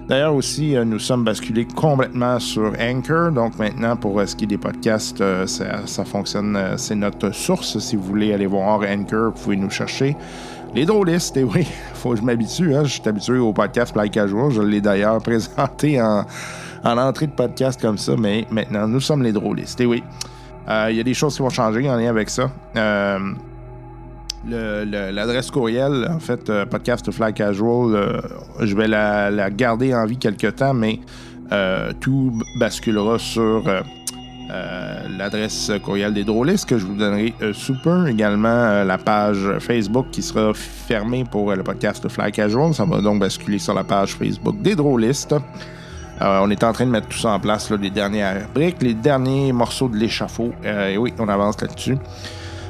D'ailleurs 0.08 0.36
aussi, 0.36 0.76
euh, 0.76 0.84
nous 0.84 0.99
sommes 0.99 1.24
basculés 1.24 1.66
complètement 1.66 2.39
sur 2.39 2.74
Anchor. 2.80 3.32
Donc 3.32 3.58
maintenant, 3.58 3.95
pour 3.95 4.20
euh, 4.20 4.26
ce 4.26 4.36
qui 4.36 4.43
est 4.43 4.47
des 4.47 4.58
podcasts, 4.58 5.22
euh, 5.22 5.45
ça, 5.47 6.06
fonctionne. 6.06 6.58
c'est 6.78 6.95
notre 6.95 7.32
source. 7.32 7.80
Si 7.80 7.95
vous 7.95 8.04
voulez 8.04 8.34
aller 8.34 8.47
voir 8.47 8.82
Anchor, 8.82 9.32
vous 9.32 9.43
pouvez 9.43 9.58
nous 9.58 9.70
chercher. 9.70 10.16
Les 10.74 10.86
drôlistes, 10.86 11.36
et 11.38 11.43
oui, 11.43 11.68
faut 11.93 12.12
que 12.12 12.18
je 12.18 12.22
m'habitue. 12.24 12.74
Hein, 12.76 12.84
je 12.84 12.93
suis 12.93 13.08
habitué 13.08 13.38
au 13.38 13.54
podcast 13.54 13.95
Like 13.95 14.14
Casual. 14.14 14.52
Je 14.52 14.62
l'ai 14.62 14.82
d'ailleurs 14.82 15.18
présenté 15.24 16.02
en, 16.02 16.26
en 16.84 16.97
entrée 16.97 17.28
de 17.28 17.34
podcast 17.34 17.80
comme 17.80 17.97
ça. 17.97 18.14
Mais 18.18 18.45
maintenant, 18.52 18.88
nous 18.88 19.02
sommes 19.02 19.24
les 19.24 19.32
drôlistes. 19.32 19.80
Et 19.82 19.86
oui, 19.86 20.04
euh, 20.68 20.88
il 20.89 20.97
y 20.97 20.99
a 20.99 21.04
des 21.04 21.14
choses 21.14 21.36
qui 21.36 21.41
vont 21.41 21.49
changer 21.49 21.89
en 21.89 21.95
lien 21.95 22.10
avec 22.10 22.30
ça. 22.30 22.49
L'adresse 24.48 25.52
courriel, 25.52 26.08
en 26.10 26.20
fait, 26.20 26.50
euh, 26.50 26.66
podcast 26.66 27.10
fly 27.12 27.34
casual, 27.34 27.94
euh, 27.94 28.22
je 28.60 28.76
vais 28.76 28.88
la, 28.88 29.50
garder 29.52 29.94
en 29.94 30.06
vie 30.06 30.18
quelque 30.18 30.48
temps, 30.48 30.74
mais 30.74 31.00
euh, 31.52 31.92
tout 32.00 32.34
basculera 32.56 33.20
sur 33.20 33.64
l'adresse 35.18 35.72
courriel 35.82 36.14
des 36.14 36.26
drôlistes 36.26 36.68
que 36.68 36.78
je 36.78 36.86
vous 36.86 36.96
donnerai 36.96 37.34
sous 37.54 37.76
peu. 37.82 38.10
Également, 38.10 38.84
la 38.84 38.98
page 38.98 39.38
Facebook 39.60 40.08
qui 40.12 40.22
sera 40.22 40.54
fermée 40.54 41.24
pour 41.24 41.56
le 41.56 41.64
podcast 41.64 42.10
Fly 42.10 42.34
Casual. 42.34 42.74
Ça 42.74 42.84
va 42.84 43.00
donc 43.00 43.22
basculer 43.22 43.60
sur 43.60 43.74
la 43.74 43.86
page 43.86 44.16
Facebook 44.16 44.62
des 44.62 44.76
drôlistes. 44.76 45.34
On 46.20 46.50
est 46.50 46.64
en 46.66 46.74
train 46.74 46.86
de 46.86 46.92
mettre 46.92 47.08
tout 47.08 47.18
ça 47.18 47.30
en 47.30 47.39
place, 47.39 47.72
les 47.72 47.89
dernières 47.89 48.46
briques, 48.54 48.82
les 48.82 48.94
derniers 48.94 49.54
morceaux 49.54 49.88
de 49.88 49.96
l'échafaud. 49.96 50.52
Et 50.66 50.98
oui, 50.98 51.14
on 51.18 51.30
avance 51.30 51.62
là-dessus. 51.62 51.98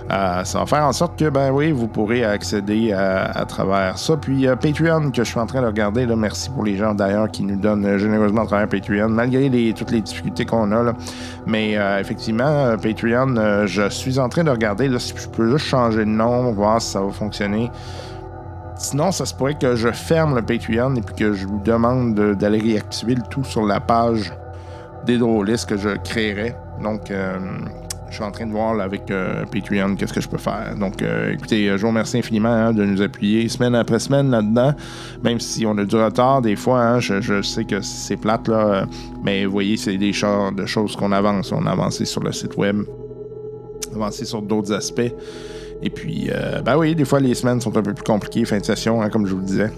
Euh, 0.09 0.43
ça 0.43 0.59
va 0.59 0.65
faire 0.65 0.83
en 0.83 0.91
sorte 0.91 1.17
que, 1.17 1.29
ben 1.29 1.51
oui, 1.51 1.71
vous 1.71 1.87
pourrez 1.87 2.23
accéder 2.23 2.91
à, 2.93 3.45
travers 3.45 3.97
ça. 3.97 4.17
Puis 4.17 4.47
euh, 4.47 4.55
Patreon, 4.55 5.11
que 5.11 5.23
je 5.23 5.29
suis 5.29 5.39
en 5.39 5.45
train 5.45 5.61
de 5.61 5.67
regarder, 5.67 6.05
merci 6.07 6.49
pour 6.49 6.63
les 6.63 6.75
gens 6.75 6.93
d'ailleurs 6.93 7.29
qui 7.29 7.43
nous 7.43 7.55
donnent 7.55 7.97
généreusement 7.97 8.43
à 8.43 8.45
travers 8.45 8.67
Patreon, 8.67 9.09
malgré 9.09 9.49
toutes 9.73 9.91
les 9.91 10.01
difficultés 10.01 10.45
qu'on 10.45 10.71
a. 10.71 10.93
Mais 11.45 11.77
effectivement, 11.99 12.75
Patreon, 12.81 13.65
je 13.65 13.89
suis 13.89 14.19
en 14.19 14.29
train 14.29 14.43
de 14.43 14.51
regarder 14.51 14.89
si 14.99 15.13
je 15.15 15.27
peux 15.27 15.49
juste 15.51 15.65
changer 15.65 15.99
de 15.99 16.09
nom, 16.09 16.51
voir 16.51 16.81
si 16.81 16.91
ça 16.91 17.01
va 17.01 17.11
fonctionner. 17.11 17.69
Sinon, 18.81 19.11
ça 19.11 19.27
se 19.27 19.35
pourrait 19.35 19.53
que 19.53 19.75
je 19.75 19.91
ferme 19.91 20.35
le 20.35 20.41
Patreon 20.41 20.95
et 20.95 21.01
puis 21.01 21.13
que 21.13 21.33
je 21.33 21.45
vous 21.45 21.59
demande 21.59 22.15
d'aller 22.15 22.57
réactiver 22.57 23.13
le 23.13 23.21
tout 23.29 23.43
sur 23.43 23.63
la 23.63 23.79
page 23.79 24.33
des 25.05 25.19
drôlistes 25.19 25.69
que 25.69 25.77
je 25.77 25.89
créerai. 25.89 26.55
Donc, 26.81 27.11
euh, 27.11 27.37
je 28.11 28.15
suis 28.15 28.23
en 28.23 28.31
train 28.31 28.45
de 28.45 28.51
voir 28.51 28.79
avec 28.79 29.09
euh, 29.09 29.45
Patreon 29.45 29.95
qu'est-ce 29.95 30.13
que 30.13 30.21
je 30.21 30.27
peux 30.27 30.37
faire. 30.37 30.75
Donc, 30.77 31.01
euh, 31.01 31.31
écoutez, 31.31 31.69
je 31.69 31.81
vous 31.81 31.87
remercie 31.87 32.17
infiniment 32.17 32.49
hein, 32.49 32.73
de 32.73 32.83
nous 32.83 33.01
appuyer 33.01 33.47
semaine 33.47 33.73
après 33.73 33.99
semaine 33.99 34.29
là-dedans. 34.29 34.73
Même 35.23 35.39
si 35.39 35.65
on 35.65 35.77
a 35.77 35.85
du 35.85 35.95
retard, 35.95 36.41
des 36.41 36.57
fois, 36.57 36.81
hein, 36.81 36.99
je, 36.99 37.41
sais 37.41 37.63
que 37.63 37.81
c'est 37.81 38.17
plate, 38.17 38.49
là. 38.49 38.85
mais 39.23 39.45
vous 39.45 39.51
voyez, 39.51 39.77
c'est 39.77 39.97
des 39.97 40.11
de 40.11 40.65
choses 40.65 40.95
qu'on 40.97 41.13
avance. 41.13 41.51
On 41.53 41.65
a 41.65 41.71
avancé 41.71 42.03
sur 42.03 42.21
le 42.21 42.33
site 42.33 42.57
web, 42.57 42.81
avancé 43.95 44.25
sur 44.25 44.41
d'autres 44.41 44.73
aspects. 44.73 45.13
Et 45.81 45.89
puis, 45.89 46.29
euh, 46.31 46.61
ben 46.61 46.77
oui, 46.77 46.93
des 46.93 47.05
fois, 47.05 47.19
les 47.19 47.33
semaines 47.33 47.59
sont 47.59 47.75
un 47.75 47.81
peu 47.81 47.93
plus 47.93 48.03
compliquées, 48.03 48.45
fin 48.45 48.59
de 48.59 48.65
session, 48.65 49.01
hein, 49.01 49.09
comme 49.09 49.25
je 49.25 49.33
vous 49.33 49.39
le 49.39 49.45
disais. 49.45 49.71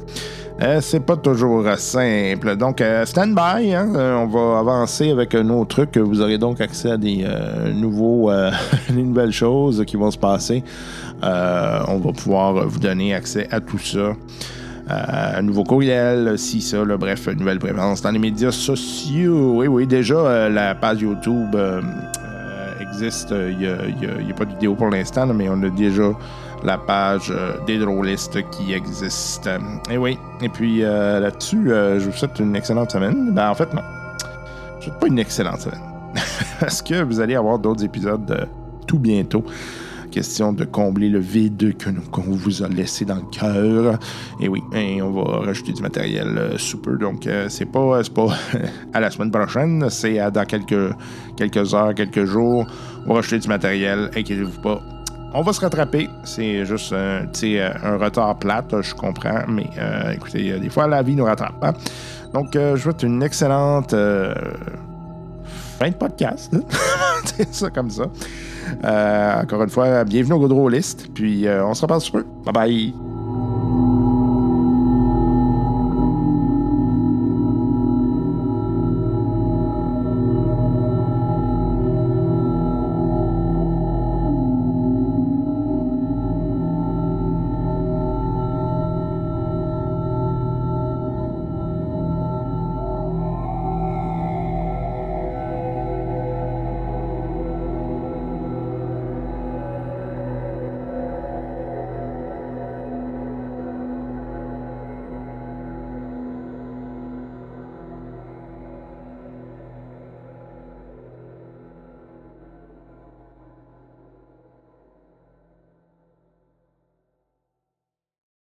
Euh, 0.62 0.82
c'est 0.82 1.00
pas 1.00 1.18
toujours 1.18 1.68
simple. 1.78 2.56
Donc, 2.56 2.80
euh, 2.80 3.06
stand 3.06 3.36
by. 3.36 3.74
Hein, 3.74 3.92
on 3.96 4.28
va 4.28 4.60
avancer 4.60 5.10
avec 5.10 5.34
nos 5.34 5.66
trucs. 5.66 5.98
Vous 5.98 6.22
aurez 6.22 6.38
donc 6.38 6.62
accès 6.62 6.92
à 6.92 6.98
des 6.98 7.26
nouveaux, 7.74 8.32
des 8.90 9.02
nouvelles 9.02 9.32
choses 9.32 9.84
qui 9.86 9.98
vont 9.98 10.12
se 10.12 10.18
passer. 10.18 10.64
on 11.22 11.98
va 11.98 12.12
pouvoir 12.16 12.68
vous 12.68 12.80
donner 12.80 13.14
accès 13.14 13.48
à 13.52 13.60
tout 13.60 13.80
ça. 13.80 14.14
un 14.88 15.42
nouveau 15.42 15.64
courriel, 15.64 16.38
si 16.38 16.62
ça, 16.62 16.84
bref, 16.84 17.28
une 17.32 17.40
nouvelle 17.40 17.60
présence 17.60 18.02
dans 18.02 18.12
les 18.12 18.20
médias 18.20 18.52
sociaux. 18.52 19.56
Oui, 19.58 19.68
oui, 19.68 19.88
déjà, 19.88 20.50
la 20.50 20.76
page 20.76 21.02
YouTube 21.02 21.56
existe. 22.80 23.32
Il 23.32 23.58
n'y 23.58 24.32
a, 24.32 24.36
pas 24.36 24.46
de 24.46 24.52
vidéo 24.52 24.76
pour 24.76 24.90
l'instant, 24.90 25.26
mais 25.34 25.50
on 25.50 25.62
a 25.64 25.70
déjà 25.70 26.12
la 26.64 26.78
page 26.78 27.32
euh, 27.32 27.54
des 27.66 27.78
drôlistes 27.78 28.50
qui 28.52 28.74
existe. 28.74 29.50
Et 29.90 29.98
oui. 29.98 30.18
Et 30.42 30.50
puis 30.50 30.84
euh, 30.84 31.20
là-dessus, 31.20 31.72
euh, 31.72 32.00
je 32.00 32.10
vous 32.10 32.16
souhaite 32.16 32.40
une 32.40 32.56
excellente 32.56 32.92
semaine. 32.92 33.32
Ben, 33.34 33.50
en 33.50 33.56
fait, 33.56 33.74
non. 33.74 33.82
Je 34.80 34.86
souhaite 34.86 35.00
pas 35.00 35.08
une 35.08 35.20
excellente 35.20 35.62
semaine. 35.62 35.82
Parce 36.60 36.82
que 36.82 37.04
vous 37.04 37.20
allez 37.20 37.36
avoir 37.36 37.60
d'autres 37.60 37.84
épisodes 37.84 38.48
tout 38.88 39.00
bientôt 39.00 39.44
question 40.12 40.54
de 40.54 40.64
combler 40.64 41.10
le 41.10 41.18
vide 41.18 41.76
que 41.76 41.90
qu'on 42.12 42.22
vous 42.22 42.62
a 42.62 42.68
laissé 42.68 43.04
dans 43.04 43.16
le 43.16 43.24
cœur. 43.32 43.98
Et 44.40 44.48
oui, 44.48 44.62
et 44.72 45.02
on 45.02 45.10
va 45.10 45.40
rajouter 45.40 45.74
du 45.74 45.82
matériel 45.82 46.54
super. 46.58 47.00
Donc, 47.00 47.28
c'est 47.48 47.66
pas, 47.66 48.04
pas 48.14 48.28
à 48.94 49.00
la 49.00 49.10
semaine 49.10 49.32
prochaine, 49.32 49.90
c'est 49.90 50.20
dans 50.30 50.46
quelques, 50.46 50.94
quelques 51.36 51.74
heures, 51.74 51.96
quelques 51.96 52.26
jours. 52.26 52.68
On 53.08 53.10
va 53.10 53.16
rajouter 53.16 53.40
du 53.40 53.48
matériel, 53.48 54.12
inquiétez-vous 54.16 54.62
pas. 54.62 54.84
On 55.34 55.42
va 55.42 55.54
se 55.54 55.62
rattraper. 55.62 56.10
C'est 56.24 56.66
juste 56.66 56.94
un, 56.94 57.26
un 57.84 57.98
retard 57.98 58.38
plate, 58.38 58.82
je 58.82 58.94
comprends. 58.94 59.42
Mais 59.48 59.68
écoutez, 60.14 60.60
des 60.60 60.70
fois, 60.70 60.88
la 60.88 61.02
vie 61.02 61.16
nous 61.16 61.26
rattrape. 61.26 61.56
Hein. 61.64 61.74
Donc, 62.34 62.50
je 62.54 62.72
vous 62.74 62.78
souhaite 62.78 63.04
une 63.04 63.24
excellente 63.24 63.96
fin 65.84 65.90
de 65.90 65.96
podcast. 65.96 66.56
c'est 67.26 67.54
ça 67.54 67.70
comme 67.70 67.90
ça. 67.90 68.06
Euh, 68.84 69.42
encore 69.42 69.64
une 69.64 69.70
fois, 69.70 70.04
bienvenue 70.04 70.34
au 70.34 70.40
Goudreau 70.40 70.70
List. 70.70 71.10
Puis 71.14 71.48
euh, 71.48 71.66
on 71.66 71.74
se 71.74 71.82
reparle 71.82 72.02
sur 72.02 72.18
eux. 72.18 72.26
Bye 72.46 72.54
bye. 72.54 73.13